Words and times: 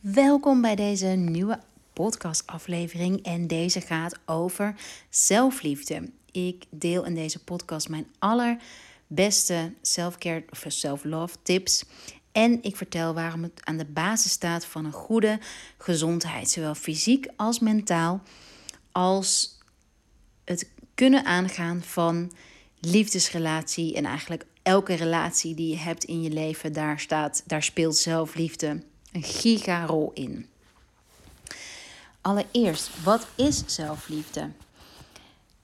Welkom 0.00 0.60
bij 0.60 0.74
deze 0.74 1.06
nieuwe 1.06 1.60
podcastaflevering 1.92 3.22
en 3.22 3.46
deze 3.46 3.80
gaat 3.80 4.18
over 4.26 4.74
zelfliefde. 5.10 6.10
Ik 6.32 6.64
deel 6.70 7.04
in 7.04 7.14
deze 7.14 7.44
podcast 7.44 7.88
mijn 7.88 8.06
allerbeste 8.18 9.72
self-care 9.82 10.44
of 10.50 10.64
self-love 10.68 11.36
tips 11.42 11.84
en 12.32 12.62
ik 12.62 12.76
vertel 12.76 13.14
waarom 13.14 13.42
het 13.42 13.60
aan 13.64 13.76
de 13.76 13.84
basis 13.84 14.30
staat 14.30 14.64
van 14.64 14.84
een 14.84 14.92
goede 14.92 15.38
gezondheid, 15.78 16.50
zowel 16.50 16.74
fysiek 16.74 17.26
als 17.36 17.58
mentaal, 17.58 18.22
als 18.92 19.58
het 20.44 20.70
kunnen 20.94 21.24
aangaan 21.24 21.82
van 21.82 22.32
liefdesrelatie 22.80 23.94
en 23.94 24.04
eigenlijk 24.04 24.46
elke 24.62 24.94
relatie 24.94 25.54
die 25.54 25.68
je 25.70 25.78
hebt 25.78 26.04
in 26.04 26.22
je 26.22 26.30
leven, 26.30 26.72
daar 26.72 27.00
staat, 27.00 27.42
daar 27.46 27.62
speelt 27.62 27.96
zelfliefde 27.96 28.82
een 29.12 29.22
giga-rol 29.22 30.10
in. 30.14 30.48
Allereerst, 32.20 33.02
wat 33.02 33.26
is 33.34 33.62
zelfliefde? 33.66 34.50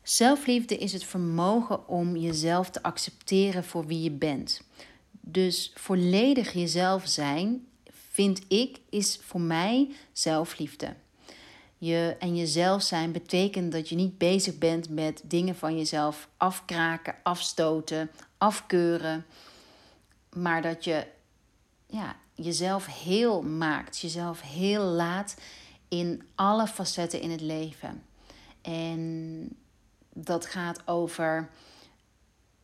Zelfliefde 0.03 0.77
is 0.77 0.93
het 0.93 1.05
vermogen 1.05 1.89
om 1.89 2.17
jezelf 2.17 2.71
te 2.71 2.83
accepteren 2.83 3.65
voor 3.65 3.87
wie 3.87 4.03
je 4.03 4.11
bent. 4.11 4.61
Dus 5.11 5.73
volledig 5.75 6.53
jezelf 6.53 7.07
zijn, 7.07 7.67
vind 8.11 8.43
ik, 8.49 8.81
is 8.91 9.19
voor 9.23 9.41
mij 9.41 9.91
zelfliefde. 10.13 10.95
Je 11.79 12.17
en 12.19 12.37
jezelf 12.37 12.83
zijn 12.83 13.13
betekent 13.13 13.73
dat 13.73 13.89
je 13.89 13.95
niet 13.95 14.19
bezig 14.19 14.59
bent 14.59 14.89
met 14.89 15.23
dingen 15.25 15.57
van 15.57 15.77
jezelf 15.77 16.29
afkraken, 16.37 17.15
afstoten, 17.23 18.11
afkeuren. 18.39 19.27
Maar 20.33 20.63
dat 20.63 20.85
je 20.85 21.07
ja, 21.87 22.17
jezelf 22.35 22.87
heel 23.03 23.43
maakt, 23.43 23.99
jezelf 23.99 24.41
heel 24.41 24.83
laat 24.83 25.37
in 25.89 26.23
alle 26.35 26.67
facetten 26.67 27.21
in 27.21 27.31
het 27.31 27.41
leven. 27.41 28.03
En 28.63 29.49
dat 30.13 30.47
gaat 30.47 30.87
over 30.87 31.51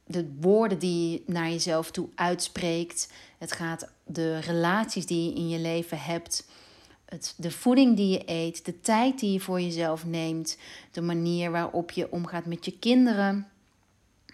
de 0.04 0.32
woorden 0.40 0.78
die 0.78 1.10
je 1.10 1.22
naar 1.26 1.48
jezelf 1.48 1.90
toe 1.90 2.08
uitspreekt. 2.14 3.12
Het 3.38 3.52
gaat 3.52 3.90
de 4.04 4.38
relaties 4.38 5.06
die 5.06 5.24
je 5.24 5.34
in 5.34 5.48
je 5.48 5.58
leven 5.58 5.98
hebt. 5.98 6.48
Het, 7.04 7.34
de 7.36 7.50
voeding 7.50 7.96
die 7.96 8.08
je 8.08 8.22
eet, 8.26 8.64
de 8.64 8.80
tijd 8.80 9.18
die 9.18 9.32
je 9.32 9.40
voor 9.40 9.60
jezelf 9.60 10.04
neemt, 10.04 10.58
de 10.90 11.00
manier 11.00 11.50
waarop 11.50 11.90
je 11.90 12.12
omgaat 12.12 12.46
met 12.46 12.64
je 12.64 12.78
kinderen. 12.78 13.48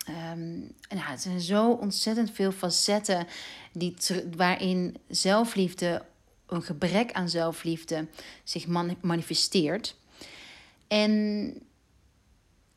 Um, 0.09 0.73
het 0.89 1.21
zijn 1.21 1.41
zo 1.41 1.71
ontzettend 1.71 2.31
veel 2.31 2.53
facetten 2.53 3.27
die 3.73 3.95
waarin 4.37 4.97
zelfliefde, 5.09 6.05
een 6.47 6.63
gebrek 6.63 7.13
aan 7.13 7.29
zelfliefde, 7.29 8.07
zich 8.45 8.67
manifesteert. 9.01 9.97
En 10.89 11.53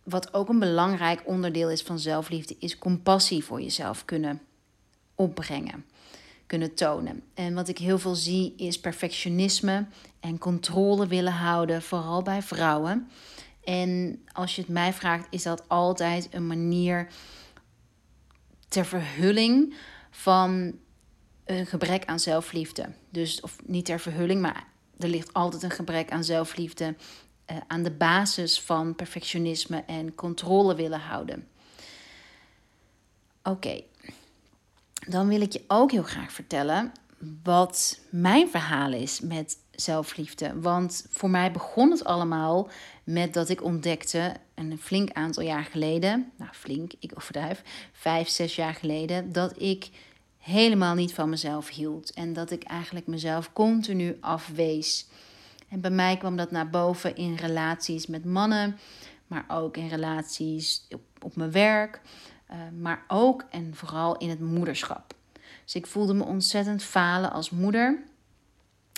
wat 0.03 0.33
ook 0.33 0.49
een 0.49 0.59
belangrijk 0.59 1.21
onderdeel 1.25 1.69
is 1.69 1.81
van 1.81 1.99
zelfliefde, 1.99 2.55
is 2.59 2.77
compassie 2.77 3.43
voor 3.43 3.61
jezelf 3.61 4.05
kunnen 4.05 4.41
opbrengen, 5.16 5.86
kunnen 6.45 6.73
tonen. 6.73 7.23
En 7.33 7.53
wat 7.53 7.67
ik 7.67 7.77
heel 7.77 7.99
veel 7.99 8.16
zie, 8.16 8.53
is 8.58 8.80
perfectionisme 8.80 9.86
en 10.19 10.38
controle 10.38 11.08
willen 11.08 11.33
houden, 11.33 11.81
vooral 11.81 12.21
bij 12.21 12.41
vrouwen. 12.41 13.09
En 13.70 14.22
als 14.31 14.56
je 14.56 14.62
het 14.62 14.70
mij 14.70 14.94
vraagt, 14.94 15.28
is 15.30 15.44
dat 15.44 15.64
altijd 15.67 16.28
een 16.31 16.48
manier 16.48 17.08
ter 18.67 18.86
verhulling 18.86 19.76
van 20.11 20.80
een 21.45 21.66
gebrek 21.66 22.06
aan 22.06 22.20
zelfliefde. 22.20 22.89
Dus, 23.09 23.42
of 23.42 23.58
niet 23.66 23.86
ter 23.86 24.00
verhulling, 24.00 24.42
maar 24.42 24.67
er 24.98 25.08
ligt 25.08 25.34
altijd 25.34 25.64
een 25.64 25.72
gebrek 25.72 26.11
aan 26.11 26.23
zelfliefde 26.23 26.95
uh, 27.52 27.58
aan 27.67 27.84
de 27.84 27.92
basis 27.92 28.61
van 28.61 28.95
perfectionisme 28.95 29.83
en 29.88 30.16
controle 30.16 30.76
willen 30.76 31.00
houden. 31.00 31.48
Oké, 33.43 33.82
dan 35.08 35.27
wil 35.27 35.42
ik 35.42 35.54
je 35.54 35.64
ook 35.67 35.92
heel 35.92 36.04
graag 36.04 36.32
vertellen 36.32 36.92
wat 37.43 37.99
mijn 38.10 38.49
verhaal 38.49 38.93
is 38.93 39.20
met 39.20 39.58
zelfliefde. 39.72 40.60
Want 40.60 41.05
voor 41.10 41.30
mij 41.30 41.52
begon 41.52 41.92
het 41.92 42.04
allemaal 42.04 42.70
met 43.09 43.33
dat 43.33 43.49
ik 43.49 43.64
ontdekte, 43.64 44.33
een 44.55 44.77
flink 44.77 45.11
aantal 45.11 45.43
jaar 45.43 45.64
geleden, 45.64 46.31
nou 46.36 46.52
flink, 46.53 46.92
ik 46.99 47.11
overdrijf, 47.15 47.61
vijf, 47.92 48.30
zes 48.30 48.55
jaar 48.55 48.73
geleden, 48.73 49.31
dat 49.31 49.61
ik 49.61 49.89
helemaal 50.37 50.95
niet 50.95 51.14
van 51.14 51.30
mezelf 51.30 51.69
hield. 51.69 52.14
En 52.14 52.33
dat 52.33 52.52
ik 52.52 52.64
eigenlijk 52.64 53.08
mezelf 53.08 53.53
continu 53.53 54.17
afwees. 54.19 55.08
En 55.69 55.81
bij 55.81 55.92
mij 55.92 56.17
kwam 56.17 56.36
dat 56.36 56.52
naar 56.52 56.69
boven 56.69 57.15
in 57.15 57.36
relaties 57.36 58.08
met 58.08 58.25
mannen, 58.25 58.77
maar 59.27 59.45
ook 59.48 59.77
in 59.77 59.87
relaties 59.87 60.87
op, 61.21 61.36
mijn 61.36 61.52
werk, 61.52 62.02
uh, 62.52 62.58
maar 62.80 63.03
ook 63.08 63.45
en 63.49 63.75
vooral 63.75 64.17
in 64.17 64.30
het 64.30 64.39
moederschap. 64.39 65.14
Dus 65.64 65.75
ik 65.75 65.87
voelde 65.87 66.14
me 66.14 66.23
ontzettend 66.23 66.83
falen 66.83 67.31
als 67.31 67.49
moeder. 67.49 68.03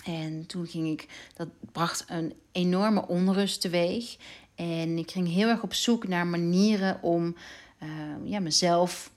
En 0.04 0.46
toen 0.46 0.66
ging 0.66 0.88
ik, 0.88 1.06
dat 1.34 1.48
bracht 1.72 2.04
een 2.08 2.34
enorme 2.52 3.06
onrust 3.06 3.60
teweeg. 3.60 4.16
En 4.54 4.98
ik 4.98 5.10
ging 5.10 5.28
heel 5.28 5.48
erg 5.48 5.62
op 5.62 5.74
zoek 5.74 6.08
naar 6.08 6.26
manieren 6.26 7.02
om 7.02 7.36
uh, 7.82 7.88
ja, 8.24 8.40
mezelf 8.40 9.10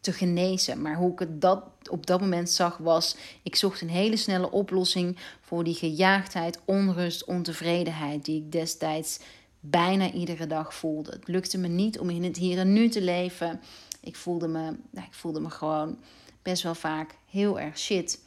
te 0.00 0.12
genezen. 0.12 0.82
Maar 0.82 0.96
hoe 0.96 1.12
ik 1.12 1.18
het 1.18 1.40
dat 1.40 1.62
op 1.90 2.06
dat 2.06 2.20
moment 2.20 2.50
zag 2.50 2.76
was, 2.76 3.16
ik 3.42 3.56
zocht 3.56 3.80
een 3.80 3.88
hele 3.88 4.16
snelle 4.16 4.50
oplossing 4.50 5.16
voor 5.40 5.64
die 5.64 5.74
gejaagdheid, 5.74 6.60
onrust, 6.64 7.24
ontevredenheid 7.24 8.24
die 8.24 8.36
ik 8.36 8.52
destijds 8.52 9.20
bijna 9.60 10.12
iedere 10.12 10.46
dag 10.46 10.74
voelde. 10.74 11.10
Het 11.10 11.28
lukte 11.28 11.58
me 11.58 11.68
niet 11.68 11.98
om 11.98 12.10
in 12.10 12.24
het 12.24 12.36
hier 12.36 12.58
en 12.58 12.72
nu 12.72 12.88
te 12.88 13.02
leven. 13.02 13.60
Ik 14.00 14.16
voelde 14.16 14.48
me, 14.48 14.62
nou, 14.90 15.06
ik 15.06 15.14
voelde 15.14 15.40
me 15.40 15.50
gewoon 15.50 15.98
best 16.42 16.62
wel 16.62 16.74
vaak 16.74 17.14
heel 17.30 17.60
erg 17.60 17.78
shit. 17.78 18.20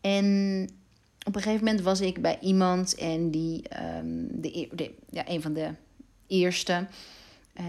En 0.00 0.68
op 1.26 1.34
een 1.36 1.42
gegeven 1.42 1.64
moment 1.64 1.84
was 1.84 2.00
ik 2.00 2.22
bij 2.22 2.38
iemand 2.40 2.94
en 2.94 3.30
die, 3.30 3.62
um, 3.98 4.40
de, 4.40 4.68
de, 4.72 4.94
ja, 5.10 5.28
een 5.28 5.42
van 5.42 5.52
de 5.52 5.70
eerste, 6.26 6.86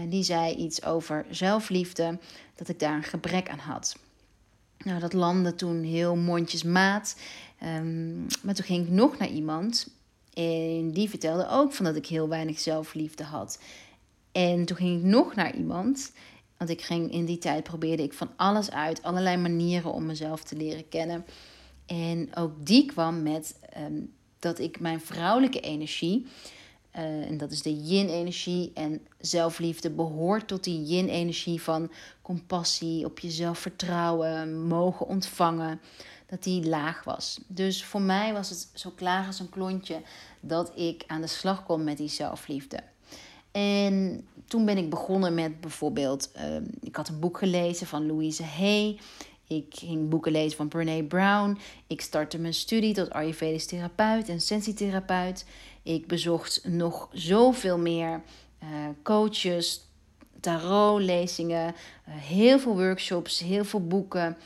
die 0.08 0.22
zei 0.22 0.54
iets 0.54 0.84
over 0.84 1.26
zelfliefde, 1.30 2.18
dat 2.54 2.68
ik 2.68 2.78
daar 2.78 2.94
een 2.94 3.02
gebrek 3.02 3.48
aan 3.48 3.58
had. 3.58 3.96
Nou, 4.78 5.00
dat 5.00 5.12
landde 5.12 5.54
toen 5.54 5.82
heel 5.82 6.16
mondjesmaat. 6.16 7.16
Um, 7.62 8.26
maar 8.42 8.54
toen 8.54 8.64
ging 8.64 8.86
ik 8.86 8.92
nog 8.92 9.18
naar 9.18 9.28
iemand 9.30 9.88
en 10.34 10.90
die 10.90 11.08
vertelde 11.08 11.48
ook 11.48 11.72
van 11.72 11.84
dat 11.84 11.96
ik 11.96 12.06
heel 12.06 12.28
weinig 12.28 12.58
zelfliefde 12.58 13.24
had. 13.24 13.60
En 14.32 14.64
toen 14.64 14.76
ging 14.76 14.98
ik 14.98 15.04
nog 15.04 15.34
naar 15.34 15.54
iemand 15.54 16.12
want 16.58 16.70
ik 16.70 16.82
ging 16.82 17.12
in 17.12 17.24
die 17.24 17.38
tijd 17.38 17.62
probeerde 17.62 18.02
ik 18.02 18.12
van 18.12 18.30
alles 18.36 18.70
uit, 18.70 19.02
allerlei 19.02 19.36
manieren 19.36 19.92
om 19.92 20.06
mezelf 20.06 20.42
te 20.42 20.56
leren 20.56 20.88
kennen. 20.88 21.24
En 21.88 22.28
ook 22.34 22.66
die 22.66 22.86
kwam 22.86 23.22
met 23.22 23.58
ehm, 23.72 24.00
dat 24.38 24.58
ik 24.58 24.80
mijn 24.80 25.00
vrouwelijke 25.00 25.60
energie, 25.60 26.26
uh, 26.96 27.02
en 27.02 27.36
dat 27.36 27.50
is 27.50 27.62
de 27.62 27.76
yin-energie, 27.76 28.70
en 28.74 29.06
zelfliefde 29.20 29.90
behoort 29.90 30.48
tot 30.48 30.64
die 30.64 30.82
yin-energie 30.82 31.62
van 31.62 31.90
compassie, 32.22 33.04
op 33.04 33.18
jezelf 33.18 33.58
vertrouwen, 33.58 34.66
mogen 34.66 35.06
ontvangen, 35.06 35.80
dat 36.26 36.42
die 36.42 36.68
laag 36.68 37.04
was. 37.04 37.40
Dus 37.46 37.84
voor 37.84 38.00
mij 38.02 38.32
was 38.32 38.50
het 38.50 38.70
zo 38.74 38.90
klaar 38.90 39.26
als 39.26 39.40
een 39.40 39.48
klontje 39.48 40.02
dat 40.40 40.72
ik 40.74 41.04
aan 41.06 41.20
de 41.20 41.26
slag 41.26 41.64
kon 41.64 41.84
met 41.84 41.96
die 41.96 42.08
zelfliefde. 42.08 42.82
En 43.50 44.26
toen 44.46 44.64
ben 44.64 44.78
ik 44.78 44.90
begonnen 44.90 45.34
met 45.34 45.60
bijvoorbeeld, 45.60 46.32
ehm, 46.32 46.64
ik 46.80 46.96
had 46.96 47.08
een 47.08 47.20
boek 47.20 47.38
gelezen 47.38 47.86
van 47.86 48.06
Louise 48.06 48.44
Hay. 48.44 48.98
Ik 49.48 49.66
ging 49.68 50.08
boeken 50.08 50.32
lezen 50.32 50.56
van 50.56 50.68
Brene 50.68 51.04
Brown. 51.04 51.58
Ik 51.86 52.00
startte 52.00 52.38
mijn 52.38 52.54
studie 52.54 52.94
tot 52.94 53.10
Ayurvedisch 53.10 53.66
therapeut 53.66 54.28
en 54.28 54.40
sensitietherapeut. 54.40 55.44
Ik 55.82 56.06
bezocht 56.06 56.60
nog 56.64 57.08
zoveel 57.12 57.78
meer 57.78 58.22
uh, 58.62 58.68
coaches, 59.02 59.80
tarotlezingen, 60.40 61.66
uh, 61.68 62.14
heel 62.14 62.58
veel 62.58 62.76
workshops, 62.76 63.40
heel 63.40 63.64
veel 63.64 63.86
boeken, 63.86 64.36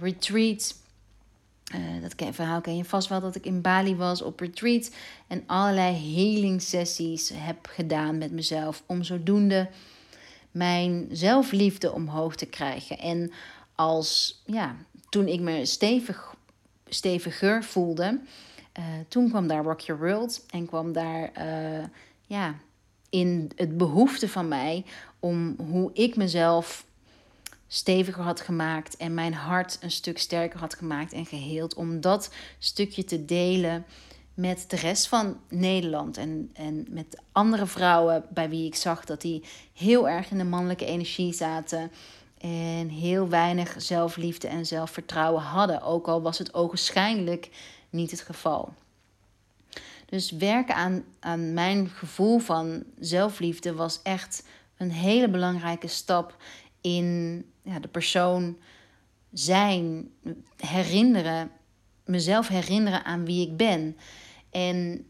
retreats. 0.00 0.74
Uh, 1.74 2.02
dat 2.02 2.34
verhaal 2.34 2.60
ken 2.60 2.76
je 2.76 2.84
vast 2.84 3.08
wel 3.08 3.20
dat 3.20 3.34
ik 3.34 3.46
in 3.46 3.60
Bali 3.60 3.96
was 3.96 4.22
op 4.22 4.40
retreat 4.40 4.90
en 5.26 5.42
allerlei 5.46 6.14
healing 6.14 6.62
sessies 6.62 7.32
heb 7.34 7.66
gedaan 7.66 8.18
met 8.18 8.32
mezelf 8.32 8.82
om 8.86 9.02
zodoende 9.02 9.68
mijn 10.50 11.08
zelfliefde 11.10 11.92
omhoog 11.92 12.36
te 12.36 12.46
krijgen. 12.46 12.98
En 12.98 13.32
als 13.76 14.42
ja, 14.46 14.76
toen 15.08 15.28
ik 15.28 15.40
me 15.40 15.66
stevig, 15.66 16.34
steviger 16.88 17.64
voelde, 17.64 18.20
uh, 18.78 18.84
toen 19.08 19.28
kwam 19.28 19.46
daar 19.46 19.64
Rock 19.64 19.80
Your 19.80 20.02
World 20.02 20.44
en 20.50 20.66
kwam 20.66 20.92
daar 20.92 21.30
uh, 21.38 21.84
ja, 22.26 22.54
in 23.10 23.50
het 23.56 23.76
behoefte 23.76 24.28
van 24.28 24.48
mij 24.48 24.84
om 25.20 25.56
hoe 25.70 25.90
ik 25.92 26.16
mezelf 26.16 26.86
steviger 27.66 28.22
had 28.22 28.40
gemaakt 28.40 28.96
en 28.96 29.14
mijn 29.14 29.34
hart 29.34 29.78
een 29.80 29.90
stuk 29.90 30.18
sterker 30.18 30.58
had 30.58 30.74
gemaakt 30.74 31.12
en 31.12 31.26
geheeld. 31.26 31.74
Om 31.74 32.00
dat 32.00 32.30
stukje 32.58 33.04
te 33.04 33.24
delen 33.24 33.84
met 34.34 34.64
de 34.68 34.76
rest 34.76 35.08
van 35.08 35.40
Nederland 35.48 36.16
en, 36.16 36.50
en 36.52 36.86
met 36.88 37.20
andere 37.32 37.66
vrouwen 37.66 38.24
bij 38.30 38.48
wie 38.48 38.66
ik 38.66 38.74
zag 38.74 39.04
dat 39.04 39.20
die 39.20 39.42
heel 39.72 40.08
erg 40.08 40.30
in 40.30 40.38
de 40.38 40.44
mannelijke 40.44 40.84
energie 40.84 41.32
zaten. 41.32 41.90
En 42.46 42.88
heel 42.88 43.28
weinig 43.28 43.74
zelfliefde 43.76 44.48
en 44.48 44.66
zelfvertrouwen 44.66 45.42
hadden. 45.42 45.82
Ook 45.82 46.06
al 46.06 46.22
was 46.22 46.38
het 46.38 46.54
ogenschijnlijk 46.54 47.50
niet 47.90 48.10
het 48.10 48.20
geval. 48.20 48.74
Dus 50.06 50.30
werken 50.30 50.74
aan, 50.74 51.04
aan 51.20 51.54
mijn 51.54 51.88
gevoel 51.88 52.38
van 52.38 52.84
zelfliefde 52.98 53.74
was 53.74 54.02
echt 54.02 54.46
een 54.76 54.90
hele 54.90 55.28
belangrijke 55.28 55.86
stap 55.86 56.36
in 56.80 57.44
ja, 57.62 57.78
de 57.78 57.88
persoon 57.88 58.56
zijn, 59.32 60.10
herinneren, 60.56 61.50
mezelf 62.04 62.48
herinneren 62.48 63.04
aan 63.04 63.24
wie 63.24 63.48
ik 63.50 63.56
ben. 63.56 63.96
En 64.50 65.06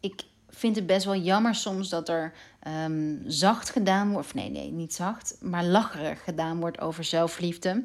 ik 0.00 0.22
vind 0.48 0.76
het 0.76 0.86
best 0.86 1.04
wel 1.04 1.16
jammer 1.16 1.54
soms 1.54 1.88
dat 1.88 2.08
er 2.08 2.32
um, 2.68 3.22
zacht 3.26 3.70
gedaan 3.70 4.10
wordt, 4.10 4.26
of 4.26 4.34
nee, 4.34 4.50
nee, 4.50 4.70
niet 4.70 4.94
zacht, 4.94 5.36
maar 5.40 5.64
lacherig 5.64 6.24
gedaan 6.24 6.60
wordt 6.60 6.80
over 6.80 7.04
zelfliefde. 7.04 7.84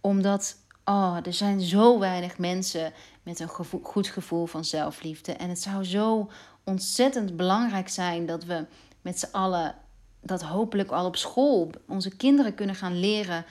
Omdat 0.00 0.56
oh, 0.84 1.16
er 1.22 1.32
zijn 1.32 1.60
zo 1.60 1.98
weinig 1.98 2.38
mensen 2.38 2.92
met 3.22 3.40
een 3.40 3.48
goed 3.82 4.08
gevoel 4.08 4.46
van 4.46 4.64
zelfliefde. 4.64 5.32
En 5.32 5.48
het 5.48 5.60
zou 5.60 5.84
zo 5.84 6.30
ontzettend 6.64 7.36
belangrijk 7.36 7.88
zijn 7.88 8.26
dat 8.26 8.44
we 8.44 8.66
met 9.02 9.18
z'n 9.18 9.32
allen 9.32 9.74
dat 10.22 10.42
hopelijk 10.42 10.90
al 10.90 11.06
op 11.06 11.16
school 11.16 11.70
onze 11.88 12.16
kinderen 12.16 12.54
kunnen 12.54 12.74
gaan 12.74 13.00
leren 13.00 13.44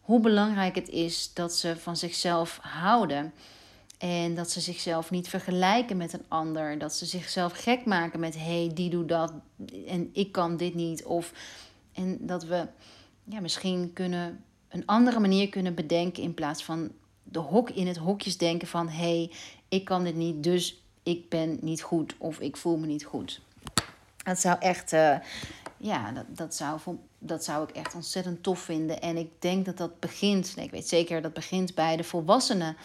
hoe 0.00 0.20
belangrijk 0.20 0.74
het 0.74 0.88
is 0.88 1.34
dat 1.34 1.54
ze 1.54 1.76
van 1.76 1.96
zichzelf 1.96 2.58
houden. 2.62 3.32
En 4.02 4.34
dat 4.34 4.50
ze 4.50 4.60
zichzelf 4.60 5.10
niet 5.10 5.28
vergelijken 5.28 5.96
met 5.96 6.12
een 6.12 6.24
ander. 6.28 6.78
Dat 6.78 6.94
ze 6.94 7.06
zichzelf 7.06 7.52
gek 7.52 7.84
maken 7.84 8.20
met 8.20 8.34
hé, 8.34 8.64
hey, 8.64 8.70
die 8.74 8.90
doet 8.90 9.08
dat 9.08 9.32
en 9.86 10.10
ik 10.12 10.32
kan 10.32 10.56
dit 10.56 10.74
niet. 10.74 11.04
Of, 11.04 11.32
en 11.92 12.18
dat 12.20 12.44
we 12.44 12.66
ja, 13.24 13.40
misschien 13.40 13.92
kunnen 13.92 14.44
een 14.68 14.86
andere 14.86 15.20
manier 15.20 15.48
kunnen 15.48 15.74
bedenken 15.74 16.22
in 16.22 16.34
plaats 16.34 16.64
van 16.64 16.92
de 17.22 17.38
hok 17.38 17.70
in 17.70 17.86
het 17.86 17.96
hokjes 17.96 18.38
denken 18.38 18.68
van 18.68 18.88
hé, 18.88 19.16
hey, 19.16 19.30
ik 19.68 19.84
kan 19.84 20.04
dit 20.04 20.14
niet, 20.14 20.42
dus 20.42 20.82
ik 21.02 21.28
ben 21.28 21.58
niet 21.60 21.82
goed 21.82 22.14
of 22.18 22.40
ik 22.40 22.56
voel 22.56 22.76
me 22.76 22.86
niet 22.86 23.04
goed. 23.04 23.40
Dat 24.24 24.38
zou 24.38 24.56
echt, 24.58 24.92
uh, 24.92 25.16
ja, 25.76 26.12
dat, 26.12 26.24
dat, 26.28 26.54
zou, 26.54 26.80
dat 27.18 27.44
zou 27.44 27.68
ik 27.68 27.76
echt 27.76 27.94
ontzettend 27.94 28.42
tof 28.42 28.60
vinden. 28.60 29.00
En 29.00 29.16
ik 29.16 29.30
denk 29.38 29.64
dat 29.64 29.76
dat 29.76 30.00
begint, 30.00 30.56
nee, 30.56 30.64
ik 30.64 30.70
weet 30.70 30.88
zeker 30.88 31.22
dat 31.22 31.32
begint 31.32 31.74
bij 31.74 31.96
de 31.96 32.04
volwassenen 32.04 32.76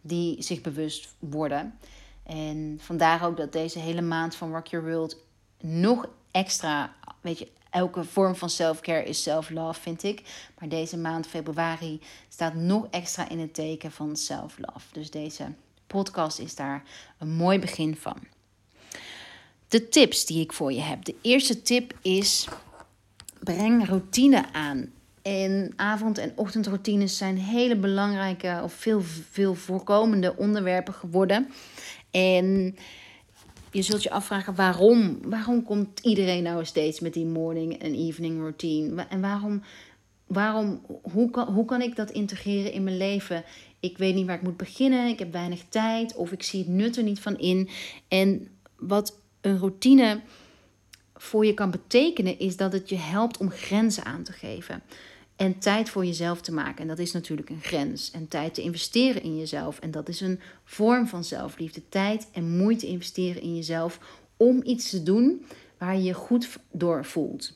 die 0.00 0.42
zich 0.42 0.60
bewust 0.60 1.14
worden. 1.18 1.78
En 2.22 2.78
vandaar 2.82 3.24
ook 3.26 3.36
dat 3.36 3.52
deze 3.52 3.78
hele 3.78 4.02
maand 4.02 4.34
van 4.34 4.52
Rock 4.52 4.66
Your 4.66 4.86
World 4.86 5.16
nog 5.60 6.08
extra, 6.30 6.94
weet 7.20 7.38
je, 7.38 7.48
elke 7.70 8.04
vorm 8.04 8.34
van 8.36 8.50
self-care 8.50 9.04
is 9.04 9.22
self-love, 9.22 9.80
vind 9.80 10.02
ik. 10.02 10.22
Maar 10.58 10.68
deze 10.68 10.96
maand, 10.96 11.26
februari, 11.26 12.00
staat 12.28 12.54
nog 12.54 12.86
extra 12.90 13.28
in 13.28 13.38
het 13.38 13.54
teken 13.54 13.92
van 13.92 14.16
self-love. 14.16 14.86
Dus 14.92 15.10
deze 15.10 15.52
podcast 15.86 16.38
is 16.38 16.54
daar 16.54 16.82
een 17.18 17.30
mooi 17.30 17.58
begin 17.58 17.96
van. 17.96 18.18
De 19.68 19.88
tips 19.88 20.26
die 20.26 20.40
ik 20.40 20.52
voor 20.52 20.72
je 20.72 20.80
heb. 20.80 21.04
De 21.04 21.14
eerste 21.20 21.62
tip 21.62 21.98
is: 22.02 22.48
breng 23.38 23.86
routine 23.86 24.52
aan. 24.52 24.92
En 25.22 25.72
avond- 25.76 26.18
en 26.18 26.32
ochtendroutines 26.34 27.16
zijn 27.16 27.38
hele 27.38 27.76
belangrijke 27.76 28.60
of 28.62 28.72
veel, 28.72 29.02
veel 29.30 29.54
voorkomende 29.54 30.36
onderwerpen 30.36 30.94
geworden. 30.94 31.48
En 32.10 32.76
je 33.70 33.82
zult 33.82 34.02
je 34.02 34.10
afvragen 34.10 34.54
waarom. 34.54 35.18
Waarom 35.22 35.62
komt 35.62 36.00
iedereen 36.00 36.42
nou 36.42 36.64
steeds 36.64 37.00
met 37.00 37.14
die 37.14 37.26
morning 37.26 37.78
en 37.78 37.94
evening 37.94 38.38
routine? 38.40 39.06
En 39.08 39.20
waarom, 39.20 39.62
waarom 40.26 40.80
hoe, 41.12 41.30
kan, 41.30 41.48
hoe 41.48 41.64
kan 41.64 41.82
ik 41.82 41.96
dat 41.96 42.10
integreren 42.10 42.72
in 42.72 42.84
mijn 42.84 42.96
leven? 42.96 43.44
Ik 43.80 43.98
weet 43.98 44.14
niet 44.14 44.26
waar 44.26 44.36
ik 44.36 44.42
moet 44.42 44.56
beginnen, 44.56 45.08
ik 45.08 45.18
heb 45.18 45.32
weinig 45.32 45.64
tijd 45.68 46.16
of 46.16 46.32
ik 46.32 46.42
zie 46.42 46.60
het 46.60 46.68
nut 46.68 46.96
er 46.96 47.02
niet 47.02 47.20
van 47.20 47.38
in. 47.38 47.68
En 48.08 48.48
wat 48.76 49.18
een 49.40 49.58
routine 49.58 50.20
voor 51.20 51.46
je 51.46 51.54
kan 51.54 51.70
betekenen, 51.70 52.38
is 52.38 52.56
dat 52.56 52.72
het 52.72 52.88
je 52.88 52.96
helpt 52.96 53.38
om 53.38 53.50
grenzen 53.50 54.04
aan 54.04 54.22
te 54.22 54.32
geven. 54.32 54.82
En 55.36 55.58
tijd 55.58 55.90
voor 55.90 56.04
jezelf 56.04 56.40
te 56.40 56.52
maken. 56.52 56.82
En 56.82 56.88
dat 56.88 56.98
is 56.98 57.12
natuurlijk 57.12 57.50
een 57.50 57.60
grens. 57.62 58.10
En 58.10 58.28
tijd 58.28 58.54
te 58.54 58.62
investeren 58.62 59.22
in 59.22 59.38
jezelf. 59.38 59.78
En 59.78 59.90
dat 59.90 60.08
is 60.08 60.20
een 60.20 60.40
vorm 60.64 61.06
van 61.06 61.24
zelfliefde. 61.24 61.88
Tijd 61.88 62.28
en 62.32 62.56
moeite 62.56 62.86
investeren 62.86 63.42
in 63.42 63.56
jezelf 63.56 63.98
om 64.36 64.60
iets 64.64 64.90
te 64.90 65.02
doen 65.02 65.46
waar 65.78 65.96
je 65.96 66.02
je 66.02 66.14
goed 66.14 66.58
door 66.70 67.04
voelt. 67.04 67.54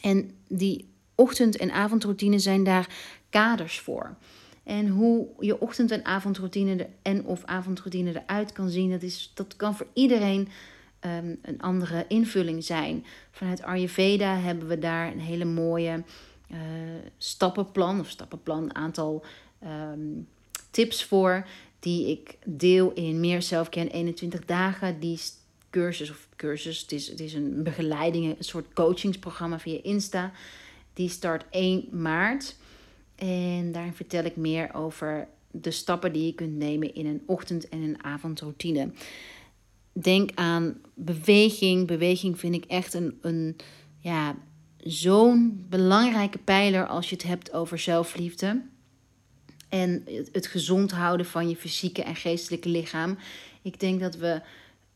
En 0.00 0.30
die 0.48 0.88
ochtend- 1.14 1.56
en 1.56 1.70
avondroutine 1.70 2.38
zijn 2.38 2.64
daar 2.64 2.88
kaders 3.30 3.80
voor. 3.80 4.16
En 4.64 4.88
hoe 4.88 5.28
je 5.38 5.60
ochtend- 5.60 5.90
en 5.90 6.04
avondroutine 6.04 6.88
en 7.02 7.24
of 7.24 7.44
avondroutine 7.44 8.22
eruit 8.22 8.52
kan 8.52 8.68
zien, 8.68 8.90
dat, 8.90 9.02
is, 9.02 9.30
dat 9.34 9.56
kan 9.56 9.76
voor 9.76 9.86
iedereen 9.92 10.48
um, 11.00 11.38
een 11.42 11.60
andere 11.60 12.04
invulling 12.08 12.64
zijn. 12.64 13.04
Vanuit 13.30 13.62
Ayurveda 13.62 14.36
hebben 14.36 14.68
we 14.68 14.78
daar 14.78 15.12
een 15.12 15.20
hele 15.20 15.44
mooie 15.44 16.02
uh, 16.50 16.58
stappenplan, 17.18 18.00
of 18.00 18.08
stappenplan, 18.08 18.74
aantal 18.74 19.24
um, 19.64 20.28
tips 20.70 21.04
voor. 21.04 21.46
Die 21.78 22.08
ik 22.08 22.38
deel 22.44 22.92
in 22.92 23.20
Meer 23.20 23.42
Zelfcare 23.42 23.86
in 23.86 23.92
21 23.92 24.44
dagen. 24.44 25.00
Die 25.00 25.20
cursus, 25.70 26.10
of 26.10 26.28
cursus, 26.36 26.80
het 26.80 26.92
is, 26.92 27.08
het 27.08 27.20
is 27.20 27.34
een 27.34 27.62
begeleiding, 27.62 28.38
een 28.38 28.44
soort 28.44 28.72
coachingsprogramma 28.72 29.58
via 29.58 29.78
Insta. 29.82 30.32
Die 30.94 31.08
start 31.08 31.44
1 31.50 31.88
maart. 31.90 32.56
En 33.14 33.72
daarin 33.72 33.92
vertel 33.92 34.24
ik 34.24 34.36
meer 34.36 34.74
over 34.74 35.28
de 35.50 35.70
stappen 35.70 36.12
die 36.12 36.26
je 36.26 36.34
kunt 36.34 36.56
nemen 36.56 36.94
in 36.94 37.06
een 37.06 37.22
ochtend- 37.26 37.68
en 37.68 37.82
een 37.82 38.04
avondroutine. 38.04 38.90
Denk 39.92 40.30
aan 40.34 40.80
beweging. 40.94 41.86
Beweging 41.86 42.38
vind 42.38 42.54
ik 42.54 42.64
echt 42.64 42.94
een, 42.94 43.18
een 43.20 43.56
ja, 43.98 44.36
zo'n 44.76 45.66
belangrijke 45.68 46.38
pijler 46.38 46.86
als 46.86 47.08
je 47.08 47.14
het 47.14 47.24
hebt 47.24 47.52
over 47.52 47.78
zelfliefde. 47.78 48.62
En 49.68 50.04
het 50.32 50.46
gezond 50.46 50.90
houden 50.90 51.26
van 51.26 51.48
je 51.48 51.56
fysieke 51.56 52.02
en 52.02 52.16
geestelijke 52.16 52.68
lichaam. 52.68 53.18
Ik 53.62 53.80
denk 53.80 54.00
dat 54.00 54.16
we 54.16 54.40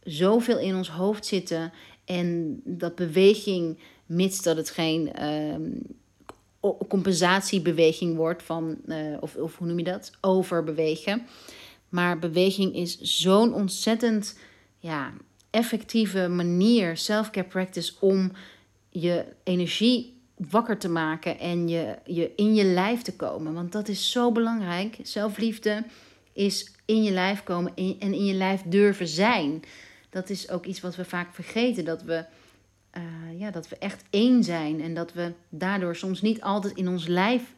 zoveel 0.03 0.59
in 0.59 0.75
ons 0.75 0.89
hoofd 0.89 1.27
zitten. 1.27 1.73
En 2.05 2.61
dat 2.65 2.95
beweging, 2.95 3.79
mits 4.07 4.43
dat 4.43 4.57
het 4.57 4.71
geen 4.71 5.11
uh, 5.21 6.71
compensatiebeweging 6.89 8.17
wordt 8.17 8.43
van, 8.43 8.77
uh, 8.87 9.17
of, 9.21 9.37
of 9.37 9.57
hoe 9.57 9.67
noem 9.67 9.79
je 9.79 9.85
dat? 9.85 10.13
Overbewegen. 10.21 11.27
Maar 11.89 12.19
beweging 12.19 12.75
is 12.75 13.01
zo'n 13.01 13.55
ontzettend 13.55 14.39
ja, 14.85 15.13
effectieve 15.51 16.29
manier, 16.29 16.97
self-care 16.97 17.47
practice, 17.47 17.93
om 18.01 18.33
je 18.89 19.25
energie 19.45 20.21
wakker 20.37 20.79
te 20.79 20.89
maken 20.89 21.39
en 21.39 21.69
je, 21.69 21.99
je 22.05 22.33
in 22.37 22.55
je 22.55 22.65
lijf 22.65 23.03
te 23.03 23.17
komen. 23.17 23.55
Want 23.55 23.73
dat 23.73 23.89
is 23.89 24.11
zo 24.11 24.33
belangrijk. 24.33 24.97
Zelfliefde 25.03 25.85
is 26.33 26.73
in 26.85 27.03
je 27.03 27.11
lijf 27.11 27.43
komen 27.43 27.73
en 27.77 28.15
in 28.15 28.25
je 28.25 28.35
lijf 28.35 28.63
durven 28.67 29.09
zijn. 29.09 29.63
Dat 30.11 30.31
is 30.31 30.51
ook 30.51 30.65
iets 30.65 30.81
wat 30.81 30.97
we 30.97 31.05
vaak 31.05 31.35
vergeten. 31.35 31.85
Dat 31.85 32.03
we, 32.03 32.25
uh, 32.97 33.03
ja, 33.41 33.51
dat 33.51 33.69
we 33.69 33.77
echt 33.79 34.05
één 34.11 34.45
zijn. 34.45 34.81
En 34.81 34.95
dat 34.95 35.13
we 35.13 35.33
daardoor 35.49 35.97
soms 35.97 36.23
niet 36.23 36.43
altijd 36.43 36.77
in 36.77 36.89
ons 36.89 37.07
lijf 37.07 37.54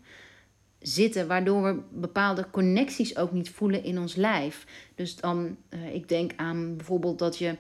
zitten. 0.78 1.26
Waardoor 1.26 1.62
we 1.62 1.80
bepaalde 1.90 2.50
connecties 2.50 3.16
ook 3.16 3.32
niet 3.32 3.50
voelen 3.50 3.84
in 3.84 3.98
ons 3.98 4.14
lijf. 4.14 4.66
Dus 4.94 5.16
dan, 5.16 5.56
uh, 5.70 5.94
ik 5.94 6.08
denk 6.08 6.32
aan 6.36 6.76
bijvoorbeeld 6.76 7.18
dat 7.18 7.38
je 7.38 7.56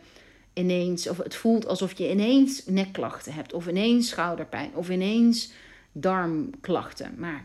ineens, 0.52 1.08
of 1.08 1.16
het 1.16 1.34
voelt 1.34 1.66
alsof 1.66 1.98
je 1.98 2.10
ineens 2.10 2.66
nekklachten 2.66 3.32
hebt, 3.32 3.52
of 3.52 3.68
ineens 3.68 4.08
schouderpijn, 4.08 4.70
of 4.74 4.90
ineens 4.90 5.52
darmklachten. 5.92 7.14
Maar 7.18 7.44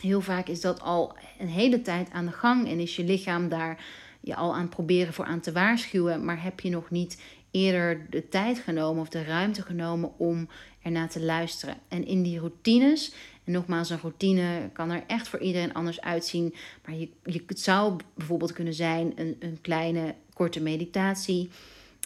heel 0.00 0.20
vaak 0.20 0.48
is 0.48 0.60
dat 0.60 0.80
al 0.80 1.16
een 1.38 1.48
hele 1.48 1.82
tijd 1.82 2.10
aan 2.10 2.26
de 2.26 2.32
gang 2.32 2.68
en 2.68 2.80
is 2.80 2.96
je 2.96 3.04
lichaam 3.04 3.48
daar 3.48 3.84
je 4.20 4.34
al 4.34 4.54
aan 4.54 4.68
proberen 4.68 5.12
voor 5.12 5.24
aan 5.24 5.40
te 5.40 5.52
waarschuwen, 5.52 6.24
maar 6.24 6.42
heb 6.42 6.60
je 6.60 6.70
nog 6.70 6.90
niet 6.90 7.22
eerder 7.50 8.06
de 8.10 8.28
tijd 8.28 8.58
genomen 8.58 9.02
of 9.02 9.08
de 9.08 9.24
ruimte 9.24 9.62
genomen 9.62 10.18
om 10.18 10.48
ernaar 10.82 11.08
te 11.08 11.20
luisteren. 11.20 11.76
En 11.88 12.06
in 12.06 12.22
die 12.22 12.38
routines, 12.38 13.12
nogmaals, 13.48 13.90
een 13.90 14.00
routine 14.00 14.70
kan 14.72 14.90
er 14.90 15.02
echt 15.06 15.28
voor 15.28 15.40
iedereen 15.40 15.74
anders 15.74 16.00
uitzien, 16.00 16.54
maar 16.84 16.94
je, 16.94 17.08
je, 17.24 17.42
het 17.46 17.60
zou 17.60 17.96
bijvoorbeeld 18.14 18.52
kunnen 18.52 18.74
zijn 18.74 19.12
een, 19.16 19.36
een 19.38 19.58
kleine 19.60 20.14
korte 20.34 20.62
meditatie 20.62 21.50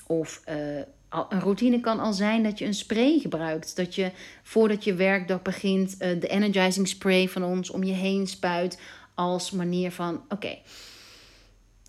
of 0.07 0.43
uh, 0.49 0.55
een 1.29 1.41
routine 1.41 1.81
kan 1.81 2.01
al 2.01 2.13
zijn 2.13 2.43
dat 2.43 2.59
je 2.59 2.65
een 2.65 2.75
spray 2.75 3.19
gebruikt. 3.19 3.77
Dat 3.77 3.95
je 3.95 4.11
voordat 4.43 4.85
je 4.85 4.95
werkdag 4.95 5.43
begint 5.43 5.93
uh, 5.93 6.21
de 6.21 6.29
energizing 6.29 6.89
spray 6.89 7.29
van 7.29 7.45
ons 7.45 7.71
om 7.71 7.85
je 7.85 7.93
heen 7.93 8.27
spuit. 8.27 8.81
Als 9.15 9.51
manier 9.51 9.93
van: 9.93 10.23
oké, 10.29 10.59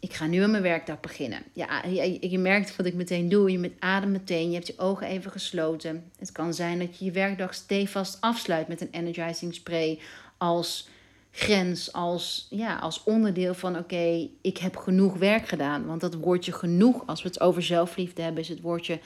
ik 0.03 0.13
ga 0.13 0.25
nu 0.25 0.41
aan 0.41 0.51
mijn 0.51 0.63
werkdag 0.63 0.99
beginnen. 0.99 1.43
Ja, 1.53 1.85
je, 2.21 2.39
merkt 2.39 2.75
wat 2.75 2.85
ik 2.85 2.93
meteen 2.93 3.29
doe. 3.29 3.51
Je 3.51 3.59
met 3.59 3.73
adem 3.79 4.11
meteen. 4.11 4.47
Je 4.47 4.53
hebt 4.53 4.67
je 4.67 4.77
ogen 4.77 5.07
even 5.07 5.31
gesloten. 5.31 6.11
Het 6.17 6.31
kan 6.31 6.53
zijn 6.53 6.79
dat 6.79 6.97
je 6.97 7.05
je 7.05 7.11
werkdag 7.11 7.53
stevast 7.53 8.17
afsluit 8.21 8.67
met 8.67 8.81
een 8.81 8.91
energizing 8.91 9.53
spray. 9.53 9.99
Als 10.37 10.87
grens, 11.31 11.93
als, 11.93 12.47
ja, 12.49 12.77
als 12.77 13.03
onderdeel 13.03 13.53
van: 13.53 13.77
oké, 13.77 14.29
ik 14.41 14.57
heb 14.57 14.75
genoeg 14.75 15.17
werk 15.17 15.47
gedaan. 15.47 15.85
Want 15.85 16.01
dat 16.01 16.13
woordje 16.13 16.51
genoeg, 16.51 17.03
als 17.05 17.21
we 17.21 17.27
het 17.27 17.41
over 17.41 17.61
zelfliefde 17.63 18.21
hebben, 18.21 18.41
is 18.41 18.49
het 18.49 18.61
woordje: 18.61 18.99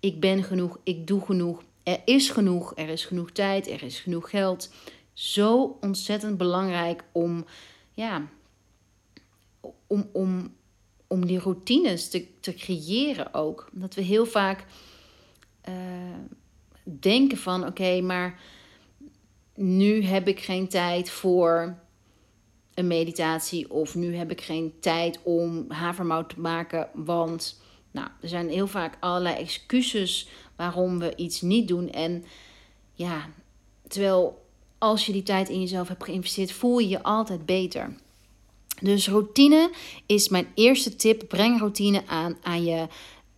ik 0.00 0.20
ben 0.20 0.44
genoeg, 0.44 0.78
ik 0.82 1.06
doe 1.06 1.24
genoeg. 1.24 1.62
Er 1.82 2.00
is 2.04 2.30
genoeg, 2.30 2.72
er 2.76 2.88
is 2.88 3.04
genoeg 3.04 3.30
tijd, 3.30 3.68
er 3.68 3.82
is 3.82 4.00
genoeg 4.00 4.30
geld. 4.30 4.72
Zo 5.12 5.78
ontzettend 5.80 6.36
belangrijk 6.36 7.04
om, 7.12 7.44
ja, 7.94 8.28
om, 9.86 10.08
om, 10.12 10.54
om 11.06 11.26
die 11.26 11.38
routines 11.38 12.08
te, 12.08 12.26
te 12.40 12.54
creëren 12.54 13.34
ook. 13.34 13.68
Dat 13.72 13.94
we 13.94 14.02
heel 14.02 14.26
vaak 14.26 14.64
uh, 15.68 15.74
denken 16.84 17.38
van 17.38 17.66
oké, 17.66 18.00
maar 18.00 18.40
nu 19.54 20.02
heb 20.02 20.28
ik 20.28 20.40
geen 20.40 20.68
tijd 20.68 21.10
voor 21.10 21.78
een 22.74 22.86
meditatie 22.86 23.70
of 23.70 23.94
nu 23.94 24.16
heb 24.16 24.30
ik 24.30 24.40
geen 24.40 24.74
tijd 24.80 25.20
om 25.22 25.64
havermout 25.68 26.28
te 26.28 26.40
maken, 26.40 26.88
want 26.94 27.60
nou, 27.90 28.08
er 28.20 28.28
zijn 28.28 28.48
heel 28.48 28.66
vaak 28.66 28.96
allerlei 29.00 29.36
excuses 29.36 30.28
waarom 30.56 30.98
we 30.98 31.16
iets 31.16 31.40
niet 31.40 31.68
doen. 31.68 31.90
En 31.90 32.24
ja, 32.92 33.28
terwijl 33.88 34.46
als 34.78 35.06
je 35.06 35.12
die 35.12 35.22
tijd 35.22 35.48
in 35.48 35.60
jezelf 35.60 35.88
hebt 35.88 36.04
geïnvesteerd, 36.04 36.52
voel 36.52 36.78
je 36.78 36.88
je 36.88 37.02
altijd 37.02 37.46
beter. 37.46 37.96
Dus 38.80 39.08
routine 39.08 39.70
is 40.06 40.28
mijn 40.28 40.46
eerste 40.54 40.96
tip. 40.96 41.28
Breng 41.28 41.58
routine 41.58 42.02
aan 42.06 42.36
aan 42.42 42.64
je, 42.64 42.86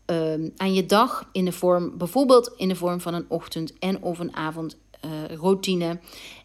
ehm, 0.05 0.49
aan 0.57 0.75
je 0.75 0.87
dag 0.87 1.29
in 1.33 1.45
de 1.45 1.53
vorm, 1.53 1.99
bijvoorbeeld 1.99 2.53
in 2.57 2.69
de 2.69 2.77
vorm 2.77 3.01
van 3.01 3.15
een 3.15 3.27
ochtend- 3.29 3.79
en 3.79 4.03
of 4.03 4.19
een 4.19 4.37
avondroutine. 4.37 5.87
Uh, 5.87 6.01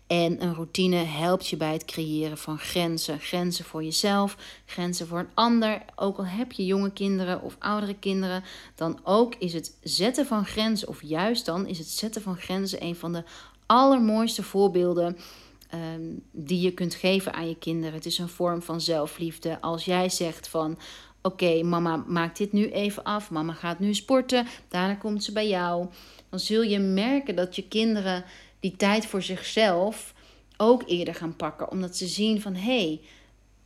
en 0.08 0.44
een 0.44 0.54
routine 0.54 0.96
helpt 0.96 1.48
je 1.48 1.58
bij 1.58 1.74
het 1.74 1.86
creëren 1.86 2.38
van 2.38 2.58
grenzen. 2.58 3.20
Grenzen 3.20 3.66
voor 3.66 3.84
jezelf, 3.84 4.38
grenzen 4.66 5.08
voor 5.08 5.20
een 5.20 5.30
ander. 5.34 5.82
Ook 5.96 6.18
al 6.18 6.25
heb 6.25 6.51
je 6.51 6.66
jonge 6.66 6.92
kinderen 6.92 7.42
of 7.42 7.56
oudere 7.60 7.96
kinderen, 8.00 8.44
dan 8.75 9.00
ook 9.04 9.36
is 9.36 9.54
het 9.54 9.77
zetten 9.84 10.25
van 10.25 10.46
grenzen, 10.46 10.88
of 10.88 11.01
juist 11.01 11.46
dan 11.46 11.66
is 11.66 11.77
het 11.77 11.88
zetten 11.88 12.22
van 12.22 12.38
grenzen 12.38 12.84
een 12.84 12.96
van 12.96 13.13
de 13.13 13.24
allermooiste 13.66 14.44
voorbeelden 14.44 15.18
Ehm, 15.67 16.13
die 16.31 16.62
je 16.62 16.74
kunt 16.74 16.95
geven 16.95 17.33
aan 17.33 17.47
je 17.47 17.57
kinderen. 17.57 17.93
Het 17.93 18.05
is 18.05 18.17
een 18.17 18.29
vorm 18.29 18.62
van 18.62 18.81
zelfliefde. 18.81 19.62
Als 19.62 19.86
jij 19.86 20.09
zegt 20.09 20.47
van 20.47 20.77
oké, 21.21 21.63
mama 21.63 22.03
maakt 22.07 22.38
dit 22.38 22.51
nu 22.51 22.69
even 22.71 23.03
af, 23.03 23.29
mama 23.31 23.53
gaat 23.53 23.79
nu 23.79 23.93
sporten, 23.93 24.47
daarna 24.67 24.93
komt 24.93 25.24
ze 25.24 25.31
bij 25.31 25.47
jou. 25.47 25.88
Dan 26.29 26.39
zul 26.39 26.62
je 26.62 26.79
merken 26.79 27.36
dat 27.36 27.55
je 27.55 27.67
kinderen 27.67 28.24
die 28.59 28.75
tijd 28.75 29.05
voor 29.05 29.21
zichzelf 29.21 30.13
ook 30.57 30.83
eerder 30.86 31.15
gaan 31.15 31.36
pakken. 31.36 31.71
Omdat 31.71 31.97
ze 31.97 32.07
zien 32.07 32.41
van 32.41 32.55
hé, 32.55 32.62
hey, 32.62 33.01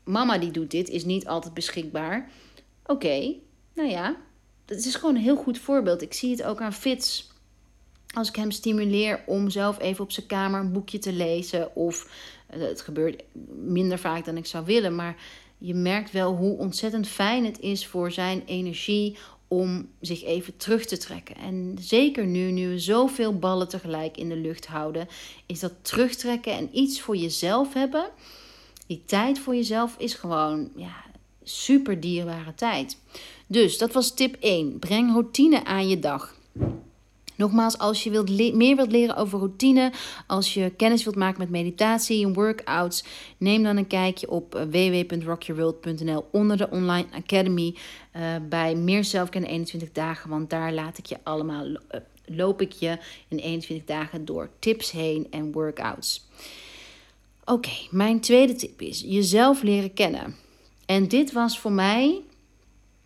mama 0.03 0.38
die 0.38 0.51
doet 0.51 0.72
dit, 0.72 0.89
is 0.89 1.05
niet 1.05 1.27
altijd 1.27 1.53
beschikbaar. 1.53 2.29
Oké, 2.86 3.34
nou 3.74 3.89
ja, 3.89 4.15
dat 4.65 4.77
is 4.77 4.96
gewoon 4.96 5.15
een 5.15 5.22
heel 5.22 5.36
goed 5.36 5.58
voorbeeld. 5.58 6.01
Ik 6.01 6.13
zie 6.13 6.31
het 6.31 6.43
ook 6.43 6.62
aan 6.62 6.74
Fits 6.74 7.31
als 8.13 8.30
ik 8.30 8.36
hem 8.36 8.51
stimuleer 8.51 9.24
om 9.25 9.50
zelf 9.50 9.80
even 9.80 10.03
op 10.03 10.12
zijn 10.12 10.25
kamer 10.25 10.60
een 10.60 10.72
boekje 10.72 11.00
te 11.00 11.13
lezen. 11.13 11.75
Of 11.75 12.10
eh, 12.48 12.62
het 12.62 12.82
gebeurt 12.82 13.24
minder 13.63 14.00
vaak 14.00 14.25
dan 14.25 14.38
ik 14.38 14.46
zou 14.46 14.65
willen. 14.65 14.96
Maar 14.96 15.15
je 15.58 15.74
merkt 15.74 16.12
wel 16.12 16.36
hoe 16.36 16.58
ontzettend 16.58 17.08
fijn 17.08 17.46
het 17.46 17.60
is 17.60 17.88
voor 17.88 18.12
zijn 18.12 18.44
energie 18.46 19.18
om 19.48 19.89
zich 20.01 20.24
even 20.24 20.58
terug 20.58 20.86
te 20.86 20.98
trekken. 20.98 21.36
En 21.36 21.77
zeker 21.80 22.25
nu, 22.25 22.51
nu 22.51 22.70
we 22.70 22.80
zoveel 22.80 23.39
ballen 23.39 23.68
tegelijk 23.68 24.18
in 24.18 24.30
de 24.30 24.36
lucht 24.36 24.65
houden, 24.65 25.08
is 25.46 25.60
dat 25.60 25.74
terugtrekken 25.82 26.53
en 26.53 26.70
iets 26.72 27.01
voor 27.01 27.15
jezelf 27.15 27.74
hebben. 27.74 28.10
Die 28.88 29.03
tijd 29.06 29.39
voor 29.39 29.56
jezelf 29.56 29.96
is 29.98 30.13
gewoon 30.13 30.70
ja, 30.75 31.03
super 31.44 32.00
dierbare 32.00 32.53
tijd. 32.56 32.98
Dus 33.48 33.77
dat 33.77 33.94
was 33.94 34.13
tip 34.13 34.36
1. 34.39 34.80
Breng 34.80 35.12
routine 35.12 35.65
aan 35.65 35.88
je 35.88 36.00
dag. 36.00 36.36
Nogmaals, 37.41 37.77
als 37.77 38.03
je 38.03 38.10
wilt 38.10 38.53
meer 38.53 38.75
wilt 38.75 38.91
leren 38.91 39.15
over 39.15 39.39
routine, 39.39 39.91
als 40.27 40.53
je 40.53 40.69
kennis 40.77 41.03
wilt 41.03 41.15
maken 41.15 41.39
met 41.39 41.50
meditatie 41.50 42.25
en 42.25 42.33
workouts, 42.33 43.03
neem 43.38 43.63
dan 43.63 43.77
een 43.77 43.88
kijkje 43.88 44.29
op 44.29 44.55
eh, 44.55 44.63
www.rockyourworld.nl 44.63 46.27
onder 46.31 46.57
de 46.57 46.69
Online 46.69 47.07
Academy 47.13 47.75
uh, 48.15 48.21
bij 48.50 48.75
Meer 48.75 49.03
Zelfkennen 49.03 49.50
21 49.50 49.91
dagen. 49.91 50.29
Want 50.29 50.50
daar 50.50 50.74
laat 50.74 50.98
ik 50.98 51.05
je 51.05 51.17
allemaal, 51.24 51.65
uh, 51.65 51.77
loop 52.25 52.62
ik 52.62 52.71
je 52.71 52.98
in 53.27 53.38
21 53.38 53.88
dagen 53.88 54.25
door 54.25 54.50
tips 54.60 54.91
heen 54.91 55.27
en 55.29 55.51
workouts. 55.51 56.27
Oké, 57.45 57.71
mijn 57.89 58.19
tweede 58.19 58.55
tip 58.55 58.81
is 58.81 59.03
jezelf 59.07 59.62
leren 59.62 59.93
kennen. 59.93 60.36
En 60.86 61.07
dit 61.07 61.31
was 61.31 61.60
voor 61.60 61.71
mij 61.71 62.21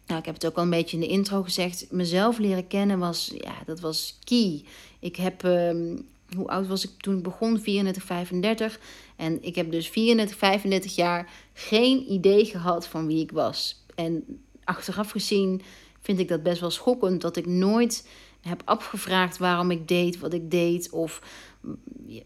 nou, 0.08 0.20
ik 0.20 0.26
heb 0.26 0.34
het 0.34 0.46
ook 0.46 0.56
al 0.56 0.64
een 0.64 0.70
beetje 0.70 0.98
in 0.98 1.04
de 1.04 1.10
intro 1.10 1.44
gezegd. 1.44 1.86
Mezelf 1.92 2.38
leren 2.38 2.68
kennen 2.68 3.00
was, 3.00 3.32
ja, 3.38 3.56
dat 3.66 3.80
was 3.80 4.20
key. 4.24 4.64
Ik 5.00 5.16
heb, 5.16 5.44
ehm, 5.44 5.98
hoe 6.36 6.48
oud 6.48 6.68
was 6.68 6.84
ik 6.84 6.92
toen 6.98 7.18
ik 7.18 7.24
begon? 7.24 7.60
34, 7.60 8.04
35. 8.04 8.80
En 9.16 9.44
ik 9.44 9.56
heb 9.56 9.72
dus 9.72 9.90
34, 9.90 10.38
35 10.38 10.96
jaar 10.96 11.30
geen 11.54 12.12
idee 12.12 12.46
gehad 12.46 12.88
van 12.88 13.08
wie 13.08 13.22
ik 13.22 13.32
was. 13.32 13.84
En 13.96 14.40
achteraf 14.64 15.12
gezien 15.12 15.62
vind 16.02 16.20
ik 16.20 16.28
dat 16.28 16.44
best 16.44 16.60
wel 16.60 16.72
schokkend 16.72 17.22
dat 17.22 17.38
ik 17.38 17.46
nooit 17.46 18.08
heb 18.42 18.62
afgevraagd 18.66 19.38
waarom 19.38 19.72
ik 19.72 19.88
deed 19.88 20.20
wat 20.20 20.34
ik 20.34 20.52
deed. 20.52 20.90
Of 20.90 21.22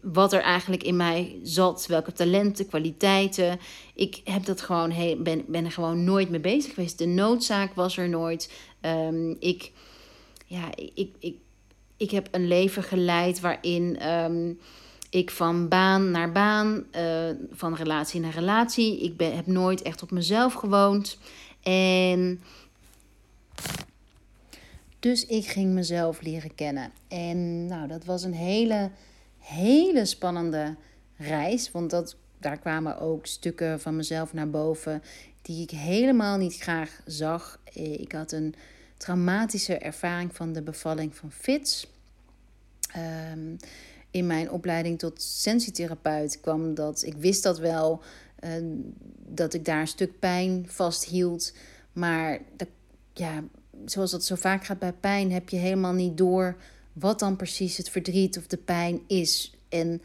wat 0.02 0.32
er 0.32 0.40
eigenlijk 0.40 0.82
in 0.82 0.96
mij 0.96 1.38
zat, 1.42 1.86
welke 1.86 2.12
talenten, 2.12 2.66
kwaliteiten. 2.66 3.58
Ik 3.94 4.20
heb 4.24 4.44
dat 4.44 4.60
gewoon, 4.60 4.90
hey, 4.90 5.16
ben, 5.18 5.44
ben 5.46 5.64
er 5.64 5.72
gewoon 5.72 6.04
nooit 6.04 6.30
mee 6.30 6.40
bezig 6.40 6.74
geweest. 6.74 6.98
De 6.98 7.06
noodzaak 7.06 7.74
was 7.74 7.96
er 7.96 8.08
nooit. 8.08 8.52
Um, 8.80 9.36
ik, 9.38 9.72
ja, 10.46 10.68
ik, 10.94 11.10
ik, 11.18 11.36
ik 11.96 12.10
heb 12.10 12.28
een 12.30 12.48
leven 12.48 12.82
geleid 12.82 13.40
waarin 13.40 14.08
um, 14.08 14.58
ik 15.10 15.30
van 15.30 15.68
baan 15.68 16.10
naar 16.10 16.32
baan, 16.32 16.84
uh, 16.96 17.30
van 17.50 17.74
relatie 17.74 18.20
naar 18.20 18.34
relatie. 18.34 19.00
Ik 19.00 19.16
ben, 19.16 19.36
heb 19.36 19.46
nooit 19.46 19.82
echt 19.82 20.02
op 20.02 20.10
mezelf 20.10 20.52
gewoond. 20.52 21.18
En 21.62 22.40
dus 25.00 25.26
ik 25.26 25.46
ging 25.46 25.72
mezelf 25.72 26.22
leren 26.22 26.54
kennen. 26.54 26.92
En 27.08 27.66
nou, 27.66 27.88
dat 27.88 28.04
was 28.04 28.22
een 28.22 28.34
hele 28.34 28.90
hele 29.50 30.04
spannende 30.04 30.76
reis. 31.16 31.70
Want 31.70 31.90
dat, 31.90 32.16
daar 32.38 32.58
kwamen 32.58 32.98
ook 32.98 33.26
stukken 33.26 33.80
van 33.80 33.96
mezelf 33.96 34.32
naar 34.32 34.50
boven 34.50 35.02
die 35.42 35.62
ik 35.62 35.70
helemaal 35.70 36.36
niet 36.36 36.56
graag 36.56 37.00
zag. 37.06 37.60
Eh, 37.64 38.00
ik 38.00 38.12
had 38.12 38.32
een 38.32 38.54
traumatische 38.96 39.78
ervaring 39.78 40.36
van 40.36 40.52
de 40.52 40.62
bevalling 40.62 41.16
van 41.16 41.32
Fitz. 41.32 41.86
Um, 43.32 43.56
in 44.10 44.26
mijn 44.26 44.50
opleiding 44.50 44.98
tot 44.98 45.22
sensitherapeut 45.22 46.40
kwam 46.40 46.74
dat, 46.74 47.02
ik 47.02 47.14
wist 47.16 47.42
dat 47.42 47.58
wel, 47.58 48.02
uh, 48.44 48.50
dat 49.26 49.54
ik 49.54 49.64
daar 49.64 49.80
een 49.80 49.86
stuk 49.86 50.18
pijn 50.18 50.64
vasthield. 50.68 51.52
Maar 51.92 52.40
ja, 53.12 53.42
zoals 53.84 54.10
dat 54.10 54.24
zo 54.24 54.34
vaak 54.34 54.64
gaat 54.64 54.78
bij 54.78 54.92
pijn, 54.92 55.32
heb 55.32 55.48
je 55.48 55.56
helemaal 55.56 55.92
niet 55.92 56.16
door 56.16 56.56
wat 57.00 57.18
dan 57.18 57.36
precies 57.36 57.76
het 57.76 57.90
verdriet 57.90 58.38
of 58.38 58.46
de 58.46 58.56
pijn 58.56 59.00
is. 59.06 59.54
En 59.68 60.02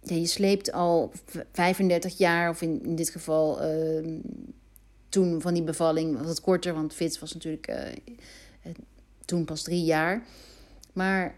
je 0.00 0.26
sleept 0.26 0.72
al 0.72 1.12
35 1.52 2.18
jaar, 2.18 2.50
of 2.50 2.62
in, 2.62 2.84
in 2.84 2.94
dit 2.94 3.10
geval 3.10 3.64
uh, 3.64 4.20
toen 5.08 5.40
van 5.40 5.54
die 5.54 5.62
bevalling 5.62 6.18
was 6.18 6.28
het 6.28 6.40
korter, 6.40 6.74
want 6.74 6.94
Fitz 6.94 7.18
was 7.18 7.34
natuurlijk 7.34 7.68
uh, 7.68 8.72
toen 9.24 9.44
pas 9.44 9.62
drie 9.62 9.84
jaar. 9.84 10.26
Maar 10.92 11.34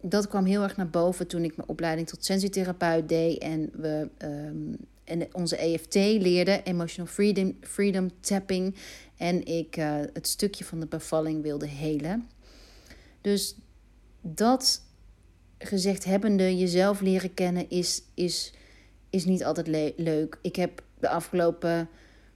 dat 0.00 0.28
kwam 0.28 0.44
heel 0.44 0.62
erg 0.62 0.76
naar 0.76 0.90
boven 0.90 1.26
toen 1.26 1.44
ik 1.44 1.56
mijn 1.56 1.68
opleiding 1.68 2.08
tot 2.08 2.24
sensitherapeut 2.24 3.08
deed 3.08 3.38
en 3.38 3.70
we 3.72 4.08
um, 4.18 4.76
en 5.06 5.28
onze 5.32 5.56
EFT 5.56 5.94
leerden, 5.94 6.64
Emotional 6.64 7.12
Freedom, 7.12 7.56
freedom 7.60 8.10
Tapping. 8.20 8.74
En 9.16 9.44
ik 9.44 9.76
uh, 9.76 10.00
het 10.12 10.28
stukje 10.28 10.64
van 10.64 10.80
de 10.80 10.86
bevalling 10.86 11.42
wilde 11.42 11.66
helen. 11.66 12.28
Dus 13.20 13.54
dat 14.34 14.82
gezegd 15.58 16.04
hebbende 16.04 16.56
jezelf 16.56 17.00
leren 17.00 17.34
kennen 17.34 17.70
is, 17.70 18.02
is, 18.14 18.52
is 19.10 19.24
niet 19.24 19.44
altijd 19.44 19.94
leuk. 19.96 20.38
Ik 20.42 20.56
heb 20.56 20.82
de 20.98 21.08
afgelopen 21.08 21.88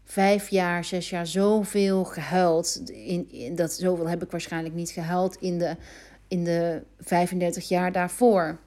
vijf 0.04 0.48
jaar, 0.48 0.84
zes 0.84 1.10
jaar 1.10 1.26
zoveel 1.26 2.04
gehuild. 2.04 2.82
In, 2.90 3.30
in, 3.30 3.54
dat, 3.54 3.72
zoveel 3.72 4.08
heb 4.08 4.22
ik 4.22 4.30
waarschijnlijk 4.30 4.74
niet 4.74 4.90
gehuild 4.90 5.36
in 5.36 5.58
de, 5.58 5.76
in 6.28 6.44
de 6.44 6.82
35 6.98 7.68
jaar 7.68 7.92
daarvoor. 7.92 8.58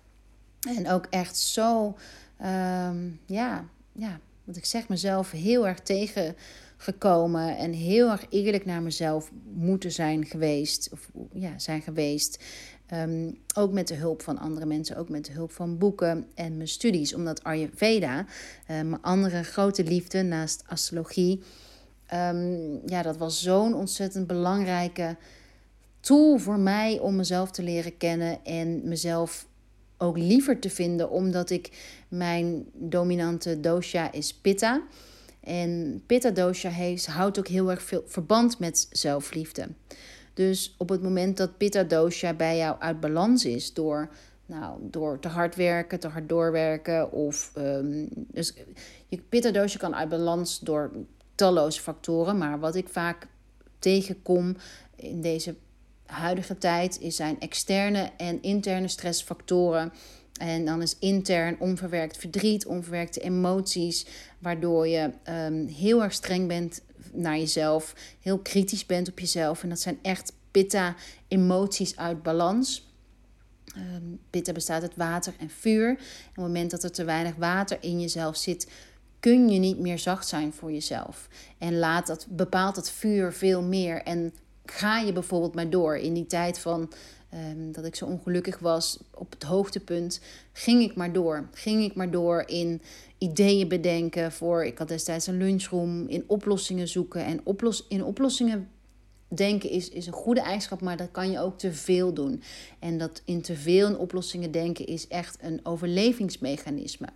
En 0.77 0.89
ook 0.89 1.05
echt 1.09 1.37
zo, 1.37 1.97
ehm, 2.37 3.09
ja, 3.25 3.65
ja, 3.91 4.19
wat 4.43 4.55
ik 4.55 4.65
zeg, 4.65 4.87
mezelf 4.87 5.31
heel 5.31 5.67
erg 5.67 5.79
tegengekomen. 5.79 7.57
En 7.57 7.73
heel 7.73 8.09
erg 8.11 8.25
eerlijk 8.29 8.65
naar 8.65 8.81
mezelf 8.81 9.31
moeten 9.53 9.91
zijn 9.91 10.25
geweest. 10.25 10.89
Of 10.91 11.09
ja, 11.33 11.59
zijn 11.59 11.81
geweest. 11.81 12.43
Ehm, 12.87 13.31
ook 13.55 13.71
met 13.71 13.87
de 13.87 13.95
hulp 13.95 14.21
van 14.21 14.37
andere 14.37 14.65
mensen, 14.65 14.97
ook 14.97 15.09
met 15.09 15.25
de 15.25 15.31
hulp 15.31 15.51
van 15.51 15.77
boeken 15.77 16.27
en 16.35 16.55
mijn 16.57 16.67
studies. 16.67 17.13
Omdat 17.13 17.43
Ayurveda, 17.43 18.19
uh, 18.19 18.25
mijn 18.67 19.01
andere 19.01 19.43
grote 19.43 19.83
liefde 19.83 20.21
naast 20.21 20.63
astrologie, 20.67 21.41
um, 22.13 22.81
ja, 22.85 23.01
dat 23.01 23.17
was 23.17 23.41
zo'n 23.41 23.73
ontzettend 23.73 24.27
belangrijke 24.27 25.17
tool 25.99 26.37
voor 26.37 26.59
mij 26.59 26.99
om 26.99 27.15
mezelf 27.15 27.51
te 27.51 27.63
leren 27.63 27.97
kennen 27.97 28.45
en 28.45 28.87
mezelf 28.87 29.47
ook 29.97 30.17
liever 30.17 30.59
te 30.59 30.69
vinden, 30.69 31.09
omdat 31.09 31.49
ik 31.49 31.71
mijn 32.07 32.65
dominante 32.73 33.59
dosha 33.59 34.11
is 34.11 34.33
pitta. 34.33 34.81
En 35.39 36.03
pitta 36.05 36.29
dosha 36.29 36.69
heeft, 36.69 37.05
houdt 37.05 37.39
ook 37.39 37.47
heel 37.47 37.71
erg 37.71 37.81
veel 37.81 38.03
verband 38.05 38.59
met 38.59 38.87
zelfliefde. 38.91 39.67
Dus 40.33 40.75
op 40.77 40.89
het 40.89 41.01
moment 41.01 41.37
dat 41.37 41.57
pitta 41.57 41.83
dosha 41.83 42.33
bij 42.33 42.57
jou 42.57 42.75
uit 42.79 42.99
balans 42.99 43.45
is 43.45 43.73
door, 43.73 44.09
nou, 44.45 44.79
door 44.81 45.19
te 45.19 45.27
hard 45.27 45.55
werken, 45.55 45.99
te 45.99 46.07
hard 46.07 46.29
doorwerken 46.29 47.11
of 47.11 47.51
um, 47.57 48.07
dus 48.11 48.53
je 49.07 49.21
pitta 49.29 49.51
dosha 49.51 49.77
kan 49.77 49.95
uit 49.95 50.09
balans 50.09 50.59
door 50.59 50.91
talloze 51.35 51.81
factoren, 51.81 52.37
maar 52.37 52.59
wat 52.59 52.75
ik 52.75 52.89
vaak 52.89 53.27
tegenkom 53.79 54.55
in 54.95 55.21
deze 55.21 55.55
huidige 56.05 56.57
tijd 56.57 56.99
is 56.99 57.15
zijn 57.15 57.39
externe 57.39 58.11
en 58.17 58.41
interne 58.41 58.87
stressfactoren. 58.87 59.93
En 60.39 60.65
dan 60.65 60.81
is 60.81 60.99
intern 60.99 61.59
onverwerkt 61.59 62.17
verdriet, 62.17 62.65
onverwerkte 62.65 63.19
emoties, 63.19 64.05
waardoor 64.39 64.87
je 64.87 65.11
um, 65.29 65.67
heel 65.67 66.03
erg 66.03 66.13
streng 66.13 66.47
bent 66.47 66.81
naar 67.13 67.37
jezelf, 67.37 67.95
heel 68.19 68.37
kritisch 68.39 68.85
bent 68.85 69.09
op 69.09 69.19
jezelf. 69.19 69.63
En 69.63 69.69
dat 69.69 69.79
zijn 69.79 69.99
echt 70.01 70.33
pitta 70.51 70.95
emoties 71.27 71.97
uit 71.97 72.23
balans. 72.23 72.91
Um, 73.77 74.19
pitta 74.29 74.51
bestaat 74.51 74.81
uit 74.81 74.95
water 74.95 75.33
en 75.39 75.49
vuur. 75.49 75.87
En 75.89 75.95
op 75.95 76.35
het 76.35 76.45
moment 76.45 76.71
dat 76.71 76.83
er 76.83 76.91
te 76.91 77.03
weinig 77.03 77.35
water 77.35 77.77
in 77.81 78.01
jezelf 78.01 78.37
zit, 78.37 78.71
kun 79.19 79.49
je 79.49 79.59
niet 79.59 79.79
meer 79.79 79.99
zacht 79.99 80.27
zijn 80.27 80.53
voor 80.53 80.71
jezelf. 80.71 81.27
En 81.57 81.77
laat 81.79 82.07
dat, 82.07 82.27
bepaalt 82.29 82.75
dat 82.75 82.91
vuur 82.91 83.33
veel 83.33 83.61
meer. 83.61 84.03
En 84.03 84.33
ga 84.65 84.99
je 84.99 85.13
bijvoorbeeld 85.13 85.55
maar 85.55 85.69
door 85.69 85.97
in 85.97 86.13
die 86.13 86.25
tijd 86.25 86.59
van 86.59 86.91
um, 87.33 87.71
dat 87.71 87.85
ik 87.85 87.95
zo 87.95 88.05
ongelukkig 88.05 88.59
was 88.59 88.99
op 89.13 89.31
het 89.31 89.43
hoogtepunt, 89.43 90.21
ging 90.51 90.81
ik 90.81 90.95
maar 90.95 91.13
door. 91.13 91.49
Ging 91.53 91.83
ik 91.83 91.95
maar 91.95 92.11
door 92.11 92.43
in 92.47 92.81
ideeën 93.17 93.67
bedenken 93.67 94.31
voor, 94.31 94.65
ik 94.65 94.77
had 94.77 94.87
destijds 94.87 95.27
een 95.27 95.37
lunchroom, 95.37 96.07
in 96.07 96.23
oplossingen 96.27 96.87
zoeken. 96.87 97.25
En 97.25 97.41
oplos, 97.43 97.85
in 97.87 98.03
oplossingen 98.03 98.69
denken 99.27 99.69
is, 99.69 99.89
is 99.89 100.07
een 100.07 100.13
goede 100.13 100.41
eigenschap, 100.41 100.81
maar 100.81 100.97
dat 100.97 101.11
kan 101.11 101.31
je 101.31 101.39
ook 101.39 101.57
te 101.57 101.73
veel 101.73 102.13
doen. 102.13 102.43
En 102.79 102.97
dat 102.97 103.21
in 103.25 103.41
te 103.41 103.55
veel 103.55 103.87
in 103.87 103.97
oplossingen 103.97 104.51
denken 104.51 104.85
is 104.85 105.07
echt 105.07 105.37
een 105.41 105.59
overlevingsmechanisme. 105.63 107.07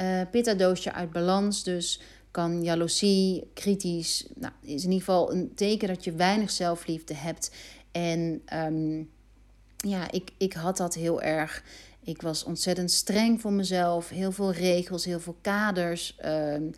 Uh, 0.00 0.20
pitta 0.30 0.54
doosje 0.54 0.92
uit 0.92 1.10
balans, 1.10 1.62
dus 1.62 2.00
kan 2.30 2.62
jaloezie, 2.62 3.50
kritisch, 3.52 4.26
nou, 4.34 4.52
is 4.60 4.84
in 4.84 4.90
ieder 4.90 4.98
geval 4.98 5.32
een 5.32 5.54
teken 5.54 5.88
dat 5.88 6.04
je 6.04 6.12
weinig 6.12 6.50
zelfliefde 6.50 7.14
hebt. 7.14 7.50
En 7.94 8.42
um, 8.54 9.10
ja, 9.76 10.10
ik, 10.10 10.30
ik 10.38 10.52
had 10.52 10.76
dat 10.76 10.94
heel 10.94 11.22
erg. 11.22 11.64
Ik 12.00 12.22
was 12.22 12.44
ontzettend 12.44 12.90
streng 12.90 13.40
voor 13.40 13.52
mezelf. 13.52 14.08
Heel 14.08 14.32
veel 14.32 14.52
regels, 14.52 15.04
heel 15.04 15.20
veel 15.20 15.36
kaders. 15.40 16.18
Um, 16.24 16.70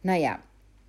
nou 0.00 0.20
ja, 0.20 0.40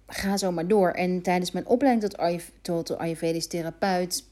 ga 0.07 0.37
zo 0.37 0.51
maar 0.51 0.67
door. 0.67 0.91
En 0.91 1.21
tijdens 1.21 1.51
mijn 1.51 1.67
opleiding 1.67 2.11
tot, 2.11 2.41
tot 2.61 2.97
Ayurvedisch 2.97 3.47
therapeut 3.47 4.25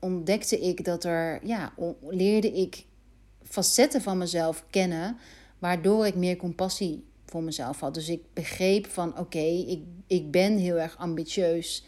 ontdekte 0.00 0.60
ik 0.60 0.84
dat 0.84 1.04
er, 1.04 1.40
ja, 1.46 1.72
leerde 2.08 2.52
ik 2.52 2.84
facetten 3.42 4.02
van 4.02 4.18
mezelf 4.18 4.64
kennen, 4.70 5.16
waardoor 5.58 6.06
ik 6.06 6.14
meer 6.14 6.36
compassie 6.36 7.04
voor 7.26 7.42
mezelf 7.42 7.80
had. 7.80 7.94
Dus 7.94 8.08
ik 8.08 8.22
begreep 8.32 8.86
van 8.86 9.18
oké, 9.18 9.38
ik, 9.38 9.82
ik 10.06 10.30
ben 10.30 10.56
heel 10.56 10.76
erg 10.76 10.96
ambitieus. 10.98 11.84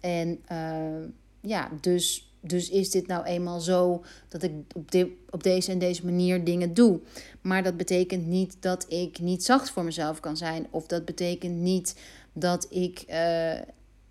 En 0.00 0.44
uh, 0.52 1.08
ja, 1.40 1.70
dus, 1.80 2.34
dus 2.40 2.70
is 2.70 2.90
dit 2.90 3.06
nou 3.06 3.24
eenmaal 3.24 3.60
zo 3.60 4.04
dat 4.28 4.42
ik 4.42 4.52
op, 4.74 4.90
de, 4.90 5.16
op 5.30 5.42
deze 5.42 5.70
en 5.70 5.78
deze 5.78 6.04
manier 6.04 6.44
dingen 6.44 6.74
doe. 6.74 7.00
Maar 7.40 7.62
dat 7.62 7.76
betekent 7.76 8.26
niet 8.26 8.56
dat 8.60 8.92
ik 8.92 9.18
niet 9.18 9.44
zacht 9.44 9.70
voor 9.70 9.84
mezelf 9.84 10.20
kan 10.20 10.36
zijn. 10.36 10.66
Of 10.70 10.86
dat 10.86 11.04
betekent 11.04 11.56
niet 11.56 11.94
dat 12.32 12.66
ik, 12.70 13.04
uh, 13.08 13.58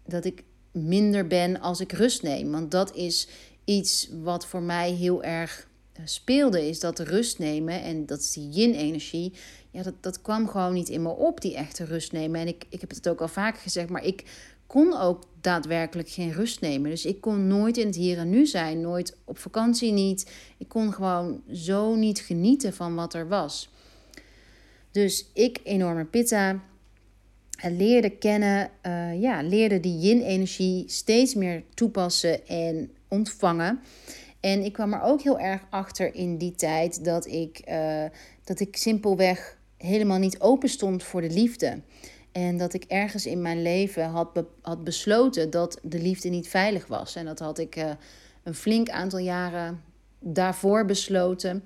dat 0.05 0.25
ik 0.25 0.43
minder 0.71 1.27
ben 1.27 1.59
als 1.59 1.79
ik 1.79 1.91
rust 1.91 2.23
neem. 2.23 2.51
Want 2.51 2.71
dat 2.71 2.95
is 2.95 3.27
iets 3.65 4.09
wat 4.21 4.45
voor 4.45 4.61
mij 4.61 4.91
heel 4.91 5.23
erg 5.23 5.67
eh, 5.93 6.01
speelde. 6.05 6.67
Is 6.67 6.79
dat 6.79 6.99
rust 6.99 7.39
nemen 7.39 7.81
en 7.81 8.05
dat 8.05 8.19
is 8.19 8.31
die 8.31 8.49
yin-energie. 8.49 9.33
Ja, 9.71 9.83
dat, 9.83 9.93
dat 9.99 10.21
kwam 10.21 10.47
gewoon 10.47 10.73
niet 10.73 10.89
in 10.89 11.01
me 11.01 11.09
op, 11.09 11.41
die 11.41 11.55
echte 11.55 11.83
rust 11.83 12.11
nemen. 12.11 12.39
En 12.39 12.47
ik, 12.47 12.65
ik 12.69 12.81
heb 12.81 12.89
het 12.89 13.09
ook 13.09 13.21
al 13.21 13.27
vaker 13.27 13.61
gezegd, 13.61 13.89
maar 13.89 14.03
ik 14.03 14.23
kon 14.69 14.97
ook 14.97 15.23
daadwerkelijk 15.41 16.09
geen 16.09 16.31
rust 16.31 16.61
nemen. 16.61 16.89
Dus 16.89 17.05
ik 17.05 17.21
kon 17.21 17.47
nooit 17.47 17.77
in 17.77 17.85
het 17.85 17.95
hier 17.95 18.17
en 18.17 18.29
nu 18.29 18.45
zijn, 18.45 18.81
nooit 18.81 19.17
op 19.25 19.37
vakantie 19.37 19.91
niet. 19.91 20.31
Ik 20.57 20.67
kon 20.67 20.93
gewoon 20.93 21.41
zo 21.51 21.95
niet 21.95 22.19
genieten 22.19 22.73
van 22.73 22.95
wat 22.95 23.13
er 23.13 23.27
was. 23.27 23.69
Dus 24.91 25.29
ik, 25.33 25.59
enorme 25.63 26.05
pitta, 26.05 26.59
leerde 27.63 28.09
kennen, 28.09 28.69
uh, 28.85 29.21
ja, 29.21 29.41
leerde 29.41 29.79
die 29.79 29.99
yin-energie 29.99 30.83
steeds 30.87 31.33
meer 31.33 31.63
toepassen 31.73 32.47
en 32.47 32.91
ontvangen. 33.07 33.79
En 34.39 34.63
ik 34.63 34.73
kwam 34.73 34.93
er 34.93 35.01
ook 35.01 35.21
heel 35.21 35.39
erg 35.39 35.61
achter 35.69 36.15
in 36.15 36.37
die 36.37 36.55
tijd 36.55 37.03
dat 37.05 37.27
ik, 37.27 37.61
uh, 37.69 38.05
dat 38.43 38.59
ik 38.59 38.75
simpelweg 38.77 39.57
helemaal 39.77 40.19
niet 40.19 40.39
open 40.39 40.69
stond 40.69 41.03
voor 41.03 41.21
de 41.21 41.29
liefde. 41.29 41.81
En 42.31 42.57
dat 42.57 42.73
ik 42.73 42.83
ergens 42.83 43.25
in 43.25 43.41
mijn 43.41 43.61
leven 43.61 44.09
had, 44.09 44.43
had 44.61 44.83
besloten 44.83 45.49
dat 45.49 45.79
de 45.83 46.01
liefde 46.01 46.29
niet 46.29 46.47
veilig 46.47 46.87
was. 46.87 47.15
En 47.15 47.25
dat 47.25 47.39
had 47.39 47.57
ik 47.57 47.75
uh, 47.75 47.89
een 48.43 48.55
flink 48.55 48.89
aantal 48.89 49.19
jaren 49.19 49.81
daarvoor 50.19 50.85
besloten. 50.85 51.63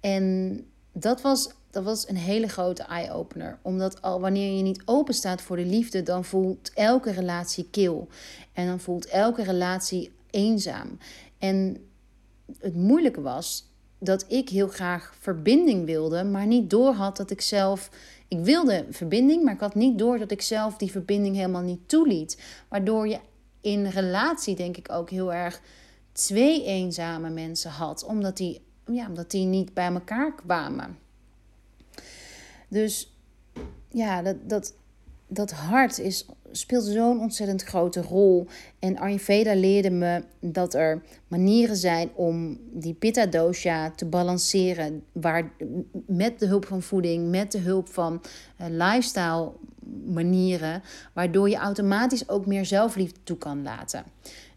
En 0.00 0.56
dat 0.92 1.20
was, 1.20 1.50
dat 1.70 1.84
was 1.84 2.08
een 2.08 2.16
hele 2.16 2.48
grote 2.48 2.82
eye-opener. 2.82 3.58
Omdat 3.62 4.02
al 4.02 4.20
wanneer 4.20 4.56
je 4.56 4.62
niet 4.62 4.82
open 4.84 5.14
staat 5.14 5.42
voor 5.42 5.56
de 5.56 5.66
liefde, 5.66 6.02
dan 6.02 6.24
voelt 6.24 6.70
elke 6.74 7.10
relatie 7.10 7.68
kil. 7.70 8.08
En 8.52 8.66
dan 8.66 8.80
voelt 8.80 9.06
elke 9.06 9.42
relatie 9.42 10.12
eenzaam. 10.30 10.98
En 11.38 11.76
het 12.58 12.74
moeilijke 12.74 13.20
was 13.20 13.68
dat 13.98 14.24
ik 14.28 14.48
heel 14.48 14.68
graag 14.68 15.14
verbinding 15.18 15.86
wilde, 15.86 16.24
maar 16.24 16.46
niet 16.46 16.70
doorhad 16.70 17.16
dat 17.16 17.30
ik 17.30 17.40
zelf 17.40 17.90
ik 18.30 18.38
wilde 18.38 18.86
verbinding, 18.90 19.44
maar 19.44 19.54
ik 19.54 19.60
had 19.60 19.74
niet 19.74 19.98
door 19.98 20.18
dat 20.18 20.30
ik 20.30 20.42
zelf 20.42 20.76
die 20.76 20.90
verbinding 20.90 21.36
helemaal 21.36 21.62
niet 21.62 21.88
toeliet. 21.88 22.42
Waardoor 22.68 23.08
je 23.08 23.20
in 23.60 23.86
relatie, 23.86 24.56
denk 24.56 24.76
ik, 24.76 24.92
ook 24.92 25.10
heel 25.10 25.32
erg 25.32 25.62
twee 26.12 26.64
eenzame 26.64 27.30
mensen 27.30 27.70
had, 27.70 28.04
omdat 28.04 28.36
die, 28.36 28.62
ja, 28.86 29.08
omdat 29.08 29.30
die 29.30 29.46
niet 29.46 29.74
bij 29.74 29.92
elkaar 29.92 30.34
kwamen. 30.34 30.98
Dus 32.68 33.14
ja, 33.88 34.22
dat, 34.22 34.36
dat, 34.48 34.74
dat 35.26 35.50
hart 35.50 35.98
is, 35.98 36.26
speelt 36.52 36.84
zo'n 36.84 37.20
ontzettend 37.20 37.62
grote 37.62 38.02
rol. 38.02 38.46
En 38.78 38.98
Ayurveda 38.98 39.54
leerde 39.54 39.90
me 39.90 40.22
dat 40.40 40.74
er 40.74 41.02
manieren 41.28 41.76
zijn 41.76 42.10
om 42.14 42.58
die 42.72 42.94
pitta 42.94 43.26
dosha 43.26 43.90
te 43.90 44.06
balanceren. 44.06 45.02
Waar, 45.12 45.52
met 46.06 46.38
de 46.38 46.46
hulp 46.46 46.66
van 46.66 46.82
voeding, 46.82 47.30
met 47.30 47.52
de 47.52 47.58
hulp 47.58 47.88
van 47.88 48.22
uh, 48.60 48.66
lifestyle 48.68 49.52
manieren. 50.06 50.82
Waardoor 51.12 51.48
je 51.48 51.56
automatisch 51.56 52.28
ook 52.28 52.46
meer 52.46 52.66
zelfliefde 52.66 53.20
toe 53.22 53.38
kan 53.38 53.62
laten. 53.62 54.04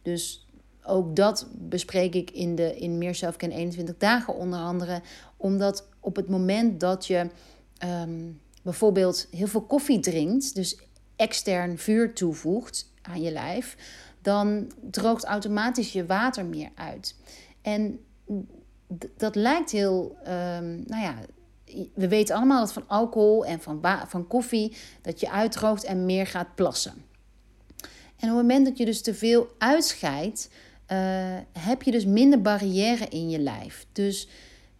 Dus 0.02 0.48
ook 0.84 1.16
dat 1.16 1.48
bespreek 1.52 2.16
ik 2.16 2.32
in, 2.32 2.56
de, 2.56 2.76
in 2.76 2.98
Meer 2.98 3.16
Zelfken 3.16 3.52
21 3.52 3.98
dagen 3.98 4.36
onder 4.36 4.60
andere. 4.60 5.02
Omdat 5.38 5.88
op 6.00 6.16
het 6.16 6.30
moment 6.30 6.80
dat 6.80 7.06
je... 7.06 7.30
Um, 7.86 8.42
bijvoorbeeld 8.64 9.28
heel 9.32 9.48
veel 9.48 9.62
koffie 9.62 10.00
drinkt, 10.00 10.56
dus 10.56 10.78
extern 11.24 11.78
vuur 11.78 12.14
toevoegt 12.14 12.92
aan 13.02 13.22
je 13.22 13.32
lijf, 13.32 13.78
dan 14.22 14.72
droogt 14.92 15.24
automatisch 15.24 15.92
je 15.94 16.06
water 16.06 16.46
meer 16.46 16.70
uit. 16.76 17.16
En 17.62 18.00
dat 19.18 19.36
lijkt 19.36 19.72
heel, 19.72 20.18
um, 20.22 20.84
nou 20.88 21.02
ja, 21.02 21.16
we 21.94 22.08
weten 22.08 22.36
allemaal 22.36 22.60
dat 22.60 22.74
van 22.74 22.88
alcohol 22.88 23.46
en 23.46 23.62
van, 23.62 23.82
van 24.08 24.28
koffie 24.28 24.76
dat 25.02 25.20
je 25.20 25.32
uitdroogt 25.32 25.84
en 25.84 26.06
meer 26.06 26.28
gaat 26.28 26.56
plassen. 26.56 26.94
En 28.18 28.30
op 28.30 28.38
het 28.38 28.48
moment 28.48 28.66
dat 28.66 28.78
je 28.78 28.86
dus 28.86 29.02
te 29.02 29.14
veel 29.14 29.48
uitscheidt, 29.58 30.50
uh, 30.92 30.98
heb 31.60 31.82
je 31.82 31.92
dus 31.92 32.06
minder 32.06 32.42
barrière 32.42 33.08
in 33.08 33.30
je 33.30 33.40
lijf. 33.40 33.86
Dus 33.92 34.28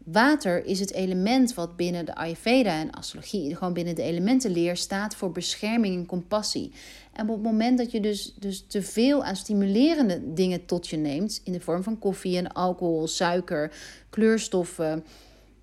water 0.04 0.66
is 0.66 0.80
het 0.80 0.92
element 0.92 1.54
wat 1.54 1.76
binnen 1.76 2.06
de 2.06 2.16
Ayurveda 2.16 2.80
en 2.80 2.92
astrologie, 2.92 3.56
gewoon 3.56 3.74
binnen 3.74 3.96
de 3.96 4.02
elementenleer, 4.02 4.78
staat 4.78 5.16
voor 5.16 5.32
bescherming 5.32 5.96
en 5.96 6.06
compassie. 6.06 6.72
En 7.12 7.30
op 7.30 7.36
het 7.36 7.44
moment 7.44 7.78
dat 7.78 7.92
je 7.92 8.00
dus, 8.00 8.34
dus 8.40 8.66
te 8.68 8.82
veel 8.82 9.24
aan 9.24 9.36
stimulerende 9.36 10.34
dingen 10.34 10.66
tot 10.66 10.88
je 10.88 10.98
neemt, 10.98 11.42
in 11.44 11.54
de 11.54 11.60
vorm 11.60 11.84
van 11.84 12.00
koffie 12.00 12.38
en 12.38 12.52
alcohol, 12.52 13.08
suiker, 13.08 13.72
kleurstoffen, 14.10 15.06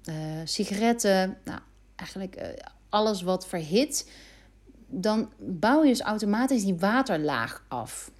uh, 0.08 0.14
sigaretten, 0.44 1.38
nou, 1.44 1.60
eigenlijk 1.96 2.36
uh, 2.36 2.46
alles 2.88 3.22
wat 3.22 3.46
verhit, 3.46 4.10
dan 4.86 5.30
bouw 5.38 5.82
je 5.82 5.88
dus 5.88 6.00
automatisch 6.00 6.64
die 6.64 6.74
waterlaag 6.74 7.64
af. 7.68 8.10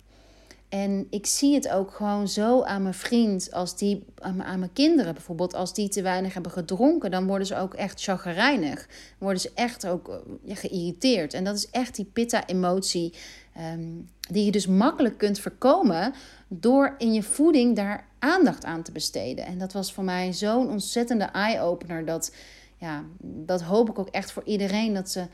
En 0.71 1.07
ik 1.11 1.27
zie 1.27 1.55
het 1.55 1.69
ook 1.69 1.91
gewoon 1.91 2.29
zo 2.29 2.63
aan 2.63 2.83
mijn 2.83 2.95
vriend, 2.95 3.53
als 3.53 3.77
die, 3.77 4.05
aan 4.19 4.37
mijn 4.37 4.73
kinderen 4.73 5.15
bijvoorbeeld, 5.15 5.55
als 5.55 5.75
die 5.75 5.89
te 5.89 6.03
weinig 6.03 6.33
hebben 6.33 6.53
gedronken, 6.53 7.11
dan 7.11 7.27
worden 7.27 7.47
ze 7.47 7.57
ook 7.57 7.75
echt 7.75 8.03
chagrijnig. 8.03 8.89
Worden 9.19 9.41
ze 9.41 9.51
echt 9.55 9.87
ook 9.87 10.09
eh, 10.09 10.17
ja, 10.43 10.55
geïrriteerd. 10.55 11.35
En 11.35 11.45
dat 11.45 11.57
is 11.57 11.71
echt 11.71 11.97
die 11.97 12.05
pitta-emotie, 12.05 13.15
ehm, 13.55 13.89
die 14.31 14.45
je 14.45 14.51
dus 14.51 14.67
makkelijk 14.67 15.19
kunt 15.19 15.41
voorkomen 15.41 16.15
door 16.49 16.95
in 16.99 17.13
je 17.13 17.23
voeding 17.23 17.77
daar 17.77 18.09
aandacht 18.19 18.65
aan 18.65 18.83
te 18.83 18.93
besteden. 18.93 19.47
En 19.47 19.59
dat 19.59 19.73
was 19.73 19.93
voor 19.93 20.05
mij 20.05 20.33
zo'n 20.33 20.69
ontzettende 20.69 21.25
eye-opener. 21.25 22.05
Dat, 22.05 22.35
ja, 22.77 23.05
dat 23.21 23.63
hoop 23.63 23.89
ik 23.89 23.99
ook 23.99 24.09
echt 24.09 24.33
voor 24.33 24.45
iedereen, 24.45 24.95
dat 24.95 25.11
ze, 25.11 25.27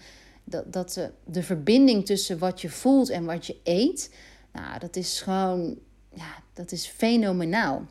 dat, 0.44 0.72
dat 0.72 0.92
ze 0.92 1.10
de 1.24 1.42
verbinding 1.42 2.06
tussen 2.06 2.38
wat 2.38 2.60
je 2.60 2.68
voelt 2.68 3.10
en 3.10 3.24
wat 3.24 3.46
je 3.46 3.56
eet 3.64 4.10
nou, 4.56 4.78
dat 4.78 4.96
is 4.96 5.20
gewoon, 5.20 5.78
ja, 6.12 6.34
dat 6.52 6.72
is 6.72 6.86
fenomenaal. 6.86 7.86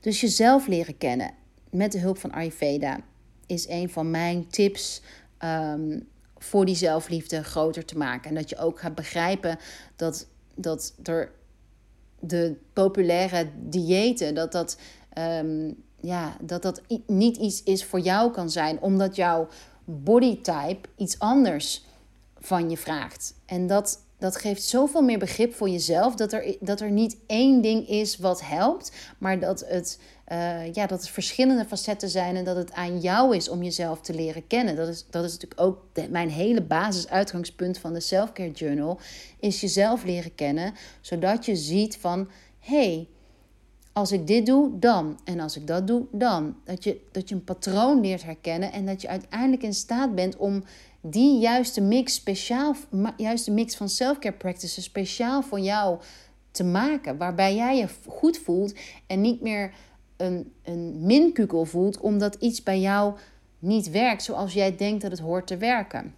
Dus 0.00 0.20
jezelf 0.20 0.66
leren 0.66 0.98
kennen 0.98 1.34
met 1.70 1.92
de 1.92 1.98
hulp 1.98 2.18
van 2.18 2.32
Ayurveda 2.32 3.00
is 3.46 3.68
een 3.68 3.90
van 3.90 4.10
mijn 4.10 4.48
tips 4.48 5.02
um, 5.44 6.08
voor 6.38 6.64
die 6.64 6.74
zelfliefde 6.74 7.42
groter 7.42 7.84
te 7.84 7.98
maken. 7.98 8.28
En 8.28 8.34
dat 8.34 8.48
je 8.48 8.58
ook 8.58 8.80
gaat 8.80 8.94
begrijpen 8.94 9.58
dat, 9.96 10.26
dat 10.54 10.94
er 11.02 11.32
de 12.20 12.56
populaire 12.72 13.48
diëten, 13.68 14.34
dat 14.34 14.52
dat, 14.52 14.78
um, 15.18 15.82
ja, 16.00 16.36
dat 16.40 16.62
dat 16.62 16.82
niet 17.06 17.36
iets 17.36 17.62
is 17.62 17.84
voor 17.84 18.00
jou 18.00 18.32
kan 18.32 18.50
zijn, 18.50 18.80
omdat 18.80 19.16
jouw 19.16 19.48
bodytype 19.84 20.88
iets 20.96 21.18
anders 21.18 21.84
van 22.38 22.70
je 22.70 22.76
vraagt. 22.76 23.34
En 23.46 23.66
dat 23.66 23.98
dat 24.22 24.36
geeft 24.36 24.62
zoveel 24.62 25.02
meer 25.02 25.18
begrip 25.18 25.54
voor 25.54 25.68
jezelf. 25.68 26.14
Dat 26.14 26.32
er, 26.32 26.56
dat 26.60 26.80
er 26.80 26.90
niet 26.90 27.16
één 27.26 27.60
ding 27.60 27.88
is 27.88 28.16
wat 28.16 28.40
helpt. 28.44 28.92
Maar 29.18 29.38
dat 29.38 29.64
het, 29.66 29.98
uh, 30.32 30.72
ja, 30.72 30.86
dat 30.86 31.00
het 31.00 31.08
verschillende 31.08 31.64
facetten 31.64 32.08
zijn. 32.08 32.36
En 32.36 32.44
dat 32.44 32.56
het 32.56 32.72
aan 32.72 33.00
jou 33.00 33.36
is 33.36 33.48
om 33.48 33.62
jezelf 33.62 34.00
te 34.00 34.14
leren 34.14 34.46
kennen. 34.46 34.76
Dat 34.76 34.88
is, 34.88 35.06
dat 35.10 35.24
is 35.24 35.32
natuurlijk 35.32 35.60
ook 35.60 35.84
mijn 36.10 36.30
hele 36.30 36.62
basisuitgangspunt 36.62 37.78
van 37.78 37.92
de 37.92 38.00
Selfcare 38.00 38.50
Journal. 38.50 39.00
Is 39.40 39.60
jezelf 39.60 40.04
leren 40.04 40.34
kennen. 40.34 40.74
Zodat 41.00 41.46
je 41.46 41.56
ziet 41.56 41.96
van... 41.96 42.28
hey, 42.58 43.08
als 43.92 44.12
ik 44.12 44.26
dit 44.26 44.46
doe, 44.46 44.78
dan. 44.78 45.20
En 45.24 45.40
als 45.40 45.56
ik 45.56 45.66
dat 45.66 45.86
doe, 45.86 46.06
dan. 46.12 46.56
Dat 46.64 46.84
je, 46.84 47.00
dat 47.12 47.28
je 47.28 47.34
een 47.34 47.44
patroon 47.44 48.00
leert 48.00 48.24
herkennen. 48.24 48.72
En 48.72 48.86
dat 48.86 49.02
je 49.02 49.08
uiteindelijk 49.08 49.62
in 49.62 49.74
staat 49.74 50.14
bent 50.14 50.36
om 50.36 50.64
die 51.02 51.38
juiste 51.38 51.80
mix 51.80 52.14
speciaal, 52.14 52.76
juiste 53.16 53.50
mix 53.50 53.76
van 53.76 53.88
self-care 53.88 54.36
practices 54.36 54.84
speciaal 54.84 55.42
voor 55.42 55.60
jou 55.60 55.98
te 56.50 56.64
maken. 56.64 57.16
Waarbij 57.16 57.54
jij 57.54 57.76
je 57.76 57.88
goed 58.06 58.38
voelt 58.38 58.74
en 59.06 59.20
niet 59.20 59.40
meer 59.40 59.72
een, 60.16 60.52
een 60.62 61.06
minkukel 61.06 61.64
voelt 61.64 62.00
omdat 62.00 62.34
iets 62.34 62.62
bij 62.62 62.80
jou 62.80 63.14
niet 63.58 63.90
werkt 63.90 64.22
zoals 64.22 64.52
jij 64.52 64.76
denkt 64.76 65.02
dat 65.02 65.10
het 65.10 65.20
hoort 65.20 65.46
te 65.46 65.56
werken. 65.56 66.14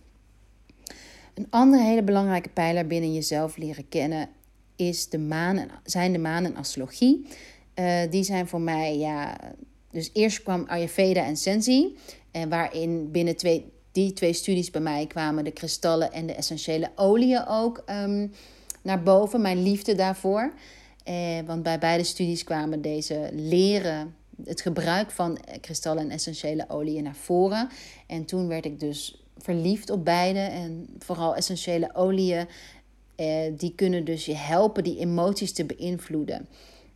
Een 1.34 1.46
andere 1.50 1.82
hele 1.82 2.02
belangrijke 2.02 2.48
pijler 2.48 2.86
binnen 2.86 3.14
jezelf 3.14 3.56
leren 3.56 3.88
kennen 3.88 4.28
is 4.76 5.08
de 5.08 5.18
maan 5.18 5.70
zijn 5.84 6.12
de 6.12 6.18
maan 6.18 6.44
en 6.44 6.56
astrologie. 6.56 7.26
Uh, 7.74 8.00
die 8.10 8.22
zijn 8.22 8.46
voor 8.46 8.60
mij, 8.60 8.98
ja, 8.98 9.36
dus 9.90 10.10
eerst 10.12 10.42
kwam 10.42 10.64
Ayurveda 10.66 11.24
en 11.24 11.36
Sensi. 11.36 11.96
En 12.30 12.48
waarin 12.48 13.10
binnen 13.10 13.36
twee, 13.36 13.72
die 13.94 14.12
twee 14.12 14.32
studies 14.32 14.70
bij 14.70 14.80
mij 14.80 15.06
kwamen 15.06 15.44
de 15.44 15.50
kristallen 15.50 16.12
en 16.12 16.26
de 16.26 16.34
essentiële 16.34 16.90
oliën 16.96 17.46
ook 17.46 17.84
um, 17.90 18.32
naar 18.82 19.02
boven. 19.02 19.40
Mijn 19.40 19.62
liefde 19.62 19.94
daarvoor. 19.94 20.52
Eh, 21.04 21.38
want 21.46 21.62
bij 21.62 21.78
beide 21.78 22.04
studies 22.04 22.44
kwamen 22.44 22.82
deze 22.82 23.28
leren, 23.32 24.14
het 24.44 24.60
gebruik 24.60 25.10
van 25.10 25.38
kristallen 25.60 26.02
en 26.02 26.10
essentiële 26.10 26.64
oliën 26.68 27.02
naar 27.02 27.14
voren. 27.14 27.68
En 28.06 28.24
toen 28.24 28.48
werd 28.48 28.64
ik 28.64 28.80
dus 28.80 29.22
verliefd 29.38 29.90
op 29.90 30.04
beide. 30.04 30.38
En 30.38 30.88
vooral 30.98 31.34
essentiële 31.36 31.94
oliën, 31.94 32.46
eh, 33.16 33.52
die 33.56 33.74
kunnen 33.74 34.04
dus 34.04 34.24
je 34.24 34.36
helpen 34.36 34.84
die 34.84 34.98
emoties 34.98 35.52
te 35.52 35.64
beïnvloeden. 35.64 36.48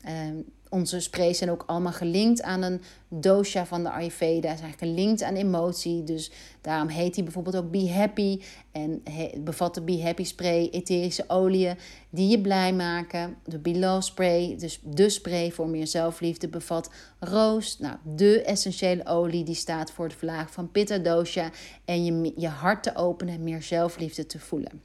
Ehm, 0.03 0.37
onze 0.71 1.01
sprays 1.01 1.39
zijn 1.39 1.51
ook 1.51 1.65
allemaal 1.67 1.93
gelinkt 1.93 2.43
aan 2.43 2.63
een 2.63 2.83
dosha 3.09 3.67
van 3.67 3.83
de 3.83 3.91
Ayurveda. 3.91 4.57
Zijn 4.57 4.75
gelinkt 4.79 5.23
aan 5.23 5.35
emotie. 5.35 6.05
Dus 6.05 6.31
daarom 6.61 6.89
heet 6.89 7.15
die 7.15 7.23
bijvoorbeeld 7.23 7.57
ook 7.57 7.71
Be 7.71 7.91
Happy. 7.91 8.41
En 8.73 9.03
bevat 9.39 9.75
de 9.75 9.83
Be 9.83 10.03
Happy 10.03 10.25
spray 10.25 10.69
etherische 10.71 11.25
oliën 11.27 11.77
die 12.11 12.29
je 12.29 12.41
blij 12.41 12.73
maken. 12.73 13.37
De 13.45 13.59
Below 13.59 14.03
spray, 14.03 14.57
dus 14.59 14.81
de 14.85 15.09
spray 15.09 15.51
voor 15.53 15.69
meer 15.69 15.87
zelfliefde, 15.87 16.49
bevat 16.49 16.91
roos. 17.19 17.79
Nou, 17.79 17.97
de 18.03 18.43
essentiële 18.43 19.07
olie 19.07 19.45
die 19.45 19.55
staat 19.55 19.91
voor 19.91 20.05
het 20.05 20.15
verlagen 20.15 20.53
van 20.53 20.71
pitta 20.71 20.99
dosha. 20.99 21.51
En 21.85 22.05
je, 22.05 22.33
je 22.37 22.49
hart 22.49 22.83
te 22.83 22.97
openen 22.97 23.35
en 23.35 23.43
meer 23.43 23.63
zelfliefde 23.63 24.27
te 24.27 24.39
voelen. 24.39 24.83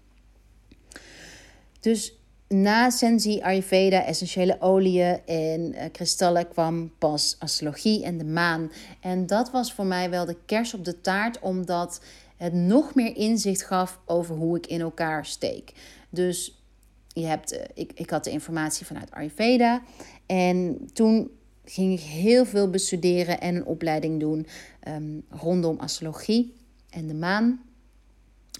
Dus 1.80 2.14
na 2.54 2.90
Sensi, 2.90 3.42
Ayurveda, 3.42 4.06
essentiële 4.06 4.58
oliën 4.62 5.26
en 5.26 5.74
uh, 5.74 5.84
kristallen 5.92 6.48
kwam 6.48 6.92
pas 6.98 7.36
astrologie 7.40 8.04
en 8.04 8.18
de 8.18 8.26
maan. 8.26 8.72
En 9.00 9.26
dat 9.28 9.52
was 9.52 9.74
voor 9.74 9.86
mij 9.86 10.10
wel 10.10 10.26
de 10.26 10.38
kers 10.46 10.74
op 10.74 10.86
de 10.86 11.02
taart, 11.02 11.40
omdat 11.40 12.02
het 12.38 12.54
nog 12.54 12.96
meer 12.96 13.16
inzicht 13.16 13.64
gaf 13.64 14.00
over 14.06 14.36
hoe 14.36 14.58
ik 14.58 14.68
in 14.68 14.82
elkaar 14.82 15.26
steek. 15.26 15.74
Dus 16.10 16.62
je 17.08 17.26
hebt, 17.26 17.54
uh, 17.54 17.60
ik, 17.74 17.92
ik 17.96 18.10
had 18.10 18.24
de 18.24 18.32
informatie 18.32 18.86
vanuit 18.86 19.12
Ayurveda 19.12 19.82
en 20.26 20.90
toen 20.94 21.30
ging 21.66 21.94
ik 21.94 22.06
heel 22.06 22.46
veel 22.46 22.70
bestuderen 22.70 23.42
en 23.42 23.56
een 23.56 23.66
opleiding 23.66 24.20
doen 24.20 24.48
um, 24.88 25.24
rondom 25.30 25.80
astrologie 25.80 26.54
en 26.90 27.08
de 27.08 27.14
maan 27.14 27.62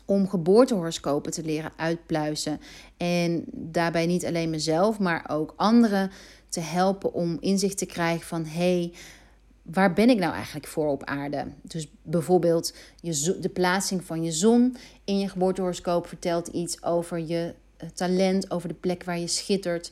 om 0.06 0.30
geboortehoroscopen 0.30 1.32
te 1.32 1.44
leren 1.44 1.72
uitpluizen. 1.76 2.60
En 2.98 3.44
daarbij 3.52 4.06
niet 4.06 4.26
alleen 4.26 4.50
mezelf, 4.50 5.00
maar 5.00 5.26
ook 5.30 5.54
anderen 5.56 6.12
te 6.50 6.60
helpen 6.60 7.14
om 7.14 7.38
inzicht 7.40 7.78
te 7.78 7.86
krijgen 7.86 8.28
van 8.28 8.46
hey, 8.46 8.94
waar 9.62 9.94
ben 9.94 10.10
ik 10.10 10.20
nou 10.20 10.34
eigenlijk 10.34 10.68
voor 10.68 10.88
op 10.88 11.04
aarde? 11.04 11.46
Dus 11.62 11.88
bijvoorbeeld 12.02 12.74
je, 13.02 13.38
de 13.40 13.50
plaatsing 13.50 14.04
van 14.04 14.24
je 14.24 14.32
zon 14.32 14.76
in 15.04 15.20
je 15.20 15.30
geboortehoroscoop 15.30 16.08
vertelt 16.08 16.48
iets 16.48 16.84
over 16.84 17.20
je 17.20 17.54
eh, 17.78 17.90
talent, 17.90 18.52
over 18.52 18.68
de 18.68 18.74
plek 18.74 19.04
waar 19.04 19.20
je 19.20 19.28
schittert. 19.28 19.92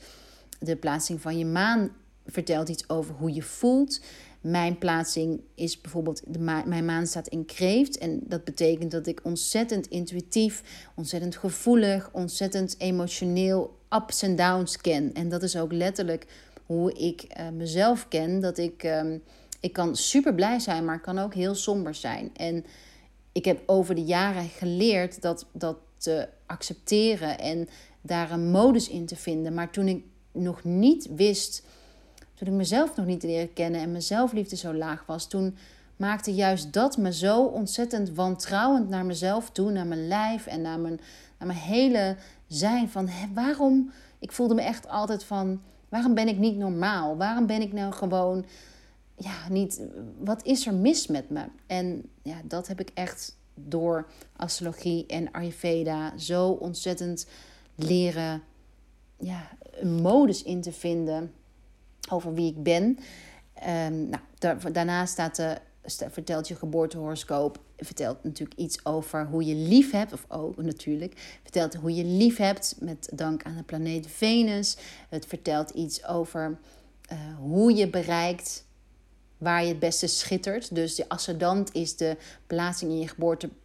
De 0.60 0.76
plaatsing 0.76 1.22
van 1.22 1.38
je 1.38 1.46
maan 1.46 1.92
vertelt 2.26 2.70
iets 2.70 2.90
over 2.90 3.16
hoe 3.16 3.34
je 3.34 3.42
voelt. 3.42 4.02
Mijn 4.42 4.78
plaatsing 4.78 5.42
is 5.56 5.82
bijvoorbeeld, 5.82 6.22
de 6.28 6.40
mijn 6.40 6.86
maan 6.86 7.08
staat 7.08 7.28
in 7.28 7.46
kreeft. 7.46 7.98
En 7.98 8.20
dat 8.24 8.44
betekent 8.44 8.92
dat 8.92 9.08
ik 9.08 9.20
ontzettend 9.24 9.88
intuïtief, 9.88 10.64
ontzettend 10.96 11.36
gevoelig, 11.36 12.10
ontzettend 12.12 12.76
emotioneel 12.78 13.78
ups 13.90 14.22
en 14.22 14.36
downs 14.36 14.78
ken. 14.78 15.14
En 15.14 15.30
dat 15.30 15.44
is 15.44 15.58
ook 15.58 15.72
letterlijk 15.72 16.26
hoe 16.66 16.94
ik 16.94 17.24
uh, 17.40 17.50
mezelf 17.50 18.08
ken. 18.08 18.40
Dat 18.40 18.58
ik, 18.58 18.84
um, 18.84 19.24
ik 19.60 19.74
kan 19.74 19.96
super 19.96 20.36
blij 20.36 20.60
zijn, 20.60 20.86
maar 20.86 21.02
kan 21.02 21.20
ook 21.20 21.34
heel 21.34 21.56
somber 21.56 21.96
zijn. 21.96 22.30
En 22.36 22.66
ik 23.32 23.46
heb 23.46 23.64
over 23.66 23.96
de 23.96 24.04
jaren 24.04 24.50
geleerd 24.50 25.22
dat, 25.22 25.46
dat 25.52 25.78
te 25.98 26.28
accepteren 26.46 27.40
en 27.40 27.68
daar 28.02 28.32
een 28.32 28.52
modus 28.52 28.90
in 28.90 29.06
te 29.06 29.16
vinden. 29.16 29.54
Maar 29.54 29.72
toen 29.72 29.88
ik 29.88 30.04
nog 30.32 30.64
niet 30.64 31.10
wist 31.16 31.64
toen 32.42 32.54
ik 32.54 32.60
mezelf 32.60 32.96
nog 32.96 33.06
niet 33.06 33.24
leren 33.24 33.54
kennen 33.54 33.82
en 33.82 33.92
mijn 33.92 34.04
zelfliefde 34.04 34.56
zo 34.56 34.74
laag 34.74 35.04
was, 35.06 35.28
toen 35.28 35.58
maakte 35.96 36.34
juist 36.34 36.74
dat 36.74 36.98
me 36.98 37.14
zo 37.14 37.44
ontzettend 37.44 38.10
wantrouwend 38.10 38.90
naar 38.90 39.06
mezelf 39.06 39.50
toe, 39.50 39.72
naar 39.72 39.88
mijn 39.88 40.08
lijf 40.08 40.46
en 40.48 40.62
naar 40.62 40.80
mijn, 40.80 41.00
naar 41.38 41.48
mijn 41.48 41.60
hele 41.60 42.16
zijn. 42.48 42.90
Van 42.90 43.10
waarom? 43.34 43.92
Ik 44.20 44.32
voelde 44.32 44.54
me 44.54 44.62
echt 44.62 44.88
altijd 44.88 45.24
van: 45.24 45.62
waarom 45.90 46.14
ben 46.14 46.28
ik 46.28 46.38
niet 46.38 46.58
normaal? 46.58 47.18
Waarom 47.18 47.46
ben 47.46 47.62
ik 47.62 47.74
nou 47.74 47.94
gewoon 47.94 48.46
ja, 49.16 49.50
niet, 49.50 49.82
wat 50.20 50.46
is 50.46 50.68
er 50.68 50.74
mis 50.74 51.08
met 51.08 51.30
me? 51.30 51.44
En 51.68 52.10
ja, 52.22 52.42
dat 52.44 52.68
heb 52.68 52.80
ik 52.80 52.92
echt 52.94 53.38
door 53.54 54.08
astrologie 54.36 55.06
en 55.06 55.32
Ayurveda 55.32 56.18
zo 56.18 56.50
ontzettend 56.50 57.28
leren 57.76 58.42
ja, 59.18 59.50
een 59.72 60.02
modus 60.02 60.44
in 60.44 60.62
te 60.62 60.72
vinden 60.72 61.32
over 62.10 62.34
wie 62.34 62.50
ik 62.50 62.64
ben. 62.64 62.84
Um, 62.84 64.10
nou, 64.10 64.22
daar, 64.38 64.72
daarna 64.72 65.06
staat 65.06 65.36
de, 65.36 65.58
vertelt 66.10 66.48
je 66.48 66.56
geboortehoroscoop 66.56 67.60
vertelt 67.86 68.24
natuurlijk 68.24 68.60
iets 68.60 68.86
over 68.86 69.26
hoe 69.26 69.46
je 69.46 69.56
lief 69.56 69.92
hebt. 69.92 70.14
Of 70.14 70.26
oh, 70.28 70.58
natuurlijk. 70.58 71.40
Vertelt 71.44 71.74
hoe 71.74 71.96
je 71.96 72.06
lief 72.06 72.38
hebt 72.38 72.76
met 72.80 73.10
dank 73.14 73.44
aan 73.44 73.56
de 73.56 73.64
planeet 73.64 74.08
Venus. 74.08 74.78
Het 75.10 75.26
vertelt 75.26 75.70
iets 75.70 76.06
over 76.06 76.58
uh, 77.12 77.18
hoe 77.38 77.76
je 77.76 77.90
bereikt 77.90 78.66
waar 79.38 79.62
je 79.62 79.68
het 79.68 79.80
beste 79.80 80.08
schittert. 80.08 80.76
Dus 80.76 80.96
de 80.96 81.10
ascendant 81.10 81.74
is 81.74 81.98
de 81.98 82.18
plaatsing 82.48 82.92
in 82.92 83.00
je 83.00 83.08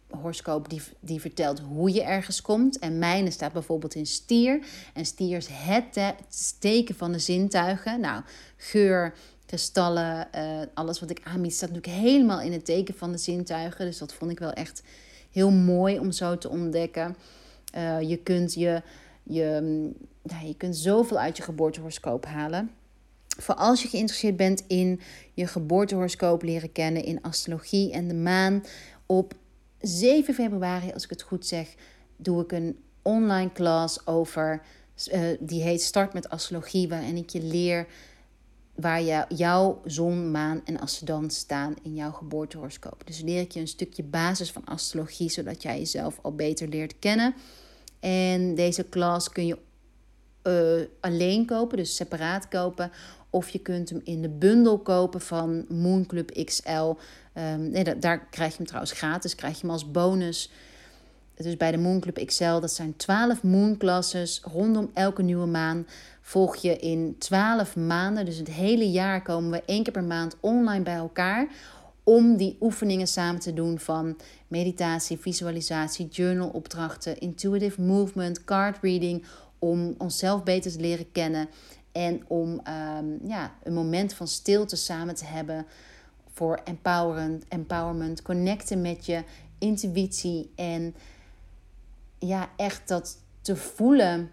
geboortehoroscoop 0.07 0.69
die, 0.69 0.81
die 0.99 1.21
vertelt 1.21 1.59
hoe 1.59 1.93
je 1.93 2.03
ergens 2.03 2.41
komt. 2.41 2.79
En 2.79 2.99
mijne 2.99 3.31
staat 3.31 3.53
bijvoorbeeld 3.53 3.95
in 3.95 4.05
stier. 4.05 4.65
En 4.93 5.05
stier 5.05 5.37
is 5.37 5.47
het 5.51 6.15
steken 6.29 6.95
van 6.95 7.11
de 7.11 7.19
zintuigen. 7.19 7.99
Nou, 7.99 8.23
geur, 8.57 9.13
kristallen, 9.45 10.27
uh, 10.35 10.61
alles 10.73 10.99
wat 10.99 11.09
ik 11.09 11.21
aanbied 11.23 11.53
staat 11.53 11.69
natuurlijk 11.71 12.01
helemaal 12.03 12.41
in 12.41 12.51
het 12.51 12.65
teken 12.65 12.93
van 12.93 13.11
de 13.11 13.17
zintuigen. 13.17 13.85
Dus 13.85 13.97
dat 13.97 14.13
vond 14.13 14.31
ik 14.31 14.39
wel 14.39 14.53
echt 14.53 14.83
heel 15.31 15.51
mooi 15.51 15.99
om 15.99 16.11
zo 16.11 16.37
te 16.37 16.49
ontdekken. 16.49 17.15
Uh, 17.75 18.01
je 18.01 18.17
kunt 18.17 18.53
je, 18.53 18.81
je, 19.23 19.59
mm, 19.61 19.93
ja, 20.23 20.39
je 20.47 20.55
kunt 20.55 20.77
zoveel 20.77 21.19
uit 21.19 21.37
je 21.37 21.43
geboortehoroscoop 21.43 22.25
halen. 22.25 22.71
Voor 23.39 23.55
als 23.55 23.81
je 23.81 23.87
geïnteresseerd 23.87 24.37
bent 24.37 24.63
in 24.67 24.99
je 25.33 25.47
geboortehoroscoop 25.47 26.43
leren 26.43 26.71
kennen, 26.71 27.03
in 27.03 27.21
astrologie 27.21 27.91
en 27.91 28.07
de 28.07 28.13
maan. 28.13 28.63
Op 29.05 29.33
7 29.81 30.33
februari, 30.33 30.91
als 30.93 31.03
ik 31.03 31.09
het 31.09 31.21
goed 31.21 31.45
zeg, 31.45 31.75
doe 32.15 32.43
ik 32.43 32.51
een 32.51 32.79
online 33.01 33.51
class 33.51 34.07
over. 34.07 34.61
Uh, 35.13 35.21
die 35.39 35.61
heet 35.61 35.81
Start 35.81 36.13
met 36.13 36.29
Astrologie, 36.29 36.89
waarin 36.89 37.17
ik 37.17 37.29
je 37.29 37.41
leer 37.41 37.87
waar 38.77 39.01
je, 39.01 39.25
jouw 39.35 39.81
zon, 39.85 40.31
maan 40.31 40.61
en 40.65 40.79
ascendant 40.79 41.33
staan 41.33 41.75
in 41.81 41.95
jouw 41.95 42.11
geboortehoroscoop. 42.11 43.01
Dus 43.05 43.21
leer 43.21 43.41
ik 43.41 43.51
je 43.51 43.59
een 43.59 43.67
stukje 43.67 44.03
basis 44.03 44.51
van 44.51 44.65
astrologie, 44.65 45.29
zodat 45.29 45.61
jij 45.61 45.77
jezelf 45.77 46.19
al 46.21 46.35
beter 46.35 46.67
leert 46.67 46.99
kennen. 46.99 47.35
En 47.99 48.55
deze 48.55 48.83
klas 48.83 49.29
kun 49.29 49.45
je 49.45 49.57
uh, 50.43 50.87
alleen 50.99 51.45
kopen, 51.45 51.77
dus 51.77 51.95
separaat 51.95 52.47
kopen. 52.47 52.91
Of 53.29 53.49
je 53.49 53.59
kunt 53.59 53.89
hem 53.89 54.01
in 54.03 54.21
de 54.21 54.29
bundel 54.29 54.79
kopen 54.79 55.21
van 55.21 55.65
Moon 55.69 56.05
Club 56.05 56.45
XL. 56.45 56.93
Ehm, 57.37 57.69
nee, 57.69 57.99
daar 57.99 58.25
krijg 58.29 58.51
je 58.51 58.57
hem 58.57 58.65
trouwens 58.65 58.91
gratis, 58.91 59.35
krijg 59.35 59.53
je 59.53 59.61
hem 59.61 59.69
als 59.69 59.91
bonus. 59.91 60.51
Dus 61.35 61.57
bij 61.57 61.71
de 61.71 61.77
Moon 61.77 61.99
Club 61.99 62.25
XL, 62.25 62.59
dat 62.59 62.71
zijn 62.71 62.95
12 62.95 63.43
Moon 63.43 63.77
classes 63.77 64.41
rondom 64.43 64.91
elke 64.93 65.21
nieuwe 65.21 65.45
maan. 65.45 65.87
Volg 66.21 66.55
je 66.55 66.77
in 66.77 67.15
12 67.17 67.75
maanden, 67.75 68.25
dus 68.25 68.37
het 68.37 68.47
hele 68.47 68.91
jaar 68.91 69.21
komen 69.21 69.51
we 69.51 69.63
één 69.65 69.83
keer 69.83 69.93
per 69.93 70.03
maand 70.03 70.35
online 70.39 70.83
bij 70.83 70.95
elkaar. 70.95 71.47
Om 72.03 72.37
die 72.37 72.57
oefeningen 72.59 73.07
samen 73.07 73.41
te 73.41 73.53
doen 73.53 73.79
van 73.79 74.17
meditatie, 74.47 75.17
visualisatie, 75.17 76.07
journalopdrachten, 76.07 77.17
intuitive 77.19 77.81
movement, 77.81 78.43
card 78.43 78.77
reading. 78.81 79.25
Om 79.59 79.95
onszelf 79.97 80.43
beter 80.43 80.71
te 80.71 80.79
leren 80.79 81.11
kennen 81.11 81.49
en 81.91 82.21
om 82.27 82.49
um, 82.49 83.19
ja, 83.27 83.55
een 83.63 83.73
moment 83.73 84.13
van 84.13 84.27
stilte 84.27 84.75
samen 84.75 85.15
te 85.15 85.25
hebben 85.25 85.65
voor 86.37 86.59
empowerment, 86.63 87.45
empowerment, 87.47 88.21
connecten 88.21 88.81
met 88.81 89.05
je 89.05 89.23
intuïtie 89.57 90.51
en 90.55 90.95
ja, 92.19 92.49
echt 92.55 92.87
dat 92.87 93.17
te 93.41 93.55
voelen. 93.55 94.31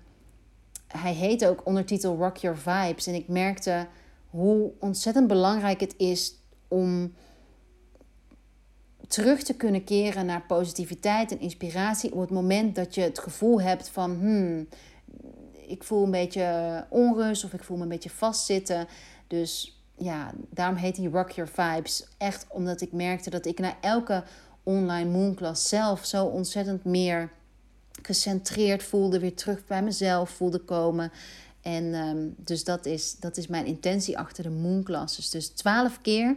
Hij 0.86 1.14
heet 1.14 1.46
ook 1.46 1.66
ondertitel 1.66 2.16
Rock 2.16 2.36
Your 2.36 2.58
Vibes. 2.58 3.06
En 3.06 3.14
ik 3.14 3.28
merkte 3.28 3.86
hoe 4.30 4.72
ontzettend 4.78 5.26
belangrijk 5.26 5.80
het 5.80 5.94
is 5.96 6.34
om 6.68 7.14
terug 9.08 9.42
te 9.42 9.54
kunnen 9.54 9.84
keren 9.84 10.26
naar 10.26 10.46
positiviteit 10.46 11.30
en 11.32 11.40
inspiratie 11.40 12.12
op 12.12 12.20
het 12.20 12.30
moment 12.30 12.74
dat 12.74 12.94
je 12.94 13.00
het 13.00 13.18
gevoel 13.18 13.60
hebt 13.60 13.88
van 13.88 14.10
hmm, 14.10 14.68
ik 15.66 15.84
voel 15.84 16.04
een 16.04 16.10
beetje 16.10 16.86
onrust 16.88 17.44
of 17.44 17.52
ik 17.52 17.64
voel 17.64 17.76
me 17.76 17.82
een 17.82 17.88
beetje 17.88 18.10
vastzitten. 18.10 18.86
Dus 19.26 19.78
ja, 19.96 20.32
daarom 20.50 20.76
heet 20.76 20.96
die 20.96 21.08
Rock 21.08 21.30
Your 21.30 21.50
Vibes. 21.50 22.06
Echt 22.18 22.46
omdat 22.48 22.80
ik 22.80 22.92
merkte 22.92 23.30
dat 23.30 23.46
ik 23.46 23.58
na 23.58 23.76
elke 23.80 24.24
online 24.62 25.10
moonclass 25.10 25.68
zelf 25.68 26.04
zo 26.04 26.24
ontzettend 26.24 26.84
meer 26.84 27.30
gecentreerd 28.02 28.82
voelde, 28.82 29.18
weer 29.18 29.34
terug 29.34 29.66
bij 29.66 29.82
mezelf 29.82 30.30
voelde 30.30 30.58
komen. 30.58 31.12
En 31.62 31.94
ehm, 31.94 32.28
dus 32.36 32.64
dat 32.64 32.86
is, 32.86 33.16
dat 33.18 33.36
is 33.36 33.46
mijn 33.46 33.66
intentie 33.66 34.18
achter 34.18 34.42
de 34.42 34.50
moonclasses. 34.50 35.30
Dus 35.30 35.48
twaalf 35.48 36.00
keer 36.00 36.36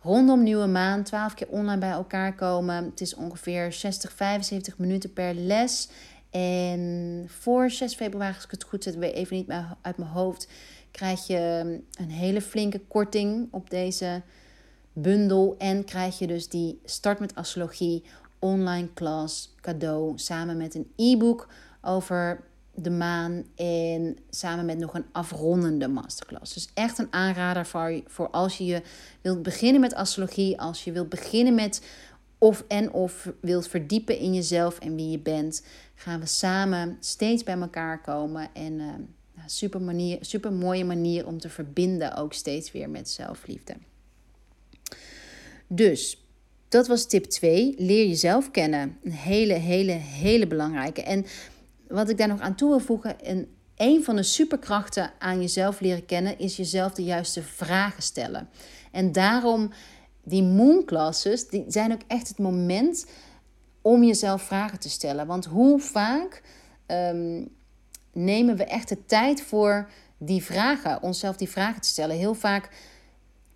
rondom 0.00 0.42
nieuwe 0.42 0.66
maan, 0.66 1.02
twaalf 1.02 1.34
keer 1.34 1.48
online 1.48 1.78
bij 1.78 1.90
elkaar 1.90 2.34
komen. 2.34 2.84
Het 2.84 3.00
is 3.00 3.14
ongeveer 3.14 3.72
60, 3.72 4.12
75 4.12 4.78
minuten 4.78 5.12
per 5.12 5.34
les. 5.34 5.88
En 6.30 7.24
voor 7.28 7.70
6 7.70 7.94
februari, 7.94 8.34
als 8.34 8.44
ik 8.44 8.50
het 8.50 8.64
goed 8.64 8.82
zet, 8.82 8.96
weer 8.96 9.12
even 9.12 9.36
niet 9.36 9.52
uit 9.80 9.96
mijn 9.96 10.10
hoofd, 10.10 10.48
krijg 10.94 11.26
je 11.26 11.80
een 11.98 12.10
hele 12.10 12.40
flinke 12.40 12.78
korting 12.78 13.48
op 13.50 13.70
deze 13.70 14.22
bundel. 14.92 15.54
En 15.58 15.84
krijg 15.84 16.18
je 16.18 16.26
dus 16.26 16.48
die 16.48 16.80
Start 16.84 17.18
met 17.18 17.34
Astrologie 17.34 18.04
online 18.38 18.88
class 18.94 19.54
cadeau. 19.60 20.12
Samen 20.18 20.56
met 20.56 20.74
een 20.74 20.92
e-book 20.96 21.48
over 21.80 22.44
de 22.74 22.90
maan. 22.90 23.44
En 23.56 24.16
samen 24.30 24.64
met 24.64 24.78
nog 24.78 24.94
een 24.94 25.06
afrondende 25.12 25.88
masterclass. 25.88 26.54
Dus 26.54 26.68
echt 26.74 26.98
een 26.98 27.12
aanrader 27.12 27.66
voor, 27.66 28.02
voor 28.06 28.30
als 28.30 28.58
je, 28.58 28.64
je 28.64 28.82
wilt 29.20 29.42
beginnen 29.42 29.80
met 29.80 29.94
astrologie. 29.94 30.60
Als 30.60 30.84
je 30.84 30.92
wilt 30.92 31.08
beginnen 31.08 31.54
met 31.54 31.82
of 32.38 32.64
en 32.68 32.92
of 32.92 33.32
wilt 33.40 33.68
verdiepen 33.68 34.18
in 34.18 34.34
jezelf 34.34 34.78
en 34.78 34.94
wie 34.94 35.10
je 35.10 35.18
bent, 35.18 35.64
gaan 35.94 36.20
we 36.20 36.26
samen 36.26 36.96
steeds 37.00 37.42
bij 37.42 37.58
elkaar 37.58 38.00
komen. 38.00 38.48
En 38.52 38.72
uh, 38.72 38.94
super, 39.46 39.80
manier, 39.80 40.18
super 40.20 40.52
mooie 40.52 40.84
manier 40.84 41.26
om 41.26 41.38
te 41.38 41.48
verbinden, 41.48 42.16
ook 42.16 42.32
steeds 42.32 42.72
weer 42.72 42.90
met 42.90 43.08
zelfliefde. 43.08 43.74
Dus 45.66 46.24
dat 46.68 46.86
was 46.86 47.06
tip 47.06 47.24
2. 47.24 47.74
Leer 47.78 48.06
jezelf 48.06 48.50
kennen. 48.50 48.98
Een 49.02 49.12
hele, 49.12 49.52
hele, 49.52 49.92
hele 49.92 50.46
belangrijke. 50.46 51.02
En 51.02 51.26
wat 51.88 52.08
ik 52.08 52.18
daar 52.18 52.28
nog 52.28 52.40
aan 52.40 52.54
toe 52.54 52.68
wil 52.68 52.80
voegen. 52.80 53.20
En 53.20 53.48
een 53.76 54.04
van 54.04 54.16
de 54.16 54.22
superkrachten 54.22 55.12
aan 55.18 55.40
jezelf 55.40 55.80
leren 55.80 56.06
kennen 56.06 56.38
is 56.38 56.56
jezelf 56.56 56.92
de 56.92 57.04
juiste 57.04 57.42
vragen 57.42 58.02
stellen. 58.02 58.48
En 58.92 59.12
daarom 59.12 59.70
die 60.24 60.42
moon 60.42 60.84
classes, 60.84 61.48
die 61.48 61.64
zijn 61.68 61.92
ook 61.92 62.02
echt 62.06 62.28
het 62.28 62.38
moment 62.38 63.06
om 63.82 64.04
jezelf 64.04 64.42
vragen 64.42 64.78
te 64.78 64.90
stellen. 64.90 65.26
Want 65.26 65.44
hoe 65.44 65.80
vaak 65.80 66.42
ehm, 66.86 67.44
nemen 68.14 68.56
we 68.56 68.64
echt 68.64 68.88
de 68.88 69.06
tijd 69.06 69.42
voor 69.42 69.88
die 70.18 70.42
vragen, 70.42 71.02
onszelf 71.02 71.36
die 71.36 71.48
vragen 71.48 71.80
te 71.80 71.88
stellen? 71.88 72.16
Heel 72.16 72.34
vaak 72.34 72.68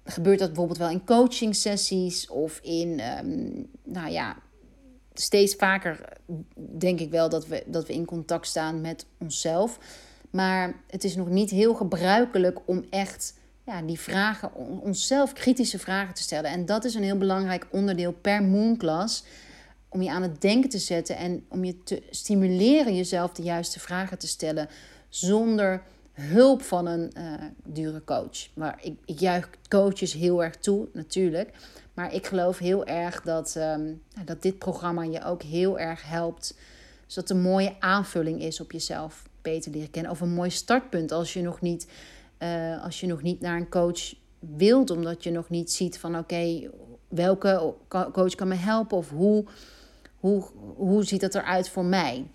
gebeurt 0.04 0.38
dat 0.38 0.48
bijvoorbeeld 0.48 0.78
wel 0.78 0.90
in 0.90 1.04
coaching 1.04 1.56
sessies 1.56 2.28
of 2.28 2.58
in, 2.62 3.00
ehm, 3.00 3.62
nou 3.84 4.10
ja, 4.10 4.36
steeds 5.14 5.54
vaker 5.54 6.00
denk 6.78 7.00
ik 7.00 7.10
wel 7.10 7.28
dat 7.28 7.46
we, 7.46 7.62
dat 7.66 7.86
we 7.86 7.92
in 7.92 8.04
contact 8.04 8.46
staan 8.46 8.80
met 8.80 9.06
onszelf. 9.18 9.78
Maar 10.30 10.74
het 10.86 11.04
is 11.04 11.16
nog 11.16 11.28
niet 11.28 11.50
heel 11.50 11.74
gebruikelijk 11.74 12.58
om 12.64 12.84
echt 12.90 13.34
ja, 13.66 13.82
die 13.82 14.00
vragen, 14.00 14.54
onszelf 14.82 15.32
kritische 15.32 15.78
vragen 15.78 16.14
te 16.14 16.22
stellen. 16.22 16.50
En 16.50 16.66
dat 16.66 16.84
is 16.84 16.94
een 16.94 17.02
heel 17.02 17.18
belangrijk 17.18 17.66
onderdeel 17.70 18.12
per 18.12 18.42
moonclass. 18.42 19.24
Om 19.88 20.02
je 20.02 20.10
aan 20.10 20.22
het 20.22 20.40
denken 20.40 20.70
te 20.70 20.78
zetten 20.78 21.16
en 21.16 21.44
om 21.48 21.64
je 21.64 21.82
te 21.82 22.02
stimuleren 22.10 22.96
jezelf 22.96 23.32
de 23.32 23.42
juiste 23.42 23.80
vragen 23.80 24.18
te 24.18 24.26
stellen. 24.26 24.68
Zonder 25.08 25.82
hulp 26.12 26.62
van 26.62 26.86
een 26.86 27.12
uh, 27.16 27.34
dure 27.64 28.04
coach. 28.04 28.48
Maar 28.54 28.78
ik, 28.82 28.98
ik 29.04 29.18
juich 29.18 29.50
coaches 29.68 30.12
heel 30.12 30.44
erg 30.44 30.56
toe, 30.56 30.88
natuurlijk. 30.92 31.50
Maar 31.94 32.14
ik 32.14 32.26
geloof 32.26 32.58
heel 32.58 32.86
erg 32.86 33.22
dat, 33.22 33.54
um, 33.56 34.02
dat 34.24 34.42
dit 34.42 34.58
programma 34.58 35.02
je 35.02 35.24
ook 35.24 35.42
heel 35.42 35.78
erg 35.78 36.08
helpt. 36.08 36.56
Zodat 37.06 37.28
het 37.28 37.38
een 37.38 37.44
mooie 37.44 37.76
aanvulling 37.80 38.42
is 38.42 38.60
op 38.60 38.72
jezelf 38.72 39.28
beter 39.42 39.72
leren 39.72 39.90
kennen. 39.90 40.12
Of 40.12 40.20
een 40.20 40.34
mooi 40.34 40.50
startpunt 40.50 41.12
als 41.12 41.32
je 41.32 41.42
nog 41.42 41.60
niet 41.60 41.86
uh, 42.38 42.84
als 42.84 43.00
je 43.00 43.06
nog 43.06 43.22
niet 43.22 43.40
naar 43.40 43.56
een 43.56 43.68
coach 43.68 44.14
wilt, 44.38 44.90
omdat 44.90 45.24
je 45.24 45.30
nog 45.30 45.48
niet 45.48 45.72
ziet 45.72 45.98
van 45.98 46.18
oké, 46.18 46.70
welke 47.08 47.74
coach 47.88 48.34
kan 48.34 48.48
me 48.48 48.54
helpen 48.54 48.96
of 48.96 49.10
hoe, 49.10 49.44
hoe, 50.20 50.44
hoe 50.76 51.04
ziet 51.04 51.20
dat 51.20 51.34
eruit 51.34 51.68
voor 51.68 51.84
mij. 51.84 52.26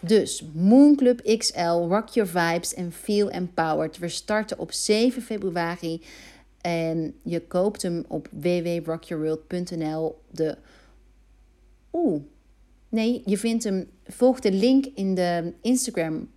Dus 0.00 0.44
Moon 0.52 0.96
Club 0.96 1.36
XL, 1.38 1.86
Rock 1.88 2.08
Your 2.08 2.28
Vibes 2.28 2.74
en 2.74 2.92
Feel 2.92 3.30
Empowered. 3.30 3.98
We 3.98 4.08
starten 4.08 4.58
op 4.58 4.72
7 4.72 5.22
februari. 5.22 6.02
En 6.60 7.14
je 7.22 7.46
koopt 7.46 7.82
hem 7.82 8.04
op 8.08 8.28
www.rockyourworld.nl. 8.30 10.18
De. 10.30 10.58
Oeh. 11.92 12.22
Nee, 12.88 13.22
je 13.24 13.38
vindt 13.38 13.64
hem. 13.64 13.90
Volg 14.06 14.40
de 14.40 14.52
link 14.52 14.86
in 14.94 15.14
de 15.14 15.52
Instagram. 15.60 16.30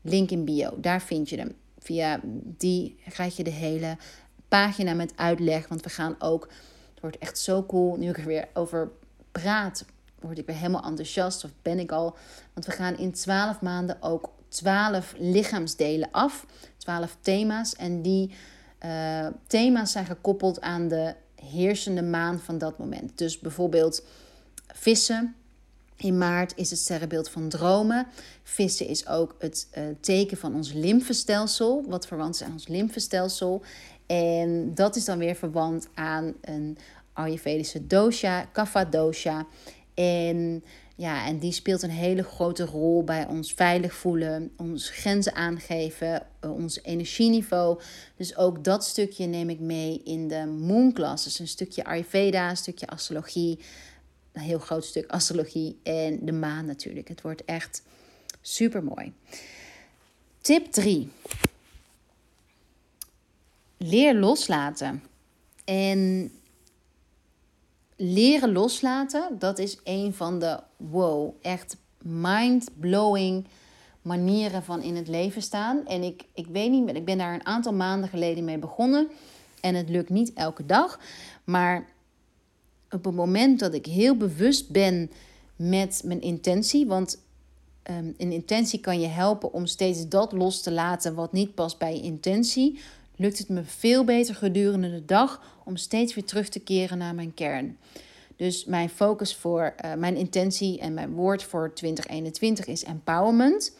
Link 0.00 0.30
in 0.30 0.44
bio. 0.44 0.80
Daar 0.80 1.02
vind 1.02 1.28
je 1.28 1.36
hem. 1.36 1.54
Via 1.78 2.20
die 2.44 2.96
krijg 3.08 3.36
je 3.36 3.44
de 3.44 3.50
hele 3.50 3.96
pagina 4.48 4.94
met 4.94 5.12
uitleg. 5.16 5.68
Want 5.68 5.82
we 5.82 5.90
gaan 5.90 6.14
ook. 6.18 6.48
Het 6.90 7.00
wordt 7.00 7.18
echt 7.18 7.38
zo 7.38 7.64
cool. 7.64 7.96
Nu 7.96 8.08
ik 8.08 8.18
er 8.18 8.24
weer 8.24 8.48
over 8.54 8.90
praat, 9.32 9.84
word 10.20 10.38
ik 10.38 10.46
weer 10.46 10.56
helemaal 10.56 10.84
enthousiast. 10.84 11.44
Of 11.44 11.50
ben 11.62 11.78
ik 11.78 11.92
al. 11.92 12.16
Want 12.52 12.66
we 12.66 12.72
gaan 12.72 12.98
in 12.98 13.12
12 13.12 13.60
maanden 13.60 14.02
ook 14.02 14.30
12 14.48 15.14
lichaamsdelen 15.18 16.08
af. 16.10 16.46
12 16.76 17.16
thema's. 17.20 17.76
En 17.76 18.02
die 18.02 18.30
uh, 18.84 19.26
thema's 19.46 19.92
zijn 19.92 20.06
gekoppeld 20.06 20.60
aan 20.60 20.88
de 20.88 21.14
heersende 21.34 22.02
maan 22.02 22.40
van 22.40 22.58
dat 22.58 22.78
moment. 22.78 23.18
Dus 23.18 23.38
bijvoorbeeld 23.38 24.04
vissen. 24.66 25.34
In 25.96 26.18
maart 26.18 26.52
is 26.56 26.70
het 26.70 26.78
sterrenbeeld 26.78 27.28
van 27.28 27.48
dromen. 27.48 28.06
Vissen 28.42 28.86
is 28.86 29.06
ook 29.06 29.34
het 29.38 29.68
uh, 29.78 29.84
teken 30.00 30.36
van 30.36 30.54
ons 30.54 30.72
lymfestelsel, 30.72 31.84
wat 31.88 32.06
verwant 32.06 32.34
is 32.34 32.42
aan 32.42 32.52
ons 32.52 32.68
lymfestelsel. 32.68 33.62
En 34.06 34.74
dat 34.74 34.96
is 34.96 35.04
dan 35.04 35.18
weer 35.18 35.34
verwant 35.34 35.88
aan 35.94 36.34
een 36.40 36.78
Ayurvedische 37.12 37.86
dosha, 37.86 38.44
Kapha 38.52 38.84
dosha. 38.84 39.46
En 39.94 40.62
ja, 40.96 41.26
en 41.26 41.38
die 41.38 41.52
speelt 41.52 41.82
een 41.82 41.90
hele 41.90 42.22
grote 42.22 42.64
rol 42.64 43.04
bij 43.04 43.26
ons 43.26 43.52
veilig 43.52 43.94
voelen, 43.94 44.52
ons 44.56 44.90
grenzen 44.90 45.34
aangeven, 45.34 46.26
eh, 46.40 46.54
ons 46.54 46.82
energieniveau. 46.82 47.80
Dus 48.16 48.36
ook 48.36 48.64
dat 48.64 48.84
stukje 48.84 49.26
neem 49.26 49.50
ik 49.50 49.60
mee 49.60 50.00
in 50.04 50.28
de 50.28 50.46
Moon 50.46 50.92
Class. 50.92 51.38
Een 51.38 51.48
stukje 51.48 51.84
Ayurveda, 51.84 52.50
een 52.50 52.56
stukje 52.56 52.86
astrologie, 52.86 53.58
een 54.32 54.42
heel 54.42 54.58
groot 54.58 54.84
stuk 54.84 55.10
astrologie 55.10 55.78
en 55.82 56.24
de 56.24 56.32
maan 56.32 56.66
natuurlijk. 56.66 57.08
Het 57.08 57.22
wordt 57.22 57.44
echt 57.44 57.82
super 58.40 58.84
mooi. 58.84 59.12
Tip 60.40 60.72
3. 60.72 61.10
Leer 63.76 64.14
loslaten. 64.14 65.02
En 65.64 66.30
leren 68.02 68.52
loslaten, 68.52 69.38
dat 69.38 69.58
is 69.58 69.78
een 69.84 70.14
van 70.14 70.38
de 70.38 70.60
wow, 70.76 71.34
echt 71.42 71.76
mind-blowing 72.02 73.46
manieren 74.02 74.62
van 74.62 74.82
in 74.82 74.96
het 74.96 75.08
leven 75.08 75.42
staan. 75.42 75.86
En 75.86 76.02
ik, 76.02 76.24
ik 76.34 76.46
weet 76.46 76.70
niet, 76.70 76.96
ik 76.96 77.04
ben 77.04 77.18
daar 77.18 77.34
een 77.34 77.46
aantal 77.46 77.72
maanden 77.72 78.08
geleden 78.08 78.44
mee 78.44 78.58
begonnen. 78.58 79.08
En 79.60 79.74
het 79.74 79.88
lukt 79.88 80.10
niet 80.10 80.32
elke 80.32 80.66
dag. 80.66 81.00
Maar 81.44 81.88
op 82.90 83.04
het 83.04 83.14
moment 83.14 83.58
dat 83.58 83.74
ik 83.74 83.86
heel 83.86 84.16
bewust 84.16 84.70
ben 84.70 85.10
met 85.56 86.02
mijn 86.04 86.20
intentie. 86.20 86.86
Want 86.86 87.22
um, 87.90 88.14
een 88.16 88.32
intentie 88.32 88.80
kan 88.80 89.00
je 89.00 89.06
helpen 89.06 89.52
om 89.52 89.66
steeds 89.66 90.08
dat 90.08 90.32
los 90.32 90.62
te 90.62 90.72
laten 90.72 91.14
wat 91.14 91.32
niet 91.32 91.54
past 91.54 91.78
bij 91.78 91.94
je 91.94 92.02
intentie. 92.02 92.80
Lukt 93.16 93.38
het 93.38 93.48
me 93.48 93.64
veel 93.64 94.04
beter 94.04 94.34
gedurende 94.34 94.90
de 94.90 95.04
dag 95.04 95.60
om 95.64 95.76
steeds 95.76 96.14
weer 96.14 96.24
terug 96.24 96.48
te 96.48 96.60
keren 96.60 96.98
naar 96.98 97.14
mijn 97.14 97.34
kern. 97.34 97.78
Dus 98.36 98.64
mijn 98.64 98.88
focus 98.88 99.36
voor, 99.36 99.74
uh, 99.84 99.94
mijn 99.94 100.16
intentie 100.16 100.80
en 100.80 100.94
mijn 100.94 101.12
woord 101.12 101.42
voor 101.42 101.74
2021 101.74 102.66
is 102.66 102.84
empowerment. 102.84 103.76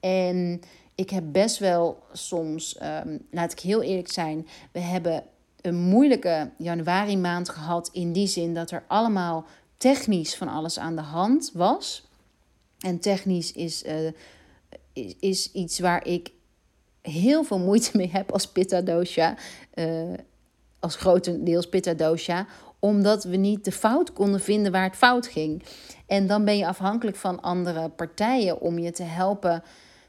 En 0.00 0.60
ik 0.94 1.10
heb 1.10 1.24
best 1.26 1.58
wel 1.58 2.02
soms, 2.12 2.78
um, 2.82 3.26
laat 3.30 3.52
ik 3.52 3.60
heel 3.60 3.82
eerlijk 3.82 4.12
zijn, 4.12 4.46
we 4.72 4.80
hebben 4.80 5.24
een 5.60 5.76
moeilijke 5.76 6.50
januari 6.58 7.16
maand 7.16 7.48
gehad 7.48 7.90
in 7.92 8.12
die 8.12 8.26
zin 8.26 8.54
dat 8.54 8.70
er 8.70 8.84
allemaal 8.86 9.46
technisch 9.76 10.34
van 10.34 10.48
alles 10.48 10.78
aan 10.78 10.96
de 10.96 11.02
hand 11.02 11.50
was. 11.54 12.08
En 12.78 12.98
technisch 12.98 13.52
is, 13.52 13.84
uh, 13.84 14.10
is, 14.92 15.16
is, 15.20 15.52
iets 15.52 15.78
waar 15.78 16.06
ik 16.06 16.32
heel 17.02 17.44
veel 17.44 17.58
moeite 17.58 17.96
mee 17.96 18.10
heb 18.12 18.32
als 18.32 18.46
pitta 18.46 18.80
dosha. 18.80 19.36
Uh, 19.74 20.14
als 20.80 20.96
grotendeels 20.96 21.68
pitta 21.68 21.94
dosha 21.94 22.46
omdat 22.84 23.24
we 23.24 23.36
niet 23.36 23.64
de 23.64 23.72
fout 23.72 24.12
konden 24.12 24.40
vinden 24.40 24.72
waar 24.72 24.84
het 24.84 24.96
fout 24.96 25.26
ging. 25.26 25.62
En 26.06 26.26
dan 26.26 26.44
ben 26.44 26.56
je 26.56 26.66
afhankelijk 26.66 27.16
van 27.16 27.40
andere 27.40 27.88
partijen 27.88 28.60
om 28.60 28.78
je 28.78 28.90
te 28.90 29.02
helpen 29.02 29.62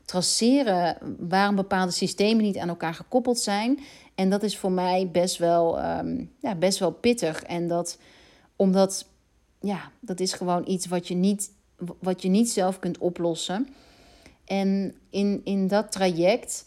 traceren 0.06 0.98
waarom 1.20 1.56
bepaalde 1.56 1.92
systemen 1.92 2.44
niet 2.44 2.58
aan 2.58 2.70
elkaar 2.70 2.94
gekoppeld 2.94 3.40
zijn. 3.40 3.80
En 4.16 4.30
dat 4.30 4.44
is 4.44 4.58
voor 4.58 4.72
mij 4.72 5.10
best 5.12 5.38
wel, 5.38 5.84
um, 5.84 6.32
ja, 6.40 6.56
best 6.56 6.80
wel 6.80 6.92
pittig. 6.92 7.44
En 7.44 7.68
dat 7.68 7.98
omdat, 8.56 9.06
ja, 9.60 9.92
dat 10.00 10.20
is 10.20 10.34
gewoon 10.34 10.64
iets 10.68 10.86
wat 10.86 11.08
je 11.08 11.16
niet, 11.16 11.52
wat 12.00 12.22
je 12.22 12.30
niet 12.30 12.52
zelf 12.52 12.80
kunt 12.80 12.98
oplossen. 12.98 13.68
En 14.46 14.96
in, 15.10 15.42
in 15.44 15.68
dat 15.68 15.92
traject 15.92 16.66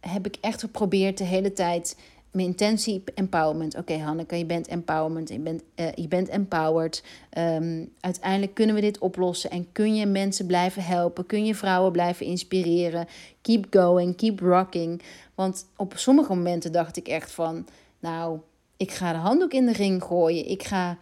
heb 0.00 0.26
ik 0.26 0.36
echt 0.40 0.60
geprobeerd 0.60 1.18
de 1.18 1.24
hele 1.24 1.52
tijd 1.52 1.96
mijn 2.30 2.46
intentie 2.46 3.02
empowerment. 3.14 3.76
Oké, 3.76 3.96
Hanneke, 3.96 4.36
je 4.36 4.46
bent 4.46 4.66
empowerment, 4.66 5.28
je 5.28 5.38
bent, 5.38 5.62
uh, 5.76 5.92
je 5.94 6.08
bent 6.08 6.28
empowered. 6.28 7.02
Um, 7.38 7.92
uiteindelijk 8.00 8.54
kunnen 8.54 8.74
we 8.74 8.80
dit 8.80 8.98
oplossen 8.98 9.50
en 9.50 9.72
kun 9.72 9.94
je 9.94 10.06
mensen 10.06 10.46
blijven 10.46 10.84
helpen, 10.84 11.26
kun 11.26 11.44
je 11.44 11.54
vrouwen 11.54 11.92
blijven 11.92 12.26
inspireren. 12.26 13.06
Keep 13.42 13.66
going, 13.70 14.16
keep 14.16 14.40
rocking. 14.40 15.02
Want 15.34 15.66
op 15.76 15.92
sommige 15.96 16.34
momenten 16.34 16.72
dacht 16.72 16.96
ik 16.96 17.08
echt 17.08 17.30
van, 17.30 17.66
nou, 17.98 18.38
ik 18.76 18.90
ga 18.90 19.12
de 19.12 19.18
handdoek 19.18 19.52
in 19.52 19.66
de 19.66 19.72
ring 19.72 20.02
gooien. 20.02 20.48
Ik 20.48 20.62
ga, 20.62 20.98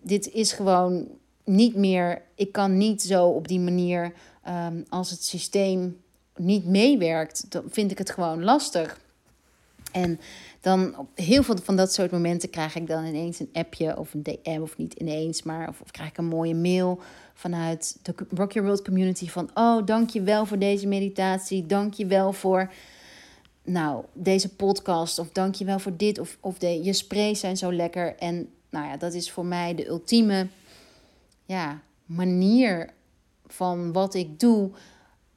dit 0.00 0.30
is 0.30 0.52
gewoon 0.52 1.08
niet 1.44 1.74
meer, 1.74 2.22
ik 2.34 2.52
kan 2.52 2.76
niet 2.76 3.02
zo 3.02 3.26
op 3.26 3.48
die 3.48 3.60
manier, 3.60 4.12
um, 4.48 4.84
als 4.88 5.10
het 5.10 5.24
systeem 5.24 6.00
niet 6.38 6.64
meewerkt, 6.64 7.50
dan 7.50 7.64
vind 7.68 7.90
ik 7.90 7.98
het 7.98 8.10
gewoon 8.10 8.44
lastig. 8.44 8.98
En 9.92 10.20
dan 10.60 10.98
op 10.98 11.08
heel 11.14 11.42
veel 11.42 11.56
van 11.62 11.76
dat 11.76 11.92
soort 11.92 12.10
momenten 12.10 12.50
krijg 12.50 12.74
ik 12.74 12.86
dan 12.86 13.04
ineens 13.04 13.40
een 13.40 13.50
appje 13.52 13.98
of 13.98 14.14
een 14.14 14.22
DM, 14.22 14.60
of 14.62 14.76
niet 14.76 14.94
ineens, 14.94 15.42
maar 15.42 15.68
of, 15.68 15.90
krijg 15.90 16.08
ik 16.08 16.18
een 16.18 16.24
mooie 16.24 16.54
mail 16.54 17.00
vanuit 17.34 17.98
de 18.02 18.14
Rock 18.34 18.52
Your 18.52 18.68
World 18.68 18.84
community 18.84 19.28
van, 19.28 19.50
oh, 19.54 19.86
dank 19.86 20.10
je 20.10 20.22
wel 20.22 20.46
voor 20.46 20.58
deze 20.58 20.86
meditatie, 20.86 21.66
dank 21.66 21.94
je 21.94 22.06
wel 22.06 22.32
voor, 22.32 22.72
nou, 23.64 24.04
deze 24.12 24.54
podcast, 24.54 25.18
of 25.18 25.30
dank 25.32 25.56
wel 25.56 25.78
voor 25.78 25.96
dit, 25.96 26.18
of, 26.18 26.36
of 26.40 26.58
de, 26.58 26.82
je 26.82 26.92
sprays 26.92 27.40
zijn 27.40 27.56
zo 27.56 27.72
lekker. 27.72 28.16
En 28.16 28.48
nou 28.70 28.86
ja, 28.86 28.96
dat 28.96 29.14
is 29.14 29.30
voor 29.30 29.46
mij 29.46 29.74
de 29.74 29.86
ultieme, 29.86 30.48
ja, 31.44 31.80
manier 32.06 32.90
van 33.46 33.92
wat 33.92 34.14
ik 34.14 34.40
doe, 34.40 34.70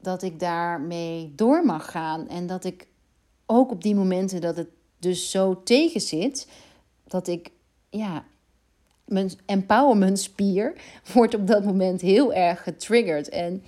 dat 0.01 0.23
ik 0.23 0.39
daarmee 0.39 1.33
door 1.35 1.65
mag 1.65 1.91
gaan 1.91 2.27
en 2.27 2.47
dat 2.47 2.63
ik 2.63 2.87
ook 3.45 3.71
op 3.71 3.83
die 3.83 3.95
momenten 3.95 4.41
dat 4.41 4.57
het 4.57 4.69
dus 4.99 5.31
zo 5.31 5.63
tegen 5.63 6.01
zit, 6.01 6.47
dat 7.03 7.27
ik, 7.27 7.51
ja, 7.89 8.25
mijn 9.05 9.31
empowerment 9.45 10.19
spier 10.19 10.81
wordt 11.13 11.35
op 11.35 11.47
dat 11.47 11.63
moment 11.63 12.01
heel 12.01 12.33
erg 12.33 12.63
getriggerd. 12.63 13.29
En 13.29 13.63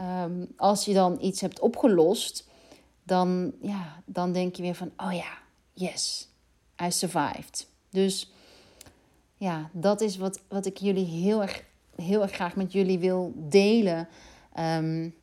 um, 0.00 0.46
als 0.56 0.84
je 0.84 0.94
dan 0.94 1.18
iets 1.20 1.40
hebt 1.40 1.60
opgelost, 1.60 2.48
dan, 3.02 3.52
ja, 3.62 4.02
dan 4.04 4.32
denk 4.32 4.56
je 4.56 4.62
weer 4.62 4.74
van, 4.74 4.90
oh 4.96 5.12
ja, 5.12 5.38
yes, 5.72 6.28
I 6.84 6.90
survived. 6.90 7.68
Dus 7.90 8.32
ja, 9.36 9.70
dat 9.72 10.00
is 10.00 10.16
wat, 10.16 10.40
wat 10.48 10.66
ik 10.66 10.76
jullie 10.76 11.06
heel 11.06 11.42
erg, 11.42 11.64
heel 11.94 12.22
erg 12.22 12.32
graag 12.32 12.56
met 12.56 12.72
jullie 12.72 12.98
wil 12.98 13.32
delen. 13.36 14.08
Um, 14.58 15.14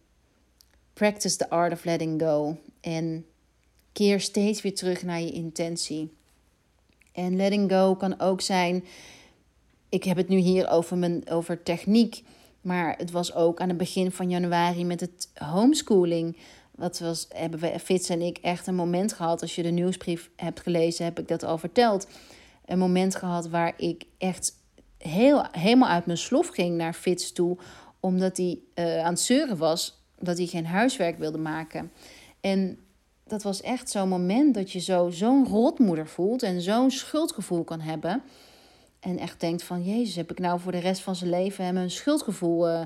practice 0.97 1.37
the 1.37 1.49
art 1.49 1.71
of 1.71 1.85
letting 1.85 2.21
go. 2.21 2.57
En 2.81 3.25
keer 3.91 4.19
steeds 4.19 4.61
weer 4.61 4.75
terug 4.75 5.03
naar 5.03 5.21
je 5.21 5.31
intentie. 5.31 6.13
En 7.11 7.35
letting 7.35 7.71
go 7.71 7.95
kan 7.95 8.19
ook 8.19 8.41
zijn. 8.41 8.83
Ik 9.89 10.03
heb 10.03 10.17
het 10.17 10.27
nu 10.27 10.37
hier 10.37 10.69
over, 10.69 10.97
mijn, 10.97 11.29
over 11.29 11.63
techniek. 11.63 12.23
Maar 12.61 12.95
het 12.97 13.11
was 13.11 13.33
ook 13.33 13.59
aan 13.59 13.67
het 13.67 13.77
begin 13.77 14.11
van 14.11 14.29
januari 14.29 14.85
met 14.85 14.99
het 14.99 15.29
homeschooling. 15.33 16.37
Wat 16.75 16.99
was, 16.99 17.25
hebben 17.29 17.59
we, 17.59 17.79
Fitz 17.79 18.09
en 18.09 18.21
ik, 18.21 18.37
echt 18.37 18.67
een 18.67 18.75
moment 18.75 19.13
gehad. 19.13 19.41
Als 19.41 19.55
je 19.55 19.63
de 19.63 19.69
nieuwsbrief 19.69 20.29
hebt 20.35 20.59
gelezen, 20.59 21.05
heb 21.05 21.19
ik 21.19 21.27
dat 21.27 21.43
al 21.43 21.57
verteld. 21.57 22.07
Een 22.65 22.79
moment 22.79 23.15
gehad 23.15 23.49
waar 23.49 23.73
ik 23.77 24.03
echt 24.17 24.53
heel, 24.97 25.45
helemaal 25.51 25.89
uit 25.89 26.05
mijn 26.05 26.17
slof 26.17 26.47
ging 26.47 26.77
naar 26.77 26.93
Fitz 26.93 27.31
toe. 27.31 27.57
Omdat 27.99 28.37
hij 28.37 28.59
uh, 28.75 29.03
aan 29.03 29.11
het 29.11 29.19
zeuren 29.19 29.57
was 29.57 29.97
dat 30.19 30.37
hij 30.37 30.45
geen 30.45 30.65
huiswerk 30.65 31.17
wilde 31.17 31.37
maken. 31.37 31.91
En 32.41 32.79
dat 33.23 33.43
was 33.43 33.61
echt 33.61 33.89
zo'n 33.89 34.09
moment 34.09 34.53
dat 34.53 34.71
je 34.71 34.79
zo, 34.79 35.09
zo'n 35.09 35.47
rotmoeder 35.47 36.07
voelt 36.07 36.43
en 36.43 36.61
zo'n 36.61 36.91
schuldgevoel 36.91 37.63
kan 37.63 37.79
hebben. 37.79 38.23
En 38.99 39.17
echt 39.17 39.39
denkt 39.39 39.63
van, 39.63 39.83
Jezus, 39.83 40.15
heb 40.15 40.31
ik 40.31 40.39
nou 40.39 40.59
voor 40.59 40.71
de 40.71 40.77
rest 40.77 41.01
van 41.01 41.15
zijn 41.15 41.29
leven 41.29 41.65
hem 41.65 41.77
een 41.77 41.91
schuldgevoel 41.91 42.69
uh, 42.69 42.81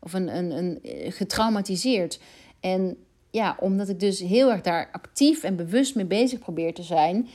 of 0.00 0.12
een, 0.12 0.36
een, 0.36 0.50
een 0.50 0.82
eh, 0.82 1.12
getraumatiseerd. 1.12 2.20
En 2.60 2.96
ja, 3.30 3.56
omdat 3.60 3.88
ik 3.88 4.00
dus 4.00 4.20
heel 4.20 4.50
erg 4.50 4.60
daar 4.60 4.88
actief 4.92 5.42
en 5.42 5.56
bewust 5.56 5.94
mee 5.94 6.04
bezig 6.04 6.38
probeer 6.38 6.74
te 6.74 6.82
zijn, 6.82 7.28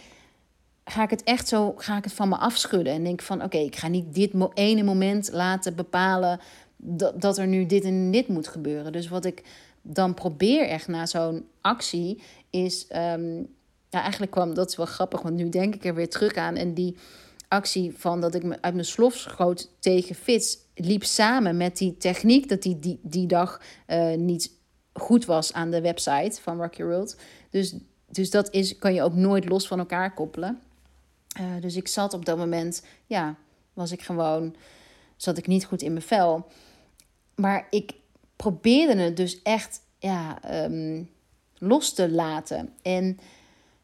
ga 0.85 1.03
ik 1.03 1.09
het 1.09 1.23
echt 1.23 1.47
zo, 1.47 1.73
ga 1.77 1.97
ik 1.97 2.03
het 2.03 2.13
van 2.13 2.29
me 2.29 2.35
afschudden. 2.35 2.93
En 2.93 3.03
denk 3.03 3.21
van, 3.21 3.43
oké, 3.43 3.57
ik 3.57 3.75
ga 3.75 3.87
niet 3.87 4.13
dit 4.13 4.33
ene 4.53 4.83
moment 4.83 5.29
laten 5.31 5.75
bepalen 5.75 6.39
dat, 6.83 7.21
dat 7.21 7.37
er 7.37 7.47
nu 7.47 7.65
dit 7.65 7.83
en 7.83 8.11
dit 8.11 8.27
moet 8.27 8.47
gebeuren. 8.47 8.91
Dus 8.91 9.07
wat 9.07 9.25
ik 9.25 9.43
dan 9.81 10.13
probeer 10.13 10.67
echt 10.67 10.87
na 10.87 11.05
zo'n 11.05 11.45
actie 11.61 12.21
is, 12.49 12.85
um, 12.95 13.37
ja, 13.89 14.01
eigenlijk 14.01 14.31
kwam, 14.31 14.53
dat 14.53 14.69
is 14.69 14.75
wel 14.75 14.85
grappig, 14.85 15.21
want 15.21 15.35
nu 15.35 15.49
denk 15.49 15.75
ik 15.75 15.85
er 15.85 15.95
weer 15.95 16.09
terug 16.09 16.35
aan. 16.35 16.55
En 16.55 16.73
die 16.73 16.97
actie 17.47 17.93
van 17.97 18.21
dat 18.21 18.35
ik 18.35 18.43
me 18.43 18.57
uit 18.61 18.73
mijn 18.73 18.85
slof 18.85 19.13
schoot 19.13 19.69
tegen 19.79 20.15
Fits 20.15 20.57
liep 20.75 21.03
samen 21.03 21.57
met 21.57 21.77
die 21.77 21.97
techniek 21.97 22.49
dat 22.49 22.61
die 22.61 22.79
die, 22.79 22.99
die 23.01 23.27
dag 23.27 23.61
uh, 23.87 24.15
niet 24.15 24.51
goed 24.93 25.25
was 25.25 25.53
aan 25.53 25.71
de 25.71 25.81
website 25.81 26.41
van 26.41 26.61
Rocky 26.61 26.83
World. 26.83 27.15
Dus, 27.49 27.75
dus 28.07 28.29
dat 28.29 28.53
is, 28.53 28.77
kan 28.77 28.93
je 28.93 29.03
ook 29.03 29.13
nooit 29.13 29.49
los 29.49 29.67
van 29.67 29.79
elkaar 29.79 30.13
koppelen. 30.13 30.59
Uh, 31.39 31.61
dus 31.61 31.75
ik 31.75 31.87
zat 31.87 32.13
op 32.13 32.25
dat 32.25 32.37
moment, 32.37 32.85
ja, 33.05 33.35
was 33.73 33.91
ik 33.91 34.01
gewoon, 34.01 34.55
zat 35.15 35.37
ik 35.37 35.47
niet 35.47 35.65
goed 35.65 35.81
in 35.81 35.91
mijn 35.93 36.05
vel. 36.05 36.45
Maar 37.35 37.67
ik 37.69 37.93
probeerde 38.35 39.01
het 39.01 39.17
dus 39.17 39.41
echt, 39.41 39.81
ja, 39.99 40.39
um, 40.65 41.09
los 41.57 41.93
te 41.93 42.09
laten. 42.09 42.69
En 42.81 43.19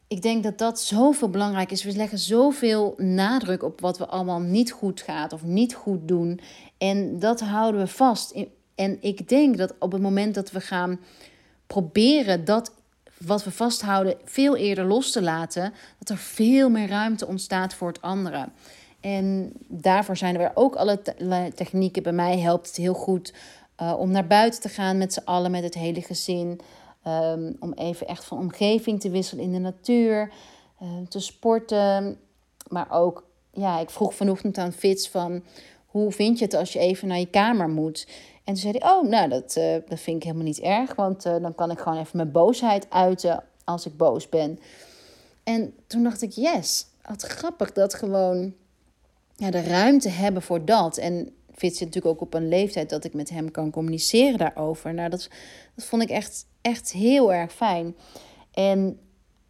ik 0.08 0.22
denk 0.22 0.42
dat 0.42 0.58
dat 0.58 0.80
zoveel 0.80 1.30
belangrijk 1.30 1.70
is. 1.70 1.84
We 1.84 1.92
leggen 1.92 2.18
zoveel 2.18 2.94
nadruk 2.96 3.62
op 3.62 3.80
wat 3.80 3.98
we 3.98 4.06
allemaal 4.06 4.40
niet 4.40 4.72
goed 4.72 5.00
gaat 5.00 5.32
of 5.32 5.42
niet 5.44 5.74
goed 5.74 6.08
doen. 6.08 6.40
En 6.78 7.18
dat 7.18 7.40
houden 7.40 7.80
we 7.80 7.86
vast. 7.86 8.34
En 8.74 8.98
ik 9.00 9.28
denk 9.28 9.56
dat 9.56 9.74
op 9.78 9.92
het 9.92 10.02
moment 10.02 10.34
dat 10.34 10.50
we 10.50 10.60
gaan 10.60 11.00
proberen 11.66 12.44
dat 12.44 12.72
wat 13.18 13.44
we 13.44 13.50
vasthouden 13.50 14.16
veel 14.24 14.56
eerder 14.56 14.84
los 14.84 15.10
te 15.12 15.22
laten, 15.22 15.72
dat 15.98 16.08
er 16.08 16.16
veel 16.16 16.70
meer 16.70 16.88
ruimte 16.88 17.26
ontstaat 17.26 17.74
voor 17.74 17.88
het 17.88 18.02
andere. 18.02 18.48
En 19.16 19.52
daarvoor 19.68 20.16
zijn 20.16 20.40
er 20.40 20.50
ook 20.54 20.76
alle 20.76 21.00
technieken. 21.54 22.02
Bij 22.02 22.12
mij 22.12 22.38
helpt 22.38 22.66
het 22.66 22.76
heel 22.76 22.94
goed 22.94 23.34
uh, 23.82 23.94
om 23.98 24.10
naar 24.10 24.26
buiten 24.26 24.60
te 24.60 24.68
gaan 24.68 24.98
met 24.98 25.12
z'n 25.12 25.24
allen, 25.24 25.50
met 25.50 25.62
het 25.62 25.74
hele 25.74 26.02
gezin. 26.02 26.60
Um, 27.06 27.56
om 27.60 27.72
even 27.72 28.06
echt 28.06 28.24
van 28.24 28.38
omgeving 28.38 29.00
te 29.00 29.10
wisselen 29.10 29.44
in 29.44 29.52
de 29.52 29.58
natuur, 29.58 30.32
uh, 30.82 30.88
te 31.08 31.20
sporten. 31.20 32.18
Maar 32.68 32.90
ook, 32.90 33.26
ja, 33.50 33.80
ik 33.80 33.90
vroeg 33.90 34.14
vanochtend 34.14 34.58
aan 34.58 34.72
Fits 34.72 35.08
van... 35.08 35.42
hoe 35.86 36.12
vind 36.12 36.38
je 36.38 36.44
het 36.44 36.54
als 36.54 36.72
je 36.72 36.78
even 36.78 37.08
naar 37.08 37.18
je 37.18 37.30
kamer 37.30 37.68
moet? 37.68 38.08
En 38.44 38.54
toen 38.54 38.56
zei 38.56 38.78
hij, 38.78 38.90
oh, 38.90 39.08
nou, 39.08 39.28
dat, 39.28 39.56
uh, 39.58 39.74
dat 39.88 40.00
vind 40.00 40.16
ik 40.16 40.22
helemaal 40.22 40.44
niet 40.44 40.60
erg... 40.60 40.94
want 40.94 41.22
dan 41.22 41.54
kan 41.54 41.70
ik 41.70 41.78
gewoon 41.78 41.98
even 41.98 42.16
mijn 42.16 42.32
boosheid 42.32 42.90
uiten 42.90 43.44
als 43.64 43.86
ik 43.86 43.96
boos 43.96 44.28
ben. 44.28 44.58
En 45.44 45.74
toen 45.86 46.02
dacht 46.02 46.22
ik, 46.22 46.30
yes, 46.30 46.86
wat 47.02 47.22
grappig 47.22 47.72
dat 47.72 47.94
gewoon 47.94 48.54
ja, 49.38 49.50
de 49.50 49.62
ruimte 49.62 50.08
hebben 50.08 50.42
voor 50.42 50.64
dat. 50.64 50.96
En 50.96 51.32
Fits 51.54 51.78
zit 51.78 51.86
natuurlijk 51.86 52.14
ook 52.14 52.20
op 52.20 52.34
een 52.34 52.48
leeftijd 52.48 52.90
dat 52.90 53.04
ik 53.04 53.14
met 53.14 53.30
hem 53.30 53.50
kan 53.50 53.70
communiceren 53.70 54.38
daarover. 54.38 54.94
Nou, 54.94 55.10
dat, 55.10 55.28
dat 55.74 55.84
vond 55.84 56.02
ik 56.02 56.08
echt, 56.08 56.46
echt 56.60 56.92
heel 56.92 57.32
erg 57.32 57.52
fijn. 57.52 57.96
En 58.52 58.98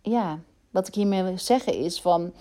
ja, 0.02 0.40
wat 0.70 0.88
ik 0.88 0.94
hiermee 0.94 1.22
wil 1.22 1.38
zeggen 1.38 1.74
is 1.74 2.00
van 2.00 2.34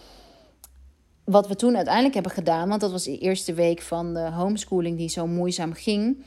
wat 1.24 1.48
we 1.48 1.56
toen 1.56 1.76
uiteindelijk 1.76 2.14
hebben 2.14 2.32
gedaan, 2.32 2.70
want 2.70 2.82
dat 2.82 2.91
was 2.91 3.04
de 3.04 3.18
eerste 3.18 3.54
week 3.54 3.82
van 3.82 4.14
de 4.14 4.32
homeschooling 4.32 4.98
die 4.98 5.10
zo 5.10 5.28
moeizaam 5.28 5.74
ging. 5.74 6.18
Uh, 6.18 6.24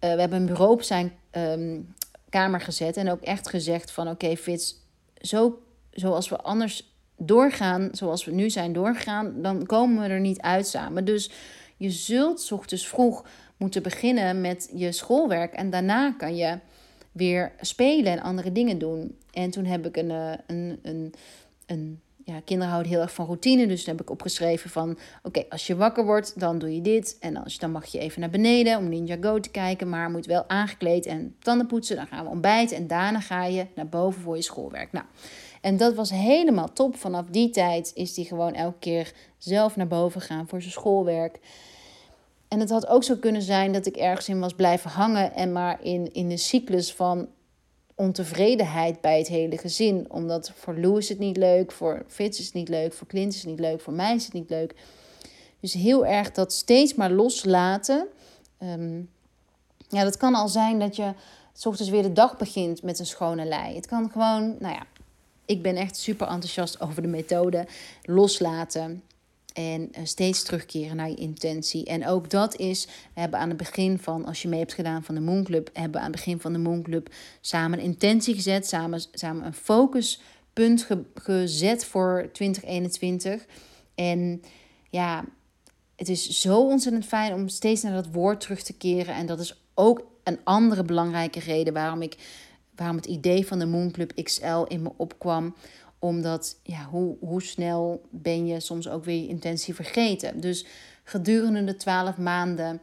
we 0.00 0.20
hebben 0.20 0.38
een 0.38 0.46
bureau 0.46 0.72
op 0.72 0.82
zijn 0.82 1.12
um, 1.32 1.94
kamer 2.28 2.60
gezet 2.60 2.96
en 2.96 3.10
ook 3.10 3.20
echt 3.20 3.48
gezegd 3.48 3.90
van 3.90 4.08
oké 4.08 4.24
okay, 4.24 4.36
Fits, 4.36 4.76
zo, 5.20 5.58
zoals 5.90 6.28
we 6.28 6.36
anders 6.36 6.93
doorgaan, 7.16 7.88
zoals 7.92 8.24
we 8.24 8.32
nu 8.32 8.50
zijn 8.50 8.72
doorgegaan, 8.72 9.42
dan 9.42 9.66
komen 9.66 10.02
we 10.02 10.08
er 10.08 10.20
niet 10.20 10.40
uit 10.40 10.66
samen. 10.66 11.04
Dus 11.04 11.30
je 11.76 11.90
zult 11.90 12.52
ochtends 12.52 12.88
vroeg 12.88 13.24
moeten 13.56 13.82
beginnen 13.82 14.40
met 14.40 14.70
je 14.74 14.92
schoolwerk. 14.92 15.52
En 15.52 15.70
daarna 15.70 16.12
kan 16.12 16.36
je 16.36 16.58
weer 17.12 17.52
spelen 17.60 18.12
en 18.12 18.20
andere 18.20 18.52
dingen 18.52 18.78
doen. 18.78 19.18
En 19.30 19.50
toen 19.50 19.64
heb 19.64 19.86
ik 19.86 19.96
een, 19.96 20.10
eh, 20.10 20.32
een, 20.46 20.78
een, 20.82 21.14
een 21.66 22.00
ja, 22.24 22.40
kinderen 22.44 22.72
houden 22.72 22.92
heel 22.92 23.02
erg 23.02 23.14
van 23.14 23.26
routine. 23.26 23.66
Dus 23.66 23.84
dan 23.84 23.94
heb 23.94 24.04
ik 24.04 24.10
opgeschreven 24.10 24.70
van... 24.70 24.98
oké, 25.22 25.44
als 25.48 25.66
je 25.66 25.76
wakker 25.76 26.04
wordt, 26.04 26.40
dan 26.40 26.58
doe 26.58 26.74
je 26.74 26.80
dit. 26.80 27.16
En 27.20 27.36
als, 27.36 27.58
dan 27.58 27.70
mag 27.70 27.86
je 27.86 27.98
even 27.98 28.20
naar 28.20 28.30
beneden 28.30 28.78
om 28.78 28.88
Ninja 28.88 29.16
Go 29.20 29.40
te 29.40 29.50
kijken. 29.50 29.88
Maar 29.88 30.10
moet 30.10 30.26
wel 30.26 30.48
aangekleed 30.48 31.06
en 31.06 31.36
tanden 31.38 31.66
poetsen. 31.66 31.96
Dan 31.96 32.06
gaan 32.06 32.24
we 32.24 32.30
ontbijten. 32.30 32.76
En 32.76 32.86
daarna 32.86 33.20
ga 33.20 33.44
je 33.44 33.66
naar 33.74 33.88
boven 33.88 34.22
voor 34.22 34.36
je 34.36 34.42
schoolwerk. 34.42 34.92
Nou, 34.92 35.04
en 35.64 35.76
dat 35.76 35.94
was 35.94 36.10
helemaal 36.10 36.72
top. 36.72 36.96
Vanaf 36.96 37.24
die 37.30 37.50
tijd 37.50 37.90
is 37.94 38.16
hij 38.16 38.24
gewoon 38.24 38.54
elke 38.54 38.78
keer 38.78 39.12
zelf 39.38 39.76
naar 39.76 39.86
boven 39.86 40.20
gaan 40.20 40.48
voor 40.48 40.60
zijn 40.60 40.72
schoolwerk. 40.72 41.38
En 42.48 42.60
het 42.60 42.70
had 42.70 42.86
ook 42.86 43.04
zo 43.04 43.16
kunnen 43.16 43.42
zijn 43.42 43.72
dat 43.72 43.86
ik 43.86 43.96
ergens 43.96 44.28
in 44.28 44.40
was 44.40 44.54
blijven 44.54 44.90
hangen 44.90 45.34
en 45.34 45.52
maar 45.52 45.82
in, 45.82 46.12
in 46.12 46.28
de 46.28 46.36
cyclus 46.36 46.92
van 46.92 47.28
ontevredenheid 47.94 49.00
bij 49.00 49.18
het 49.18 49.28
hele 49.28 49.58
gezin. 49.58 50.06
Omdat 50.08 50.52
voor 50.54 50.78
Lou 50.78 50.98
is 50.98 51.08
het 51.08 51.18
niet 51.18 51.36
leuk, 51.36 51.72
voor 51.72 52.04
Fitz 52.08 52.38
is 52.38 52.44
het 52.44 52.54
niet 52.54 52.68
leuk, 52.68 52.92
voor 52.92 53.06
Clint 53.06 53.34
is 53.34 53.40
het 53.40 53.50
niet 53.50 53.60
leuk, 53.60 53.80
voor 53.80 53.92
mij 53.92 54.14
is 54.14 54.24
het 54.24 54.32
niet 54.32 54.50
leuk. 54.50 54.74
Dus 55.60 55.72
heel 55.72 56.06
erg 56.06 56.32
dat 56.32 56.52
steeds 56.52 56.94
maar 56.94 57.10
loslaten. 57.10 58.06
Um, 58.62 59.10
ja, 59.88 60.02
dat 60.02 60.16
kan 60.16 60.34
al 60.34 60.48
zijn 60.48 60.78
dat 60.78 60.96
je 60.96 61.12
s 61.52 61.66
ochtends 61.66 61.90
weer 61.90 62.02
de 62.02 62.12
dag 62.12 62.36
begint 62.36 62.82
met 62.82 62.98
een 62.98 63.06
schone 63.06 63.44
lei. 63.44 63.74
Het 63.74 63.86
kan 63.86 64.10
gewoon, 64.10 64.56
nou 64.58 64.74
ja, 64.74 64.86
ik 65.46 65.62
ben 65.62 65.76
echt 65.76 65.96
super 65.96 66.26
enthousiast 66.26 66.80
over 66.80 67.02
de 67.02 67.08
methode 67.08 67.66
loslaten. 68.02 69.02
En 69.52 69.92
eh, 69.92 70.04
steeds 70.04 70.42
terugkeren 70.42 70.96
naar 70.96 71.08
je 71.08 71.14
intentie. 71.14 71.84
En 71.84 72.06
ook 72.06 72.30
dat 72.30 72.56
is, 72.56 72.86
we 73.14 73.20
hebben 73.20 73.40
aan 73.40 73.48
het 73.48 73.56
begin 73.56 73.98
van, 73.98 74.24
als 74.24 74.42
je 74.42 74.48
mee 74.48 74.58
hebt 74.58 74.74
gedaan 74.74 75.04
van 75.04 75.14
de 75.14 75.20
Moonclub, 75.20 75.70
hebben 75.72 75.92
we 75.92 75.98
aan 75.98 76.12
het 76.12 76.16
begin 76.16 76.40
van 76.40 76.52
de 76.52 76.58
Moonclub 76.58 77.08
samen 77.40 77.78
een 77.78 77.84
intentie 77.84 78.34
gezet, 78.34 78.66
samen, 78.66 79.02
samen 79.12 79.46
een 79.46 79.54
focuspunt 79.54 80.86
gezet 81.14 81.84
voor 81.84 82.28
2021. 82.32 83.46
En 83.94 84.42
ja, 84.90 85.24
het 85.96 86.08
is 86.08 86.40
zo 86.40 86.60
ontzettend 86.60 87.04
fijn 87.04 87.34
om 87.34 87.48
steeds 87.48 87.82
naar 87.82 87.94
dat 87.94 88.12
woord 88.12 88.40
terug 88.40 88.62
te 88.62 88.76
keren. 88.76 89.14
En 89.14 89.26
dat 89.26 89.40
is 89.40 89.62
ook 89.74 90.06
een 90.24 90.38
andere 90.44 90.82
belangrijke 90.82 91.40
reden 91.40 91.72
waarom 91.72 92.02
ik 92.02 92.16
waarom 92.76 92.96
het 92.96 93.06
idee 93.06 93.46
van 93.46 93.58
de 93.58 93.66
Moonclub 93.66 94.22
XL 94.22 94.62
in 94.62 94.82
me 94.82 94.90
opkwam 94.96 95.54
omdat, 95.98 96.58
ja, 96.62 96.84
hoe, 96.84 97.16
hoe 97.20 97.42
snel 97.42 98.02
ben 98.10 98.46
je 98.46 98.60
soms 98.60 98.88
ook 98.88 99.04
weer 99.04 99.22
je 99.22 99.28
intentie 99.28 99.74
vergeten? 99.74 100.40
Dus 100.40 100.66
gedurende 101.04 101.64
de 101.64 101.76
twaalf 101.76 102.16
maanden 102.16 102.80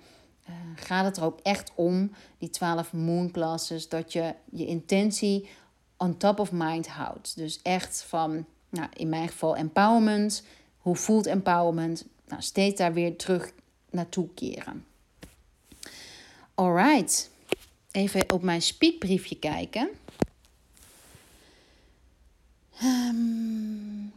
uh, 0.50 0.56
gaat 0.76 1.06
het 1.06 1.18
er 1.18 1.24
ook 1.24 1.40
echt 1.44 1.72
om, 1.76 2.12
die 2.38 2.50
twaalf 2.50 2.94
moon 2.94 3.32
classes, 3.32 3.90
dat 3.90 4.14
je 4.14 4.34
je 4.52 4.66
intentie 4.66 5.50
on 5.98 6.18
top 6.18 6.40
of 6.40 6.52
mind 6.52 6.88
houdt. 6.88 7.38
Dus 7.38 7.60
echt 7.62 8.04
van, 8.08 8.46
nou, 8.70 8.90
in 8.94 9.10
mijn 9.10 9.28
geval 9.28 9.56
empowerment. 9.56 10.44
Hoe 10.78 10.96
voelt 10.96 11.26
empowerment? 11.26 12.06
Nou, 12.28 12.42
steeds 12.42 12.78
daar 12.78 12.94
weer 12.94 13.18
terug 13.18 13.52
naartoe 13.90 14.28
keren. 14.34 14.86
Alright. 16.56 17.31
Even 17.92 18.34
op 18.34 18.42
mijn 18.42 18.62
speakbriefje 18.62 19.36
kijken. 19.36 19.90
Um, 22.84 24.14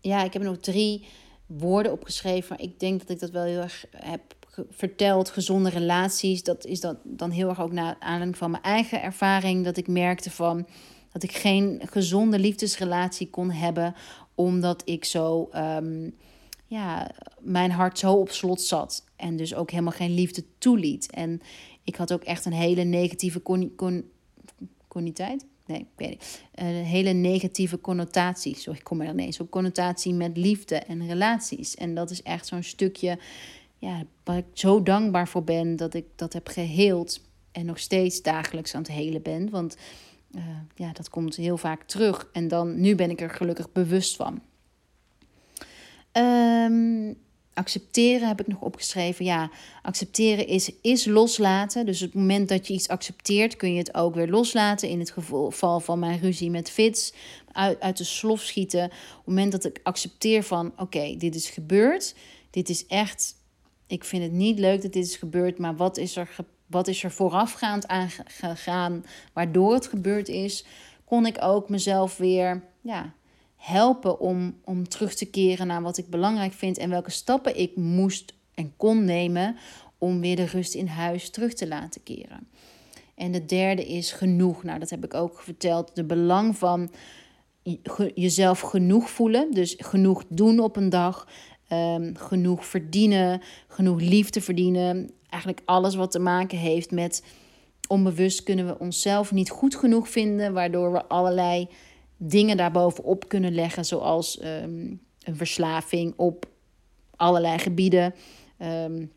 ja, 0.00 0.24
ik 0.24 0.32
heb 0.32 0.42
nog 0.42 0.58
drie 0.58 1.06
woorden 1.46 1.92
opgeschreven. 1.92 2.48
Maar 2.48 2.66
ik 2.66 2.80
denk 2.80 3.00
dat 3.00 3.10
ik 3.10 3.20
dat 3.20 3.30
wel 3.30 3.44
heel 3.44 3.60
erg 3.60 3.84
heb 3.90 4.20
verteld. 4.70 5.30
Gezonde 5.30 5.68
relaties. 5.68 6.42
Dat 6.42 6.64
is 6.64 6.80
dat 6.80 6.96
dan 7.02 7.30
heel 7.30 7.48
erg 7.48 7.60
ook 7.60 7.72
naar 7.72 7.96
aanleiding 7.98 8.36
van 8.36 8.50
mijn 8.50 8.62
eigen 8.62 9.02
ervaring. 9.02 9.64
Dat 9.64 9.76
ik 9.76 9.88
merkte 9.88 10.30
van 10.30 10.66
dat 11.12 11.22
ik 11.22 11.32
geen 11.32 11.82
gezonde 11.90 12.38
liefdesrelatie 12.38 13.30
kon 13.30 13.50
hebben. 13.50 13.94
Omdat 14.34 14.82
ik 14.84 15.04
zo. 15.04 15.48
Um, 15.54 16.14
ja, 16.66 17.10
mijn 17.40 17.70
hart 17.70 17.98
zo 17.98 18.12
op 18.12 18.30
slot 18.30 18.60
zat. 18.60 19.04
En 19.16 19.36
dus 19.36 19.54
ook 19.54 19.70
helemaal 19.70 19.92
geen 19.92 20.14
liefde 20.14 20.44
toeliet. 20.58 21.10
En 21.10 21.40
ik 21.84 21.96
had 21.96 22.12
ook 22.12 22.22
echt 22.22 22.44
een 22.44 22.52
hele 22.52 22.82
negatieve 22.82 23.42
con, 23.42 23.72
con, 23.76 24.10
coniteit 24.88 25.46
nee, 25.66 25.78
ik 25.78 25.86
weet 25.96 26.08
niet. 26.08 26.42
Een 26.54 26.66
hele 26.66 27.12
negatieve 27.12 27.80
connotatie. 27.80 28.56
Sorry, 28.56 28.78
ik 28.78 28.84
kom 28.84 29.00
er 29.00 29.08
ineens 29.08 29.40
op. 29.40 29.50
Connotatie 29.50 30.14
met 30.14 30.36
liefde 30.36 30.76
en 30.76 31.06
relaties. 31.06 31.74
En 31.74 31.94
dat 31.94 32.10
is 32.10 32.22
echt 32.22 32.46
zo'n 32.46 32.62
stukje 32.62 33.18
ja, 33.78 34.02
waar 34.24 34.36
ik 34.36 34.44
zo 34.52 34.82
dankbaar 34.82 35.28
voor 35.28 35.44
ben 35.44 35.76
dat 35.76 35.94
ik 35.94 36.04
dat 36.16 36.32
heb 36.32 36.48
geheeld. 36.48 37.20
En 37.52 37.66
nog 37.66 37.78
steeds 37.78 38.22
dagelijks 38.22 38.74
aan 38.74 38.82
het 38.82 38.90
helen 38.90 39.22
ben. 39.22 39.50
Want 39.50 39.76
uh, 40.30 40.42
ja, 40.74 40.92
dat 40.92 41.08
komt 41.08 41.36
heel 41.36 41.56
vaak 41.56 41.82
terug. 41.82 42.28
En 42.32 42.48
dan, 42.48 42.80
nu 42.80 42.94
ben 42.94 43.10
ik 43.10 43.20
er 43.20 43.30
gelukkig 43.30 43.72
bewust 43.72 44.16
van. 44.16 44.42
Um, 46.12 47.16
accepteren 47.54 48.28
heb 48.28 48.40
ik 48.40 48.46
nog 48.46 48.60
opgeschreven. 48.60 49.24
Ja, 49.24 49.50
accepteren 49.82 50.46
is, 50.46 50.70
is 50.80 51.04
loslaten. 51.04 51.86
Dus 51.86 52.02
op 52.02 52.12
het 52.12 52.20
moment 52.20 52.48
dat 52.48 52.66
je 52.66 52.74
iets 52.74 52.88
accepteert, 52.88 53.56
kun 53.56 53.72
je 53.72 53.78
het 53.78 53.94
ook 53.94 54.14
weer 54.14 54.28
loslaten. 54.28 54.88
In 54.88 54.98
het 54.98 55.10
geval 55.10 55.80
van 55.80 55.98
mijn 55.98 56.20
ruzie 56.20 56.50
met 56.50 56.70
Fits, 56.70 57.12
uit, 57.52 57.80
uit 57.80 57.96
de 57.96 58.04
slof 58.04 58.40
schieten. 58.40 58.84
Op 58.84 59.16
het 59.16 59.26
moment 59.26 59.52
dat 59.52 59.64
ik 59.64 59.80
accepteer 59.82 60.42
van, 60.42 60.72
oké, 60.76 61.16
dit 61.16 61.34
is 61.34 61.50
gebeurd. 61.50 62.14
Dit 62.50 62.68
is 62.68 62.86
echt, 62.86 63.34
ik 63.86 64.04
vind 64.04 64.22
het 64.22 64.32
niet 64.32 64.58
leuk 64.58 64.82
dat 64.82 64.92
dit 64.92 65.06
is 65.06 65.16
gebeurd, 65.16 65.58
maar 65.58 65.76
wat 65.76 65.96
is 65.96 66.16
er, 66.16 66.36
wat 66.66 66.88
is 66.88 67.04
er 67.04 67.10
voorafgaand 67.10 67.86
aangegaan 67.86 69.04
waardoor 69.32 69.74
het 69.74 69.86
gebeurd 69.86 70.28
is? 70.28 70.64
Kon 71.04 71.26
ik 71.26 71.36
ook 71.40 71.68
mezelf 71.68 72.16
weer, 72.16 72.62
ja, 72.80 73.14
helpen 73.64 74.20
om, 74.20 74.54
om 74.64 74.88
terug 74.88 75.14
te 75.14 75.24
keren 75.24 75.66
naar 75.66 75.82
wat 75.82 75.98
ik 75.98 76.08
belangrijk 76.08 76.52
vind 76.52 76.78
en 76.78 76.90
welke 76.90 77.10
stappen 77.10 77.58
ik 77.58 77.76
moest 77.76 78.34
en 78.54 78.72
kon 78.76 79.04
nemen 79.04 79.56
om 79.98 80.20
weer 80.20 80.36
de 80.36 80.44
rust 80.44 80.74
in 80.74 80.86
huis 80.86 81.30
terug 81.30 81.54
te 81.54 81.68
laten 81.68 82.02
keren. 82.02 82.48
En 83.14 83.32
de 83.32 83.46
derde 83.46 83.86
is 83.86 84.12
genoeg. 84.12 84.62
Nou, 84.62 84.78
dat 84.78 84.90
heb 84.90 85.04
ik 85.04 85.14
ook 85.14 85.40
verteld. 85.40 85.90
De 85.94 86.04
belang 86.04 86.56
van 86.56 86.90
jezelf 88.14 88.60
genoeg 88.60 89.10
voelen. 89.10 89.50
Dus 89.50 89.74
genoeg 89.78 90.24
doen 90.28 90.60
op 90.60 90.76
een 90.76 90.88
dag. 90.88 91.28
Um, 91.72 92.16
genoeg 92.16 92.66
verdienen. 92.66 93.40
Genoeg 93.68 94.00
liefde 94.00 94.40
verdienen. 94.40 95.10
Eigenlijk 95.28 95.62
alles 95.64 95.94
wat 95.94 96.10
te 96.10 96.18
maken 96.18 96.58
heeft 96.58 96.90
met 96.90 97.22
onbewust 97.88 98.42
kunnen 98.42 98.66
we 98.66 98.78
onszelf 98.78 99.32
niet 99.32 99.50
goed 99.50 99.74
genoeg 99.74 100.08
vinden. 100.08 100.52
Waardoor 100.52 100.92
we 100.92 101.04
allerlei 101.04 101.68
dingen 102.26 102.56
daarbovenop 102.56 103.28
kunnen 103.28 103.54
leggen, 103.54 103.84
zoals 103.84 104.38
ehm, 104.38 104.94
een 105.22 105.36
verslaving 105.36 106.12
op 106.16 106.46
allerlei 107.16 107.58
gebieden. 107.58 108.14
Um, 108.58 109.12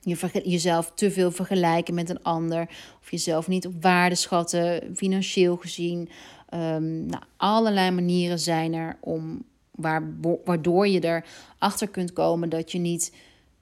je 0.00 0.42
jezelf 0.44 0.92
te 0.94 1.10
veel 1.10 1.30
vergelijken 1.30 1.94
met 1.94 2.08
een 2.08 2.22
ander, 2.22 2.68
of 3.00 3.10
jezelf 3.10 3.48
niet 3.48 3.66
op 3.66 3.82
waarde 3.82 4.14
schatten, 4.14 4.96
financieel 4.96 5.56
gezien. 5.56 6.08
Um, 6.54 7.06
nou, 7.06 7.22
allerlei 7.36 7.90
manieren 7.90 8.38
zijn 8.38 8.72
er 8.72 8.96
om, 9.00 9.44
waar, 9.70 10.14
waardoor 10.44 10.88
je 10.88 11.22
erachter 11.58 11.88
kunt 11.88 12.12
komen 12.12 12.48
dat 12.48 12.72
je 12.72 12.78
niet 12.78 13.12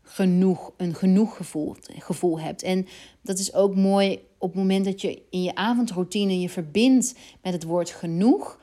genoeg, 0.02 0.72
een 0.76 0.94
genoeg 0.94 1.36
gevoel, 1.36 1.76
gevoel 1.98 2.40
hebt. 2.40 2.62
En 2.62 2.86
dat 3.22 3.38
is 3.38 3.54
ook 3.54 3.74
mooi 3.74 4.20
op 4.38 4.48
het 4.48 4.58
moment 4.58 4.84
dat 4.84 5.00
je 5.00 5.22
in 5.30 5.42
je 5.42 5.54
avondroutine 5.54 6.40
je 6.40 6.48
verbindt 6.48 7.14
met 7.42 7.52
het 7.52 7.64
woord 7.64 7.90
genoeg. 7.90 8.57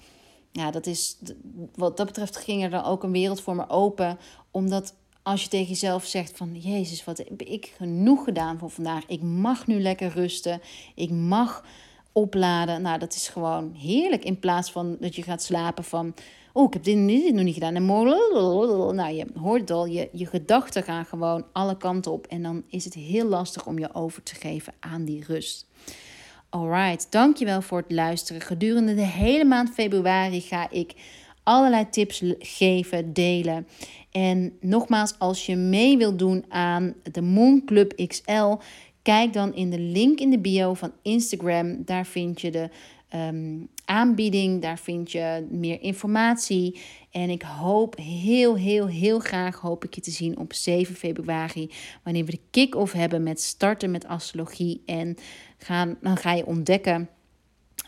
Ja, 0.58 0.72
dat 0.72 0.86
is, 0.86 1.18
wat 1.76 1.98
dat 1.98 2.06
betreft 2.06 2.38
ging 2.38 2.64
er 2.64 2.70
dan 2.70 2.84
ook 2.84 3.04
een 3.04 3.12
wereld 3.12 3.42
voor 3.42 3.56
me 3.56 3.70
open. 3.70 4.18
Omdat 4.52 4.94
als 5.24 5.44
je 5.44 5.50
tegen 5.50 5.68
jezelf 5.68 6.06
zegt 6.06 6.38
van... 6.38 6.60
Jezus, 6.60 7.04
wat 7.04 7.18
heb 7.18 7.42
ik 7.42 7.74
genoeg 7.78 8.24
gedaan 8.24 8.60
voor 8.60 8.70
vandaag. 8.70 9.04
Ik 9.08 9.22
mag 9.22 9.68
nu 9.68 9.82
lekker 9.82 10.10
rusten. 10.10 10.62
Ik 10.96 11.12
mag 11.12 11.66
opladen. 12.12 12.82
Nou, 12.82 13.00
dat 13.00 13.16
is 13.16 13.28
gewoon 13.28 13.74
heerlijk. 13.74 14.24
In 14.24 14.40
plaats 14.40 14.72
van 14.72 14.98
dat 15.00 15.16
je 15.16 15.24
gaat 15.24 15.44
slapen 15.44 15.84
van... 15.84 16.14
Oh, 16.54 16.64
ik 16.68 16.74
heb 16.74 16.84
dit, 16.84 17.08
dit 17.08 17.34
nog 17.34 17.44
niet 17.44 17.54
gedaan. 17.54 17.76
En 17.76 17.84
morgen... 17.84 18.96
Nou, 18.96 19.14
je 19.14 19.26
hoort 19.40 19.62
het 19.62 19.72
al. 19.72 19.86
Je, 19.86 20.10
je 20.12 20.26
gedachten 20.26 20.84
gaan 20.84 21.06
gewoon 21.06 21.46
alle 21.52 21.78
kanten 21.78 22.12
op. 22.12 22.28
En 22.28 22.44
dan 22.44 22.64
is 22.70 22.86
het 22.86 22.94
heel 22.94 23.28
lastig 23.28 23.66
om 23.66 23.80
je 23.80 23.94
over 23.94 24.24
te 24.24 24.36
geven 24.36 24.74
aan 24.80 25.06
die 25.06 25.24
rust. 25.28 25.68
Alright, 26.50 27.08
dankjewel 27.12 27.62
voor 27.62 27.78
het 27.78 27.92
luisteren. 27.92 28.42
Gedurende 28.42 28.96
de 28.96 29.06
hele 29.06 29.46
maand 29.46 29.70
februari 29.70 30.42
ga 30.42 30.70
ik 30.70 30.94
allerlei 31.44 31.90
tips 31.90 32.24
geven, 32.40 33.14
delen. 33.14 33.68
En 34.12 34.58
nogmaals, 34.62 35.20
als 35.20 35.46
je 35.46 35.56
mee 35.56 35.98
wilt 35.98 36.20
doen 36.20 36.46
aan 36.50 36.94
de 37.12 37.22
Moon 37.22 37.66
Club 37.66 38.08
XL, 38.08 38.56
kijk 39.02 39.34
dan 39.34 39.54
in 39.54 39.70
de 39.70 39.80
link 39.80 40.20
in 40.20 40.30
de 40.30 40.40
bio 40.40 40.74
van 40.74 40.92
Instagram. 41.02 41.82
Daar 41.86 42.06
vind 42.06 42.42
je 42.42 42.52
de 42.52 42.70
Ehm, 43.16 43.60
aanbieding. 43.86 44.62
Daar 44.62 44.80
vind 44.80 45.12
je 45.12 45.48
meer 45.50 45.82
informatie. 45.82 46.80
En 47.12 47.30
ik 47.30 47.42
hoop 47.42 47.98
heel, 47.98 48.58
heel, 48.58 48.88
heel 48.88 49.20
graag 49.20 49.60
hoop 49.60 49.84
ik 49.84 49.96
je 49.96 50.02
te 50.02 50.12
zien 50.12 50.38
op 50.38 50.54
7 50.54 50.96
februari. 50.96 51.72
Wanneer 52.04 52.26
we 52.26 52.32
de 52.32 52.42
kick-off 52.52 52.94
hebben 52.94 53.24
met 53.24 53.42
starten 53.42 53.92
met 53.92 54.08
astrologie. 54.08 54.84
En 54.86 55.18
gaan, 55.58 55.98
dan 56.02 56.18
ga 56.18 56.34
je 56.34 56.46
ontdekken 56.46 57.10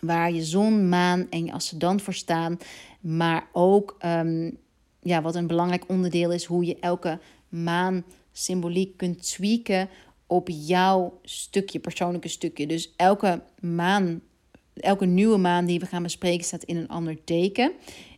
waar 0.02 0.32
je 0.32 0.44
zon, 0.44 0.90
maan 0.90 1.28
en 1.30 1.46
je 1.46 1.52
ascendant 1.52 2.02
voor 2.02 2.14
staan. 2.14 2.58
Maar 3.00 3.48
ook 3.52 3.96
ehm, 4.00 4.52
ja, 5.02 5.22
wat 5.22 5.36
een 5.36 5.48
belangrijk 5.48 5.84
onderdeel 5.88 6.32
is, 6.32 6.46
hoe 6.46 6.66
je 6.66 6.80
elke 6.80 7.20
maan 7.50 8.04
symboliek 8.32 8.98
kunt 8.98 9.24
tweaken 9.24 9.90
op 10.28 10.50
jouw 10.50 11.20
stukje, 11.24 11.80
persoonlijke 11.80 12.28
stukje. 12.28 12.68
Dus 12.68 12.94
elke 12.96 13.42
maan 13.60 14.22
elke 14.80 15.06
nieuwe 15.06 15.38
maan 15.38 15.66
die 15.66 15.80
we 15.80 15.86
gaan 15.86 16.04
bespreken 16.04 16.46
staat 16.46 16.64
in 16.64 16.78
een 16.78 16.88
ander 16.88 17.24
teken. 17.24 17.72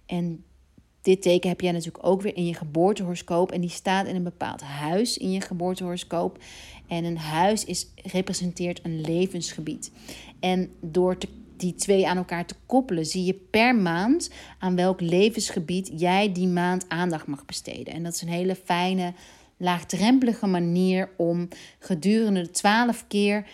En 0.05 0.43
dit 1.01 1.21
teken 1.21 1.49
heb 1.49 1.61
jij 1.61 1.71
natuurlijk 1.71 2.05
ook 2.05 2.21
weer 2.21 2.35
in 2.35 2.45
je 2.45 2.53
geboortehoroscoop. 2.53 3.51
En 3.51 3.61
die 3.61 3.69
staat 3.69 4.07
in 4.07 4.15
een 4.15 4.23
bepaald 4.23 4.61
huis 4.61 5.17
in 5.17 5.31
je 5.31 5.41
geboortehoroscoop. 5.41 6.37
En 6.87 7.03
een 7.03 7.17
huis 7.17 7.65
is, 7.65 7.87
representeert 8.03 8.79
een 8.83 9.01
levensgebied. 9.01 9.91
En 10.39 10.69
door 10.81 11.17
die 11.57 11.75
twee 11.75 12.07
aan 12.07 12.17
elkaar 12.17 12.45
te 12.45 12.55
koppelen, 12.65 13.05
zie 13.05 13.25
je 13.25 13.33
per 13.33 13.75
maand 13.75 14.29
aan 14.59 14.75
welk 14.75 15.01
levensgebied 15.01 15.91
jij 15.95 16.31
die 16.31 16.47
maand 16.47 16.85
aandacht 16.87 17.27
mag 17.27 17.45
besteden. 17.45 17.93
En 17.93 18.03
dat 18.03 18.13
is 18.13 18.21
een 18.21 18.27
hele 18.27 18.55
fijne, 18.55 19.13
laagdrempelige 19.57 20.47
manier 20.47 21.09
om 21.17 21.47
gedurende 21.79 22.41
de 22.41 22.51
twaalf 22.51 23.05
keer 23.07 23.45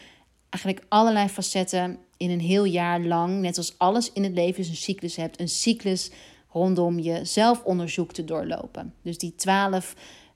eigenlijk 0.49 0.86
allerlei 0.89 1.28
facetten 1.28 1.97
in 2.18 2.30
een 2.30 2.39
heel 2.39 2.63
jaar 2.63 3.01
lang, 3.01 3.41
net 3.41 3.57
als 3.57 3.78
alles 3.78 4.11
in 4.11 4.24
het 4.24 4.34
leven 4.34 4.59
is 4.59 4.70
een 4.70 4.76
cyclus 4.76 5.16
hebt, 5.16 5.39
een 5.39 5.49
cyclus 5.49 6.11
rondom 6.51 6.99
je 6.99 7.26
zelfonderzoek 7.26 8.13
te 8.13 8.26
doorlopen. 8.26 8.93
Dus 9.01 9.18
die 9.18 9.36
twaalf 9.36 9.95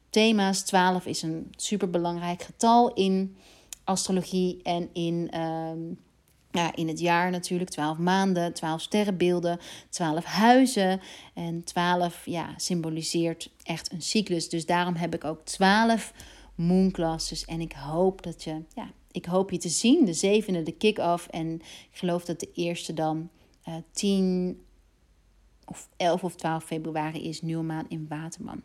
thema's, 0.09 0.61
12 0.61 1.05
is 1.05 1.21
een 1.21 1.51
superbelangrijk 1.55 2.41
getal 2.41 2.93
in 2.93 3.38
astrologie 3.84 4.59
en 4.63 4.89
in, 4.93 5.27
ehm, 5.32 5.80
ja, 6.51 6.75
in 6.75 6.88
het 6.88 6.99
jaar 6.99 7.32
natuurlijk. 7.32 7.69
12 7.69 7.97
maanden, 7.97 8.53
12 8.53 8.82
sterrenbeelden, 8.82 9.59
12 9.89 10.23
huizen. 10.23 11.01
En 11.34 11.63
12 11.63 12.25
ja, 12.25 12.53
symboliseert 12.57 13.49
echt 13.63 13.91
een 13.91 14.01
cyclus. 14.01 14.49
Dus 14.49 14.65
daarom 14.65 14.95
heb 14.95 15.15
ik 15.15 15.23
ook 15.23 15.45
12 15.45 16.13
moonclasses. 16.55 17.45
En 17.45 17.61
ik 17.61 17.71
hoop 17.71 18.23
dat 18.23 18.43
je 18.43 18.61
ja, 18.75 18.91
ik 19.12 19.26
hoop 19.26 19.51
je 19.51 19.57
te 19.57 19.70
zien. 19.70 20.05
De 20.05 20.14
zevende, 20.14 20.64
de 20.64 20.72
kick-off. 20.72 21.28
En 21.28 21.55
ik 21.91 21.97
geloof 21.97 22.26
dat 22.26 22.39
de 22.39 22.49
eerste 22.53 22.93
dan 22.93 23.30
uh, 23.68 23.76
eh, 23.76 23.84
10 23.91 24.62
of 25.66 25.89
11 25.97 26.24
of 26.24 26.36
12 26.36 26.64
februari 26.64 27.28
is. 27.28 27.41
Nieuwe 27.41 27.64
maan 27.64 27.86
in 27.89 28.05
Waterman. 28.10 28.62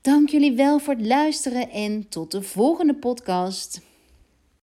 Dank 0.00 0.28
jullie 0.28 0.52
wel 0.52 0.78
voor 0.78 0.94
het 0.94 1.06
luisteren 1.06 1.70
en 1.70 2.08
tot 2.08 2.30
de 2.30 2.42
volgende 2.42 2.94
podcast. 2.94 3.80